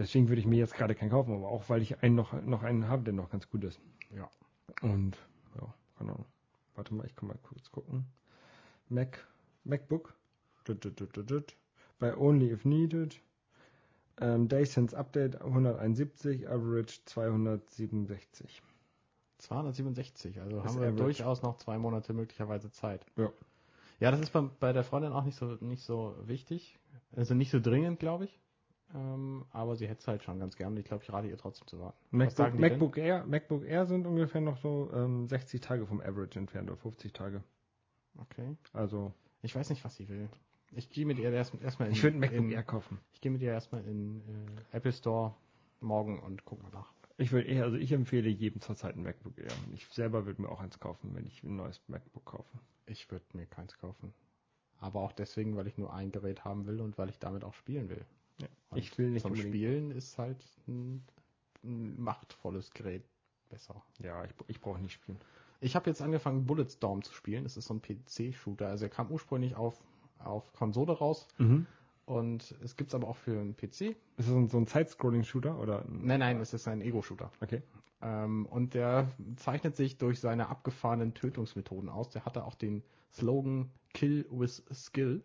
Deswegen 0.00 0.28
würde 0.28 0.40
ich 0.40 0.46
mir 0.46 0.56
jetzt 0.56 0.74
gerade 0.74 0.94
keinen 0.94 1.10
kaufen, 1.10 1.34
aber 1.34 1.48
auch 1.48 1.68
weil 1.68 1.82
ich 1.82 2.02
einen 2.02 2.14
noch, 2.14 2.32
noch 2.42 2.62
einen 2.62 2.88
habe, 2.88 3.04
der 3.04 3.12
noch 3.12 3.28
ganz 3.28 3.50
gut 3.50 3.62
ist. 3.64 3.78
Ja. 4.16 4.30
Und 4.80 5.18
ja, 5.60 5.74
keine 5.98 6.12
Ahnung. 6.12 6.26
Warte 6.74 6.94
mal, 6.94 7.04
ich 7.06 7.14
kann 7.14 7.28
mal 7.28 7.38
kurz 7.42 7.70
gucken. 7.70 8.06
Mac, 8.88 9.28
MacBook. 9.64 10.14
Bei 11.98 12.16
Only 12.16 12.50
If 12.50 12.64
Needed. 12.64 13.20
Ähm, 14.22 14.48
Daysense 14.48 14.96
Update 14.96 15.40
171, 15.42 16.48
Average 16.48 17.00
267. 17.04 18.62
267, 19.38 20.40
also 20.40 20.56
Das 20.56 20.64
haben 20.66 20.80
wir 20.80 20.88
Average. 20.88 21.02
durchaus 21.02 21.42
noch 21.42 21.56
zwei 21.58 21.78
Monate 21.78 22.14
möglicherweise 22.14 22.70
Zeit. 22.70 23.04
Ja. 23.16 23.30
Ja, 23.98 24.10
das 24.10 24.20
ist 24.20 24.32
bei, 24.32 24.40
bei 24.60 24.72
der 24.72 24.82
Freundin 24.84 25.12
auch 25.12 25.24
nicht 25.24 25.36
so 25.36 25.58
nicht 25.60 25.82
so 25.82 26.16
wichtig. 26.24 26.78
Also 27.14 27.34
nicht 27.34 27.50
so 27.50 27.60
dringend, 27.60 27.98
glaube 27.98 28.24
ich. 28.24 28.40
Ähm, 28.94 29.44
aber 29.52 29.76
sie 29.76 29.86
hätte 29.86 30.00
es 30.00 30.08
halt 30.08 30.22
schon 30.22 30.38
ganz 30.40 30.56
gern. 30.56 30.76
Ich 30.76 30.84
glaube, 30.84 31.04
ich 31.04 31.12
rate 31.12 31.28
ihr 31.28 31.36
trotzdem 31.38 31.66
zu 31.68 31.78
warten. 31.78 31.98
MacBook? 32.10 32.58
MacBook 32.58 32.96
Air, 32.98 33.24
MacBook 33.24 33.64
Air 33.64 33.86
sind 33.86 34.06
ungefähr 34.06 34.40
noch 34.40 34.56
so 34.56 34.90
ähm, 34.92 35.28
60 35.28 35.60
Tage 35.60 35.86
vom 35.86 36.00
Average 36.00 36.38
entfernt 36.38 36.68
oder 36.70 36.78
50 36.78 37.12
Tage. 37.12 37.42
Okay. 38.18 38.56
Also 38.72 39.12
Ich 39.42 39.54
weiß 39.54 39.70
nicht, 39.70 39.84
was 39.84 39.96
sie 39.96 40.08
will. 40.08 40.28
Ich 40.72 40.90
gehe 40.90 41.06
mit 41.06 41.18
ihr 41.18 41.30
erst 41.32 41.54
erstmal 41.62 41.88
in, 41.88 41.94
ich 41.94 42.02
würde 42.02 42.16
ein 42.16 42.20
MacBook 42.20 42.38
in, 42.44 42.50
Air 42.50 42.62
kaufen. 42.62 42.98
ich 43.12 43.20
gehe 43.20 43.30
mit 43.30 43.42
ihr 43.42 43.52
erstmal 43.52 43.84
in 43.84 44.20
äh, 44.72 44.76
Apple 44.76 44.92
Store 44.92 45.34
morgen 45.80 46.20
und 46.20 46.44
guck 46.44 46.62
mal 46.62 46.70
nach. 46.70 46.92
Ich 47.16 47.32
würde 47.32 47.48
eher, 47.48 47.64
also 47.64 47.76
ich 47.76 47.92
empfehle 47.92 48.28
jedem 48.28 48.60
zurzeit 48.60 48.96
ein 48.96 49.02
MacBook 49.02 49.38
Air. 49.38 49.52
Ich 49.74 49.86
selber 49.86 50.26
würde 50.26 50.42
mir 50.42 50.48
auch 50.48 50.60
eins 50.60 50.80
kaufen, 50.80 51.14
wenn 51.14 51.26
ich 51.26 51.42
ein 51.42 51.56
neues 51.56 51.80
MacBook 51.86 52.24
kaufe. 52.24 52.58
Ich 52.86 53.10
würde 53.10 53.24
mir 53.34 53.46
keins 53.46 53.78
kaufen. 53.78 54.12
Aber 54.78 55.00
auch 55.00 55.12
deswegen, 55.12 55.56
weil 55.56 55.66
ich 55.66 55.76
nur 55.76 55.92
ein 55.92 56.10
Gerät 56.10 56.44
haben 56.44 56.66
will 56.66 56.80
und 56.80 56.96
weil 56.96 57.10
ich 57.10 57.18
damit 57.18 57.44
auch 57.44 57.54
spielen 57.54 57.88
will. 57.90 58.04
Ja. 58.40 58.48
Ich 58.76 58.96
will 58.98 59.10
nicht 59.10 59.22
Zum 59.22 59.32
unbedingt- 59.32 59.54
Spielen 59.54 59.90
ist 59.90 60.18
halt 60.18 60.44
ein, 60.68 61.02
ein 61.64 62.00
machtvolles 62.00 62.70
Gerät 62.72 63.04
besser. 63.48 63.82
Ja, 63.98 64.24
ich, 64.24 64.30
ich 64.48 64.60
brauche 64.60 64.80
nicht 64.80 64.92
spielen. 64.94 65.18
Ich 65.60 65.76
habe 65.76 65.90
jetzt 65.90 66.00
angefangen, 66.00 66.46
Bulletstorm 66.46 67.02
zu 67.02 67.12
spielen. 67.12 67.44
Das 67.44 67.56
ist 67.56 67.66
so 67.66 67.74
ein 67.74 67.82
PC-Shooter. 67.82 68.68
Also 68.68 68.86
er 68.86 68.88
kam 68.90 69.10
ursprünglich 69.10 69.54
auf, 69.56 69.82
auf 70.18 70.52
Konsole 70.54 70.92
raus 70.92 71.26
und 72.06 72.54
es 72.62 72.76
gibt's 72.76 72.94
aber 72.94 73.08
auch 73.08 73.16
für 73.16 73.38
einen 73.38 73.56
PC. 73.56 73.64
Ist 73.80 73.96
das 74.16 74.26
so 74.26 74.36
ein, 74.58 74.66
Side-Scrolling-Shooter 74.66 75.58
oder? 75.58 75.84
ein- 75.84 76.00
Nein, 76.06 76.20
nein, 76.20 76.40
es 76.40 76.54
ist 76.54 76.66
ein 76.68 76.80
Ego-Shooter. 76.80 77.30
Okay. 77.40 77.62
Ähm, 78.02 78.46
und 78.46 78.72
der 78.72 79.10
zeichnet 79.36 79.76
sich 79.76 79.98
durch 79.98 80.20
seine 80.20 80.48
abgefahrenen 80.48 81.12
Tötungsmethoden 81.12 81.90
aus. 81.90 82.08
Der 82.08 82.24
hatte 82.24 82.44
auch 82.44 82.54
den 82.54 82.82
Slogan 83.12 83.70
Kill 83.92 84.24
with 84.30 84.62
Skill. 84.72 85.22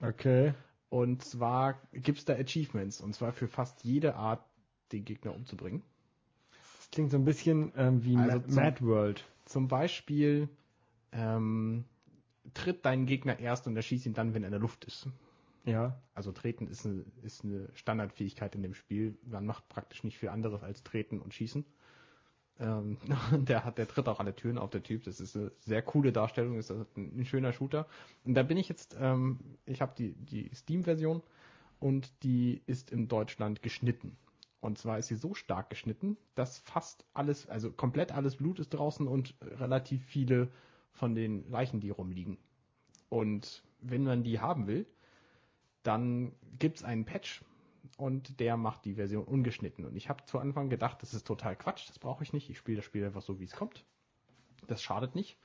Okay. 0.00 0.54
Und 0.90 1.24
zwar 1.24 1.80
gibt's 1.92 2.24
da 2.24 2.34
Achievements. 2.34 3.00
Und 3.00 3.14
zwar 3.14 3.32
für 3.32 3.48
fast 3.48 3.84
jede 3.84 4.14
Art, 4.14 4.44
den 4.92 5.04
Gegner 5.04 5.34
umzubringen. 5.34 5.82
Das 6.78 6.90
klingt 6.90 7.10
so 7.10 7.16
ein 7.16 7.24
bisschen 7.24 7.72
ähm, 7.76 8.04
wie 8.04 8.16
Also 8.16 8.36
Mad, 8.38 8.46
zum- 8.48 8.62
Mad 8.62 8.80
World. 8.84 9.24
Zum 9.46 9.68
Beispiel 9.68 10.48
ähm, 11.12 11.84
tritt 12.54 12.84
deinen 12.84 13.06
Gegner 13.06 13.38
erst 13.38 13.66
und 13.66 13.76
erschießt 13.76 14.06
ihn 14.06 14.14
dann, 14.14 14.34
wenn 14.34 14.42
er 14.44 14.48
in 14.48 14.52
der 14.52 14.60
Luft 14.60 14.84
ist. 14.84 15.08
Ja. 15.64 15.98
Also 16.14 16.30
treten 16.30 16.66
ist 16.68 16.84
eine, 16.86 17.04
ist 17.22 17.42
eine 17.44 17.68
Standardfähigkeit 17.74 18.54
in 18.54 18.62
dem 18.62 18.74
Spiel. 18.74 19.16
Man 19.24 19.46
macht 19.46 19.68
praktisch 19.68 20.04
nicht 20.04 20.18
viel 20.18 20.28
anderes 20.28 20.62
als 20.62 20.82
treten 20.82 21.20
und 21.20 21.32
schießen. 21.34 21.64
Ähm, 22.60 22.98
der 23.32 23.64
hat, 23.64 23.78
der 23.78 23.88
tritt 23.88 24.08
auch 24.08 24.20
alle 24.20 24.34
Türen 24.34 24.58
auf 24.58 24.70
der 24.70 24.82
Typ. 24.82 25.04
Das 25.04 25.20
ist 25.20 25.36
eine 25.36 25.52
sehr 25.60 25.82
coole 25.82 26.12
Darstellung. 26.12 26.58
Ist 26.58 26.70
ein, 26.70 26.86
ein 26.96 27.24
schöner 27.24 27.52
Shooter. 27.52 27.86
Und 28.24 28.34
da 28.34 28.42
bin 28.42 28.56
ich 28.56 28.68
jetzt, 28.68 28.96
ähm, 28.98 29.40
ich 29.66 29.80
habe 29.80 29.94
die, 29.96 30.14
die 30.14 30.50
Steam-Version 30.54 31.22
und 31.80 32.22
die 32.22 32.62
ist 32.66 32.90
in 32.90 33.08
Deutschland 33.08 33.62
geschnitten. 33.62 34.16
Und 34.60 34.78
zwar 34.78 34.98
ist 34.98 35.08
sie 35.08 35.16
so 35.16 35.34
stark 35.34 35.68
geschnitten, 35.68 36.16
dass 36.34 36.58
fast 36.58 37.04
alles, 37.12 37.48
also 37.48 37.70
komplett 37.70 38.12
alles 38.12 38.36
Blut 38.36 38.58
ist 38.58 38.70
draußen 38.70 39.06
und 39.06 39.34
relativ 39.42 40.02
viele 40.06 40.48
von 40.92 41.14
den 41.14 41.50
Leichen, 41.50 41.80
die 41.80 41.90
rumliegen. 41.90 42.38
Und 43.10 43.62
wenn 43.80 44.04
man 44.04 44.22
die 44.22 44.40
haben 44.40 44.66
will, 44.66 44.86
dann 45.82 46.32
gibt's 46.58 46.82
einen 46.82 47.04
Patch 47.04 47.42
und 47.96 48.40
der 48.40 48.56
macht 48.56 48.84
die 48.84 48.94
Version 48.94 49.24
ungeschnitten. 49.24 49.84
Und 49.84 49.96
ich 49.96 50.08
habe 50.08 50.24
zu 50.24 50.38
Anfang 50.38 50.70
gedacht, 50.70 51.02
das 51.02 51.14
ist 51.14 51.26
total 51.26 51.56
Quatsch, 51.56 51.88
das 51.88 51.98
brauche 51.98 52.22
ich 52.22 52.32
nicht. 52.32 52.50
Ich 52.50 52.58
spiele 52.58 52.76
das 52.76 52.84
Spiel 52.84 53.04
einfach 53.04 53.22
so, 53.22 53.38
wie 53.40 53.44
es 53.44 53.52
kommt. 53.52 53.84
Das 54.66 54.82
schadet 54.82 55.14
nicht. 55.14 55.38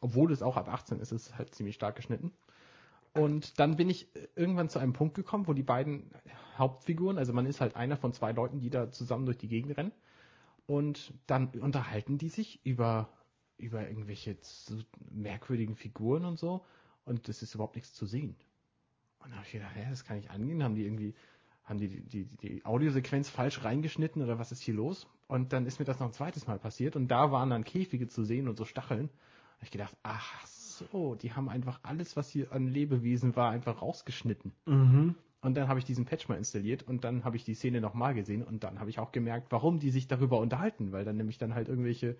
Obwohl 0.00 0.32
es 0.32 0.42
auch 0.42 0.56
ab 0.56 0.68
18 0.68 1.00
ist, 1.00 1.12
ist 1.12 1.28
es 1.28 1.38
halt 1.38 1.54
ziemlich 1.54 1.76
stark 1.76 1.96
geschnitten. 1.96 2.32
Und 3.14 3.60
dann 3.60 3.76
bin 3.76 3.88
ich 3.88 4.08
irgendwann 4.34 4.68
zu 4.68 4.80
einem 4.80 4.92
Punkt 4.92 5.14
gekommen, 5.14 5.46
wo 5.46 5.52
die 5.52 5.62
beiden 5.62 6.10
Hauptfiguren, 6.58 7.16
also 7.16 7.32
man 7.32 7.46
ist 7.46 7.60
halt 7.60 7.76
einer 7.76 7.96
von 7.96 8.12
zwei 8.12 8.32
Leuten, 8.32 8.58
die 8.58 8.70
da 8.70 8.90
zusammen 8.90 9.24
durch 9.24 9.38
die 9.38 9.48
Gegend 9.48 9.76
rennen. 9.76 9.92
Und 10.66 11.14
dann 11.26 11.48
unterhalten 11.48 12.18
die 12.18 12.28
sich 12.28 12.64
über, 12.64 13.08
über 13.56 13.88
irgendwelche 13.88 14.36
merkwürdigen 15.10 15.76
Figuren 15.76 16.24
und 16.24 16.38
so. 16.38 16.64
Und 17.04 17.28
es 17.28 17.42
ist 17.42 17.54
überhaupt 17.54 17.76
nichts 17.76 17.92
zu 17.92 18.06
sehen. 18.06 18.36
Und 19.20 19.30
da 19.30 19.36
habe 19.36 19.46
ich 19.46 19.52
gedacht, 19.52 19.76
ja, 19.76 19.88
das 19.88 20.04
kann 20.04 20.18
ich 20.18 20.30
angehen. 20.30 20.62
Haben 20.62 20.74
die 20.74 20.84
irgendwie, 20.84 21.14
haben 21.64 21.78
die, 21.78 22.02
die, 22.02 22.24
die 22.24 22.64
Audiosequenz 22.64 23.30
falsch 23.30 23.64
reingeschnitten 23.64 24.22
oder 24.22 24.38
was 24.38 24.52
ist 24.52 24.60
hier 24.60 24.74
los? 24.74 25.06
Und 25.26 25.52
dann 25.52 25.66
ist 25.66 25.78
mir 25.78 25.86
das 25.86 25.98
noch 25.98 26.08
ein 26.08 26.12
zweites 26.12 26.46
Mal 26.46 26.58
passiert 26.58 26.96
und 26.96 27.08
da 27.08 27.32
waren 27.32 27.50
dann 27.50 27.64
Käfige 27.64 28.08
zu 28.08 28.24
sehen 28.24 28.48
und 28.48 28.56
so 28.56 28.64
Stacheln. 28.64 29.08
Da 29.58 29.64
ich 29.64 29.70
gedacht, 29.70 29.96
ach 30.02 30.46
so, 30.46 31.14
die 31.14 31.32
haben 31.32 31.48
einfach 31.48 31.80
alles, 31.82 32.16
was 32.16 32.28
hier 32.28 32.52
an 32.52 32.68
Lebewesen 32.68 33.34
war, 33.36 33.50
einfach 33.50 33.80
rausgeschnitten. 33.80 34.52
Mhm. 34.66 35.14
Und 35.40 35.56
dann 35.56 35.68
habe 35.68 35.78
ich 35.78 35.84
diesen 35.84 36.04
Patch 36.04 36.28
mal 36.28 36.36
installiert 36.36 36.82
und 36.82 37.04
dann 37.04 37.24
habe 37.24 37.36
ich 37.36 37.44
die 37.44 37.54
Szene 37.54 37.80
nochmal 37.80 38.14
gesehen 38.14 38.42
und 38.42 38.64
dann 38.64 38.80
habe 38.80 38.90
ich 38.90 38.98
auch 38.98 39.12
gemerkt, 39.12 39.48
warum 39.50 39.78
die 39.78 39.90
sich 39.90 40.06
darüber 40.06 40.38
unterhalten, 40.38 40.92
weil 40.92 41.04
dann 41.04 41.16
nämlich 41.16 41.38
dann 41.38 41.54
halt 41.54 41.68
irgendwelche, 41.68 42.16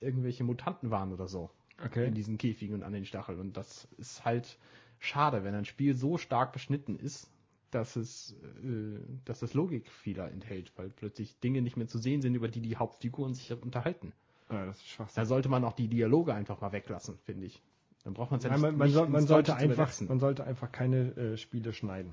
irgendwelche 0.00 0.44
Mutanten 0.44 0.90
waren 0.90 1.12
oder 1.12 1.28
so 1.28 1.50
Okay. 1.84 2.06
in 2.06 2.14
diesen 2.14 2.38
Käfigen 2.38 2.74
und 2.74 2.82
an 2.82 2.92
den 2.92 3.04
Stacheln. 3.04 3.40
Und 3.40 3.56
das 3.56 3.88
ist 3.98 4.24
halt 4.24 4.58
schade, 4.98 5.44
wenn 5.44 5.54
ein 5.54 5.64
Spiel 5.64 5.94
so 5.94 6.18
stark 6.18 6.52
beschnitten 6.52 6.96
ist, 6.96 7.30
dass 7.74 7.96
es, 7.96 8.34
äh, 8.62 8.98
dass 9.24 9.42
es 9.42 9.54
Logikfehler 9.54 10.30
enthält, 10.30 10.72
weil 10.76 10.90
plötzlich 10.90 11.38
Dinge 11.40 11.62
nicht 11.62 11.76
mehr 11.76 11.86
zu 11.88 11.98
sehen 11.98 12.22
sind, 12.22 12.34
über 12.34 12.48
die 12.48 12.60
die 12.60 12.76
Hauptfiguren 12.76 13.34
sich 13.34 13.52
unterhalten. 13.52 14.12
Ja, 14.50 14.66
das 14.66 14.76
ist 14.76 14.88
Schwachsinn. 14.88 15.20
Da 15.20 15.26
sollte 15.26 15.48
man 15.48 15.64
auch 15.64 15.72
die 15.72 15.88
Dialoge 15.88 16.34
einfach 16.34 16.60
mal 16.60 16.72
weglassen, 16.72 17.18
finde 17.24 17.46
ich. 17.46 17.62
Dann 18.04 18.12
braucht 18.14 18.30
man 18.30 18.38
es 18.38 18.44
ja 18.44 18.50
Ja, 18.50 18.56
nicht, 18.58 18.76
man, 18.76 18.90
soll, 18.90 19.08
sollte 19.26 19.54
einfach, 19.56 19.74
übersetzen. 19.74 20.08
man 20.08 20.20
sollte 20.20 20.44
einfach 20.44 20.70
keine 20.70 21.16
äh, 21.16 21.36
Spiele 21.36 21.72
schneiden. 21.72 22.12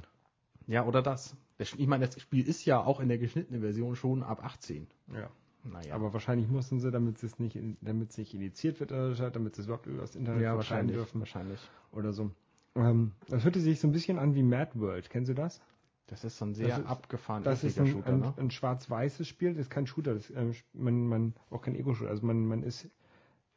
Ja, 0.67 0.85
oder 0.85 1.01
das. 1.01 1.35
Das- 1.57 1.73
Ich 1.73 1.87
meine, 1.87 2.05
das 2.07 2.19
Spiel 2.21 2.47
ist 2.47 2.63
ja 2.65 2.79
auch 2.81 2.99
in 3.01 3.09
der 3.09 3.17
geschnittenen 3.17 3.61
Version 3.61 3.95
schon 3.95 4.23
ab 4.23 4.43
18. 4.43 4.87
Ja. 5.13 5.29
Naja, 5.63 5.93
Aber 5.93 6.11
wahrscheinlich 6.13 6.47
mussten 6.47 6.79
sie, 6.79 6.89
damit 6.89 7.21
es 7.21 7.37
nicht, 7.37 7.55
damit 7.81 8.09
es 8.11 8.17
nicht 8.17 8.33
initiiert 8.33 8.79
wird, 8.79 8.89
damit 8.91 9.55
sie 9.55 9.61
es 9.61 9.67
überhaupt 9.67 9.85
über 9.85 10.01
das 10.01 10.15
Internet 10.15 10.41
ja, 10.41 10.55
wahrscheinlich, 10.55 10.95
dürfen 10.95 11.19
wahrscheinlich. 11.19 11.59
oder 11.91 12.13
so. 12.13 12.31
Ähm, 12.75 13.13
das 13.27 13.43
hörte 13.43 13.59
sich 13.59 13.79
so 13.79 13.87
ein 13.87 13.91
bisschen 13.91 14.17
an 14.17 14.35
wie 14.35 14.43
Mad 14.43 14.71
World. 14.75 15.09
Kennen 15.09 15.25
Sie 15.25 15.35
das? 15.35 15.61
Das 16.07 16.23
ist 16.23 16.37
so 16.37 16.45
ein 16.45 16.53
sehr 16.53 16.77
ist- 16.77 16.85
abgefahren 16.85 17.43
Das 17.43 17.63
ist 17.63 17.79
ein, 17.79 17.87
Shooter, 17.87 18.09
ein, 18.13 18.19
ne? 18.19 18.33
ein 18.37 18.51
schwarz-weißes 18.51 19.27
Spiel, 19.27 19.53
das 19.53 19.61
ist 19.61 19.69
kein 19.69 19.87
Shooter, 19.87 20.13
das, 20.13 20.29
ähm, 20.31 20.53
man, 20.73 21.07
man, 21.07 21.33
auch 21.49 21.61
kein 21.61 21.75
Ego-Shooter. 21.75 22.09
Also 22.09 22.25
man, 22.25 22.45
man 22.45 22.63
ist 22.63 22.89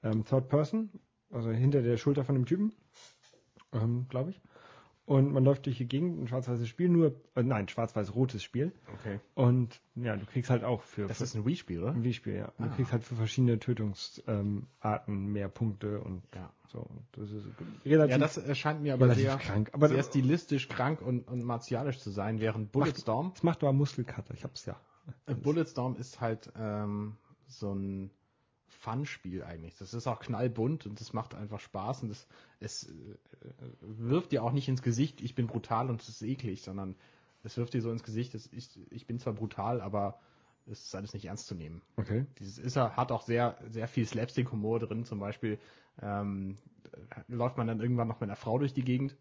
ähm, 0.03 0.25
Third 0.25 0.49
Person, 0.49 0.91
also 1.31 1.51
hinter 1.51 1.83
der 1.83 1.97
Schulter 1.97 2.25
von 2.25 2.35
dem 2.37 2.47
Typen, 2.47 2.73
ähm, 3.73 4.07
glaube 4.09 4.31
ich. 4.31 4.41
Und 5.07 5.33
man 5.33 5.45
läuft 5.45 5.67
durch 5.67 5.77
die 5.77 5.87
Gegend, 5.87 6.19
ein 6.23 6.29
schwarz-weißes 6.29 6.67
Spiel, 6.67 6.89
nur, 6.89 7.15
äh, 7.35 7.43
nein, 7.43 7.69
schwarz-weiß-rotes 7.69 8.43
Spiel. 8.43 8.73
Okay. 9.01 9.21
Und 9.35 9.83
ja, 9.97 10.17
du 10.17 10.25
kriegst 10.25 10.49
halt 10.49 10.65
auch 10.65 10.81
für, 10.83 11.07
Das 11.07 11.19
für 11.19 11.25
ist 11.25 11.35
ein 11.35 11.45
Wii-Spiel, 11.45 11.83
oder? 11.83 11.93
ein 11.93 12.05
Wii-Spiel, 12.05 12.35
ja. 12.37 12.53
Du 12.57 12.65
Ah. 12.65 12.69
kriegst 12.69 12.91
halt 12.91 13.05
für 13.05 13.15
verschiedene 13.15 13.59
Tötungsarten 13.59 14.65
ähm, 15.15 15.33
mehr 15.33 15.49
Punkte 15.49 16.01
und 16.01 16.23
Ja. 16.35 16.51
so. 16.69 16.89
Das 17.13 17.31
ist 17.31 17.47
relativ, 17.85 18.13
Ja, 18.13 18.19
das 18.19 18.39
erscheint 18.39 18.81
mir 18.83 18.95
aber 18.95 19.15
sehr, 19.15 19.37
krank. 19.37 19.69
Aber 19.75 19.89
sehr 19.89 20.03
stilistisch 20.03 20.69
krank 20.69 21.03
und, 21.03 21.29
und 21.29 21.43
martialisch 21.45 21.99
zu 21.99 22.11
sein, 22.11 22.41
während 22.41 22.73
Bulletstorm, 22.73 23.33
das 23.35 23.43
macht 23.43 23.63
aber 23.63 23.75
Muskelkater, 23.75 24.33
ich 24.33 24.45
hab's 24.45 24.65
ja. 24.65 24.81
äh, 25.27 25.35
Bulletstorm 25.35 25.97
ist 25.97 26.23
halt 26.23 26.51
ähm, 26.59 27.17
so 27.47 27.75
ein 27.75 28.11
Fun-Spiel 28.81 29.43
eigentlich. 29.43 29.77
Das 29.77 29.95
ist 29.95 30.07
auch 30.07 30.21
knallbunt 30.21 30.87
und 30.87 31.01
das 31.01 31.13
macht 31.13 31.35
einfach 31.35 31.61
Spaß 31.61 32.03
und 32.03 32.09
das, 32.11 32.27
es 32.61 32.89
äh, 32.89 32.93
wirft 33.81 34.33
dir 34.33 34.43
auch 34.43 34.53
nicht 34.53 34.69
ins 34.69 34.83
Gesicht, 34.83 35.21
ich 35.21 35.35
bin 35.35 35.47
brutal 35.47 35.91
und 35.91 36.03
es 36.03 36.09
ist 36.09 36.23
eklig, 36.23 36.63
sondern 36.63 36.97
es 37.43 37.57
wirft 37.57 37.75
dir 37.75 37.83
so 37.83 37.91
ins 37.91 38.03
Gesicht, 38.03 38.35
dass 38.35 38.49
ich, 38.53 38.71
ich 38.91 39.07
bin 39.07 39.19
zwar 39.19 39.35
brutal, 39.35 39.81
aber 39.81 40.19
es 40.67 40.87
ist 40.87 40.95
alles 40.95 41.13
nicht 41.13 41.27
ernst 41.27 41.47
zu 41.47 41.55
nehmen. 41.55 41.83
Okay. 41.97 42.27
Dieses 42.39 42.59
ist 42.59 42.77
er, 42.77 42.97
hat 42.97 43.13
auch 43.13 43.23
sehr, 43.23 43.59
sehr 43.69 43.87
viel 43.87 44.07
Slapstick-Humor 44.07 44.81
drin. 44.81 45.05
Zum 45.05 45.19
Beispiel 45.19 45.59
ähm, 46.01 46.57
läuft 47.29 47.59
man 47.59 47.67
dann 47.67 47.81
irgendwann 47.81 48.09
noch 48.09 48.21
mit 48.21 48.29
einer 48.29 48.37
Frau 48.37 48.59
durch 48.59 48.73
die 48.73 48.85
Gegend 48.85 49.17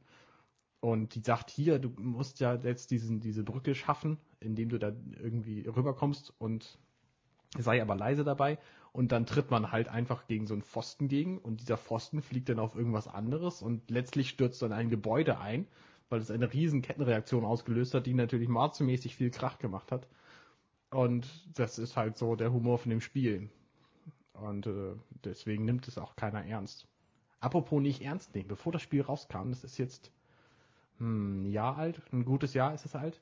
und 0.79 1.15
die 1.15 1.21
sagt, 1.21 1.49
hier, 1.49 1.79
du 1.79 1.89
musst 1.97 2.39
ja 2.39 2.55
jetzt 2.55 2.91
diesen, 2.91 3.19
diese 3.19 3.43
Brücke 3.43 3.75
schaffen, 3.75 4.17
indem 4.39 4.69
du 4.69 4.77
da 4.77 4.93
irgendwie 5.17 5.67
rüberkommst 5.67 6.33
und 6.39 6.77
sei 7.57 7.81
aber 7.81 7.95
leise 7.95 8.23
dabei. 8.23 8.57
Und 8.91 9.11
dann 9.11 9.25
tritt 9.25 9.49
man 9.49 9.71
halt 9.71 9.87
einfach 9.87 10.27
gegen 10.27 10.45
so 10.45 10.53
einen 10.53 10.61
Pfosten 10.61 11.07
gegen 11.07 11.39
und 11.39 11.61
dieser 11.61 11.77
Pfosten 11.77 12.21
fliegt 12.21 12.49
dann 12.49 12.59
auf 12.59 12.75
irgendwas 12.75 13.07
anderes 13.07 13.63
und 13.63 13.89
letztlich 13.89 14.29
stürzt 14.29 14.61
dann 14.61 14.71
ein 14.71 14.89
Gebäude 14.89 15.39
ein, 15.39 15.67
weil 16.09 16.21
es 16.21 16.29
eine 16.29 16.53
riesen 16.53 16.83
Kettenreaktion 16.83 17.43
ausgelöst 17.43 17.95
hat, 17.95 18.05
die 18.05 18.13
natürlich 18.13 18.49
mordsmäßig 18.49 19.15
viel 19.15 19.31
Krach 19.31 19.57
gemacht 19.57 19.91
hat. 19.91 20.07
Und 20.91 21.27
das 21.55 21.79
ist 21.79 21.97
halt 21.97 22.17
so 22.17 22.35
der 22.35 22.53
Humor 22.53 22.77
von 22.77 22.91
dem 22.91 23.01
Spiel. 23.01 23.49
Und 24.33 24.67
äh, 24.67 24.93
deswegen 25.23 25.65
nimmt 25.65 25.87
es 25.87 25.97
auch 25.97 26.15
keiner 26.15 26.45
ernst. 26.45 26.87
Apropos 27.39 27.81
nicht 27.81 28.01
ernst 28.01 28.35
nehmen, 28.35 28.47
bevor 28.47 28.71
das 28.71 28.81
Spiel 28.83 29.01
rauskam, 29.01 29.49
das 29.49 29.63
ist 29.63 29.77
jetzt 29.77 30.11
hm, 30.97 31.43
ein 31.43 31.51
Jahr 31.51 31.77
alt, 31.77 32.01
ein 32.11 32.25
gutes 32.25 32.53
Jahr 32.53 32.73
ist 32.73 32.85
es 32.85 32.95
alt, 32.95 33.19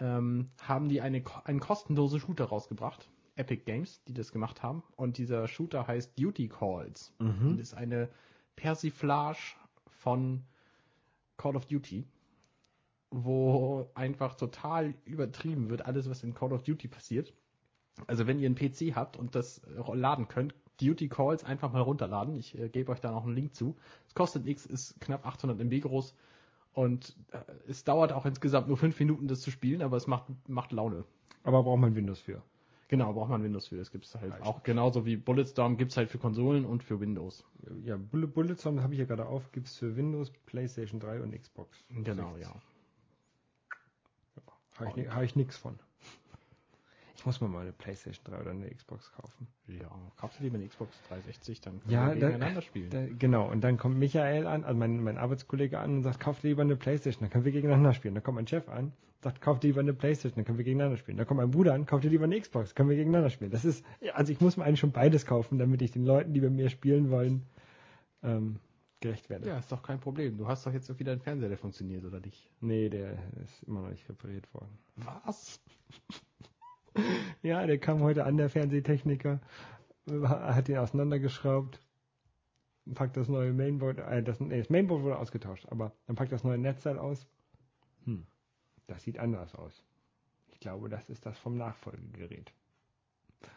ähm, 0.00 0.50
haben 0.62 0.88
die 0.88 1.00
eine, 1.00 1.24
einen 1.44 1.60
kostenlosen 1.60 2.20
Shooter 2.20 2.44
rausgebracht. 2.44 3.08
Epic 3.42 3.64
Games, 3.64 4.02
die 4.04 4.14
das 4.14 4.32
gemacht 4.32 4.62
haben. 4.62 4.82
Und 4.96 5.18
dieser 5.18 5.48
Shooter 5.48 5.86
heißt 5.86 6.18
Duty 6.18 6.48
Calls. 6.48 7.12
Mhm. 7.18 7.48
Und 7.48 7.60
ist 7.60 7.74
eine 7.74 8.08
Persiflage 8.56 9.56
von 9.86 10.42
Call 11.36 11.56
of 11.56 11.66
Duty, 11.66 12.06
wo 13.10 13.90
einfach 13.94 14.34
total 14.34 14.94
übertrieben 15.04 15.70
wird, 15.70 15.84
alles, 15.84 16.08
was 16.08 16.22
in 16.22 16.34
Call 16.34 16.52
of 16.52 16.62
Duty 16.62 16.88
passiert. 16.88 17.32
Also 18.06 18.26
wenn 18.26 18.38
ihr 18.38 18.46
einen 18.46 18.54
PC 18.54 18.94
habt 18.94 19.16
und 19.16 19.34
das 19.34 19.60
laden 19.92 20.28
könnt, 20.28 20.54
Duty 20.80 21.08
Calls 21.08 21.44
einfach 21.44 21.72
mal 21.72 21.82
runterladen. 21.82 22.36
Ich 22.36 22.58
äh, 22.58 22.68
gebe 22.68 22.90
euch 22.92 23.00
da 23.00 23.10
noch 23.10 23.24
einen 23.24 23.34
Link 23.34 23.54
zu. 23.54 23.76
Es 24.06 24.14
kostet 24.14 24.44
nichts, 24.44 24.66
ist 24.66 25.00
knapp 25.00 25.26
800 25.26 25.60
MB 25.60 25.82
groß 25.82 26.14
und 26.72 27.16
äh, 27.32 27.38
es 27.68 27.84
dauert 27.84 28.12
auch 28.12 28.24
insgesamt 28.26 28.68
nur 28.68 28.76
5 28.76 28.98
Minuten, 28.98 29.28
das 29.28 29.40
zu 29.40 29.50
spielen, 29.50 29.82
aber 29.82 29.96
es 29.96 30.06
macht, 30.06 30.26
macht 30.48 30.72
Laune. 30.72 31.04
Aber 31.44 31.62
braucht 31.62 31.80
man 31.80 31.94
Windows 31.94 32.20
für? 32.20 32.42
Genau, 32.92 33.14
braucht 33.14 33.30
man 33.30 33.42
Windows 33.42 33.68
für. 33.68 33.78
Das 33.78 33.90
gibt 33.90 34.04
es 34.04 34.14
halt 34.14 34.34
ja, 34.34 34.42
auch 34.42 34.62
genauso 34.64 35.06
wie 35.06 35.16
Bulletstorm 35.16 35.78
gibt 35.78 35.92
es 35.92 35.96
halt 35.96 36.10
für 36.10 36.18
Konsolen 36.18 36.66
und 36.66 36.82
für 36.82 37.00
Windows. 37.00 37.42
Ja, 37.84 37.96
Bulletstorm, 37.96 38.82
habe 38.82 38.92
ich 38.92 39.00
ja 39.00 39.06
gerade 39.06 39.24
auf, 39.24 39.50
gibt 39.50 39.68
es 39.68 39.78
für 39.78 39.96
Windows, 39.96 40.30
PlayStation 40.44 41.00
3 41.00 41.22
und 41.22 41.32
Xbox. 41.32 41.82
Genau, 41.88 42.36
ja. 42.36 42.54
ja 44.36 44.42
habe 44.78 45.00
ich, 45.00 45.08
hab 45.08 45.22
ich 45.22 45.36
nichts 45.36 45.56
von. 45.56 45.78
Ich 47.22 47.26
muss 47.26 47.40
mir 47.40 47.46
mal 47.46 47.60
eine 47.60 47.72
PlayStation 47.72 48.24
3 48.24 48.40
oder 48.40 48.50
eine 48.50 48.68
Xbox 48.68 49.12
kaufen. 49.12 49.46
Ja, 49.68 49.88
kaufst 50.16 50.40
du 50.40 50.42
lieber 50.42 50.56
eine 50.56 50.66
Xbox 50.66 51.00
360, 51.06 51.60
dann 51.60 51.78
können 51.78 51.92
ja, 51.92 52.08
wir 52.08 52.14
gegeneinander 52.14 52.56
da, 52.56 52.62
spielen. 52.62 52.90
Da, 52.90 53.06
genau, 53.16 53.48
und 53.48 53.60
dann 53.60 53.78
kommt 53.78 53.96
Michael 53.96 54.48
an, 54.48 54.64
also 54.64 54.76
mein, 54.76 55.00
mein 55.04 55.18
Arbeitskollege 55.18 55.78
an 55.78 55.98
und 55.98 56.02
sagt, 56.02 56.18
kauf 56.18 56.40
dir 56.40 56.48
lieber 56.48 56.62
eine 56.62 56.74
Playstation, 56.74 57.20
dann 57.20 57.30
können 57.30 57.44
wir 57.44 57.52
gegeneinander 57.52 57.94
spielen. 57.94 58.14
Dann 58.14 58.24
kommt 58.24 58.34
mein 58.34 58.48
Chef 58.48 58.68
an, 58.68 58.90
sagt, 59.20 59.40
kauf 59.40 59.60
dir 59.60 59.68
lieber 59.68 59.82
eine 59.82 59.94
Playstation, 59.94 60.34
dann 60.34 60.44
können 60.44 60.58
wir 60.58 60.64
gegeneinander 60.64 60.96
spielen. 60.96 61.16
Dann 61.16 61.24
kommt 61.28 61.38
mein 61.38 61.52
Bruder 61.52 61.74
an, 61.74 61.86
kauf 61.86 62.00
dir 62.00 62.10
lieber 62.10 62.24
eine 62.24 62.40
Xbox, 62.40 62.74
können 62.74 62.88
wir 62.88 62.96
gegeneinander 62.96 63.30
spielen. 63.30 63.52
Das 63.52 63.64
ist, 63.64 63.84
also 64.14 64.32
ich 64.32 64.40
muss 64.40 64.56
mir 64.56 64.64
eigentlich 64.64 64.80
schon 64.80 64.90
beides 64.90 65.24
kaufen, 65.24 65.58
damit 65.58 65.80
ich 65.80 65.92
den 65.92 66.04
Leuten, 66.04 66.34
die 66.34 66.40
bei 66.40 66.50
mir 66.50 66.70
spielen 66.70 67.12
wollen, 67.12 67.46
ähm, 68.24 68.58
gerecht 68.98 69.30
werde. 69.30 69.46
Ja, 69.46 69.58
ist 69.58 69.70
doch 69.70 69.84
kein 69.84 70.00
Problem. 70.00 70.38
Du 70.38 70.48
hast 70.48 70.66
doch 70.66 70.72
jetzt 70.72 70.98
wieder 70.98 71.12
einen 71.12 71.20
Fernseher, 71.20 71.50
der 71.50 71.58
funktioniert, 71.58 72.04
oder 72.04 72.18
nicht? 72.18 72.50
Nee, 72.60 72.88
der 72.88 73.12
ist 73.44 73.62
immer 73.62 73.82
noch 73.82 73.90
nicht 73.90 74.08
repariert 74.08 74.52
worden. 74.52 74.76
Was? 74.96 75.60
Ja, 77.42 77.66
der 77.66 77.78
kam 77.78 78.00
heute 78.00 78.24
an, 78.24 78.36
der 78.36 78.50
Fernsehtechniker, 78.50 79.40
hat 80.24 80.68
ihn 80.68 80.78
auseinandergeschraubt, 80.78 81.80
packt 82.94 83.16
das 83.16 83.28
neue 83.28 83.52
Mainboard, 83.52 83.98
äh, 83.98 84.22
das, 84.22 84.40
nee, 84.40 84.58
das 84.58 84.70
Mainboard 84.70 85.02
wurde 85.02 85.18
ausgetauscht, 85.18 85.66
aber 85.70 85.92
dann 86.06 86.16
packt 86.16 86.32
das 86.32 86.44
neue 86.44 86.58
Netzteil 86.58 86.98
aus. 86.98 87.26
Hm, 88.04 88.26
das 88.86 89.02
sieht 89.02 89.18
anders 89.18 89.54
aus. 89.54 89.84
Ich 90.48 90.60
glaube, 90.60 90.88
das 90.88 91.08
ist 91.08 91.24
das 91.26 91.38
vom 91.38 91.56
Nachfolgegerät. 91.56 92.52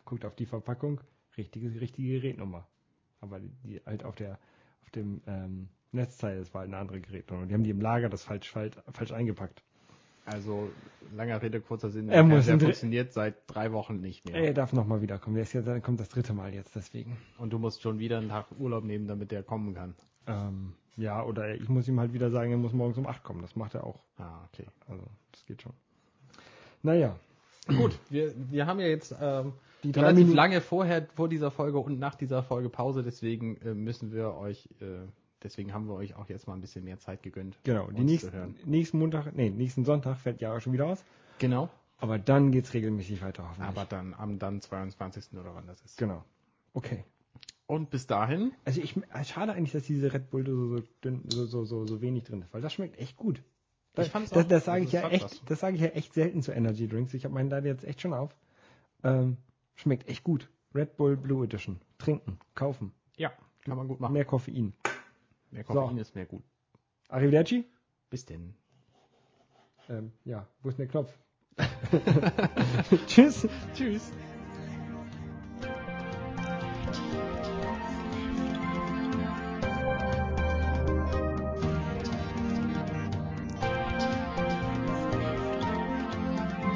Guckt 0.05 0.25
auf 0.25 0.35
die 0.35 0.45
Verpackung, 0.45 1.01
richtige, 1.37 1.79
richtige 1.79 2.19
Gerätnummer. 2.19 2.67
Aber 3.21 3.39
die, 3.39 3.81
halt 3.85 4.03
auf 4.03 4.15
der, 4.15 4.39
auf 4.83 4.89
dem 4.91 5.21
ähm, 5.27 5.69
Netzteil, 5.91 6.39
das 6.39 6.53
war 6.53 6.63
eine 6.63 6.77
andere 6.77 7.01
Gerätnummer. 7.01 7.45
Die 7.45 7.53
haben 7.53 7.63
die 7.63 7.69
im 7.69 7.81
Lager 7.81 8.09
das 8.09 8.23
falsch, 8.23 8.49
falsch, 8.49 8.75
falsch 8.91 9.11
eingepackt. 9.11 9.63
Also, 10.25 10.69
langer 11.15 11.41
Rede, 11.41 11.61
kurzer 11.61 11.89
Sinn. 11.89 12.09
Er 12.09 12.23
muss 12.23 12.45
der 12.45 12.59
funktioniert 12.59 13.13
seit 13.13 13.35
drei 13.47 13.71
Wochen 13.71 14.01
nicht 14.01 14.25
mehr. 14.25 14.35
Er 14.35 14.53
darf 14.53 14.73
nochmal 14.73 15.01
wiederkommen. 15.01 15.35
Der 15.35 15.43
ist 15.43 15.53
jetzt, 15.53 15.67
kommt 15.83 15.99
das 15.99 16.09
dritte 16.09 16.33
Mal 16.33 16.53
jetzt, 16.53 16.75
deswegen. 16.75 17.17
Und 17.37 17.51
du 17.51 17.59
musst 17.59 17.81
schon 17.81 17.99
wieder 17.99 18.17
einen 18.17 18.29
Tag 18.29 18.47
Urlaub 18.57 18.83
nehmen, 18.83 19.07
damit 19.07 19.31
der 19.31 19.43
kommen 19.43 19.73
kann. 19.75 19.95
Ähm, 20.27 20.73
ja, 20.97 21.23
oder 21.23 21.53
ich 21.55 21.69
muss 21.69 21.87
ihm 21.87 21.99
halt 21.99 22.13
wieder 22.13 22.31
sagen, 22.31 22.51
er 22.51 22.57
muss 22.57 22.73
morgens 22.73 22.97
um 22.97 23.05
acht 23.05 23.23
kommen. 23.23 23.41
Das 23.41 23.55
macht 23.55 23.75
er 23.75 23.83
auch. 23.83 23.99
Ah, 24.17 24.43
okay. 24.51 24.65
Also, 24.87 25.03
das 25.31 25.45
geht 25.45 25.61
schon. 25.61 25.73
Naja. 26.81 27.15
Gut, 27.67 27.97
wir, 28.09 28.33
wir 28.51 28.67
haben 28.67 28.79
ja 28.79 28.87
jetzt 28.87 29.15
ähm, 29.19 29.53
die 29.83 29.91
relativ 29.91 30.33
lange 30.33 30.61
vorher, 30.61 31.07
vor 31.15 31.29
dieser 31.29 31.51
Folge 31.51 31.79
und 31.79 31.99
nach 31.99 32.15
dieser 32.15 32.43
Folge 32.43 32.69
Pause, 32.69 33.03
deswegen 33.03 33.57
äh, 33.57 33.73
müssen 33.73 34.11
wir 34.11 34.35
euch 34.35 34.69
äh, 34.81 35.07
Deswegen 35.45 35.73
haben 35.73 35.87
wir 35.87 35.93
euch 35.93 36.15
auch 36.15 36.27
jetzt 36.27 36.47
mal 36.47 36.55
ein 36.55 36.61
bisschen 36.61 36.83
mehr 36.83 36.97
Zeit 36.97 37.21
gegönnt. 37.21 37.59
Genau, 37.63 37.91
die 37.91 38.03
nächsten, 38.03 38.55
nächsten 38.65 38.97
Montag, 38.97 39.33
nee, 39.35 39.51
nächsten 39.51 39.85
Sonntag 39.85 40.17
fällt 40.17 40.41
ja 40.41 40.55
auch 40.55 40.59
schon 40.59 40.73
wieder 40.73 40.87
aus. 40.87 41.05
Genau. 41.37 41.69
Aber 41.97 42.17
dann 42.17 42.51
geht 42.51 42.65
es 42.65 42.73
regelmäßig 42.73 43.21
weiter. 43.21 43.47
Aber 43.59 43.85
dann 43.85 44.15
am 44.15 44.39
dann 44.39 44.59
22. 44.59 45.37
oder 45.39 45.53
wann 45.53 45.67
das 45.67 45.81
ist. 45.83 45.97
Genau. 45.97 46.23
Okay. 46.73 47.05
Und 47.67 47.91
bis 47.91 48.07
dahin? 48.07 48.53
Also 48.65 48.81
ich 48.81 48.99
schade 49.23 49.53
eigentlich, 49.53 49.71
dass 49.71 49.83
diese 49.83 50.11
Red 50.11 50.31
Bull 50.31 50.45
so, 50.45 50.77
so, 51.29 51.45
so, 51.45 51.63
so, 51.63 51.85
so 51.85 52.01
wenig 52.01 52.23
drin 52.23 52.41
ist, 52.41 52.51
weil 52.53 52.61
das 52.61 52.73
schmeckt 52.73 52.99
echt 52.99 53.17
gut. 53.17 53.43
Das, 53.93 54.07
ich 54.07 54.11
fand's 54.11 54.31
das, 54.31 54.47
das 54.47 54.65
sage 54.65 54.83
ich 54.83 54.91
ja 54.91 55.07
echt, 55.09 55.23
was. 55.23 55.41
das 55.45 55.59
sage 55.59 55.75
ich 55.75 55.81
ja 55.81 55.89
echt 55.89 56.13
selten 56.13 56.41
zu 56.41 56.51
Energy 56.51 56.87
Drinks. 56.87 57.13
Ich 57.13 57.23
habe 57.23 57.33
meinen 57.33 57.49
da 57.49 57.59
jetzt 57.59 57.85
echt 57.85 58.01
schon 58.01 58.13
auf. 58.13 58.35
Ähm, 59.03 59.37
schmeckt 59.75 60.09
echt 60.09 60.23
gut. 60.23 60.49
Red 60.73 60.97
Bull 60.97 61.15
Blue 61.15 61.45
Edition. 61.45 61.79
Trinken, 61.97 62.39
kaufen. 62.55 62.91
Ja, 63.15 63.31
kann 63.63 63.77
man 63.77 63.87
gut 63.87 63.99
machen. 63.99 64.13
Mehr 64.13 64.25
Koffein. 64.25 64.73
Mehr 65.55 65.63
Koffein 65.63 65.95
so. 65.95 66.01
ist 66.01 66.15
mehr 66.15 66.25
gut. 66.25 66.43
Arrivederci. 67.07 67.63
Bis 68.09 68.25
denn. 68.25 68.55
Ähm, 69.87 70.11
ja, 70.25 70.45
wo 70.61 70.69
ist 70.69 70.77
der 70.77 70.87
Knopf? 70.87 71.17
Tschüss. 73.07 73.47
Tschüss. 73.73 74.11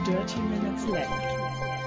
Dirty 0.06 0.40
minutes 0.40 0.88
left. 0.88 1.79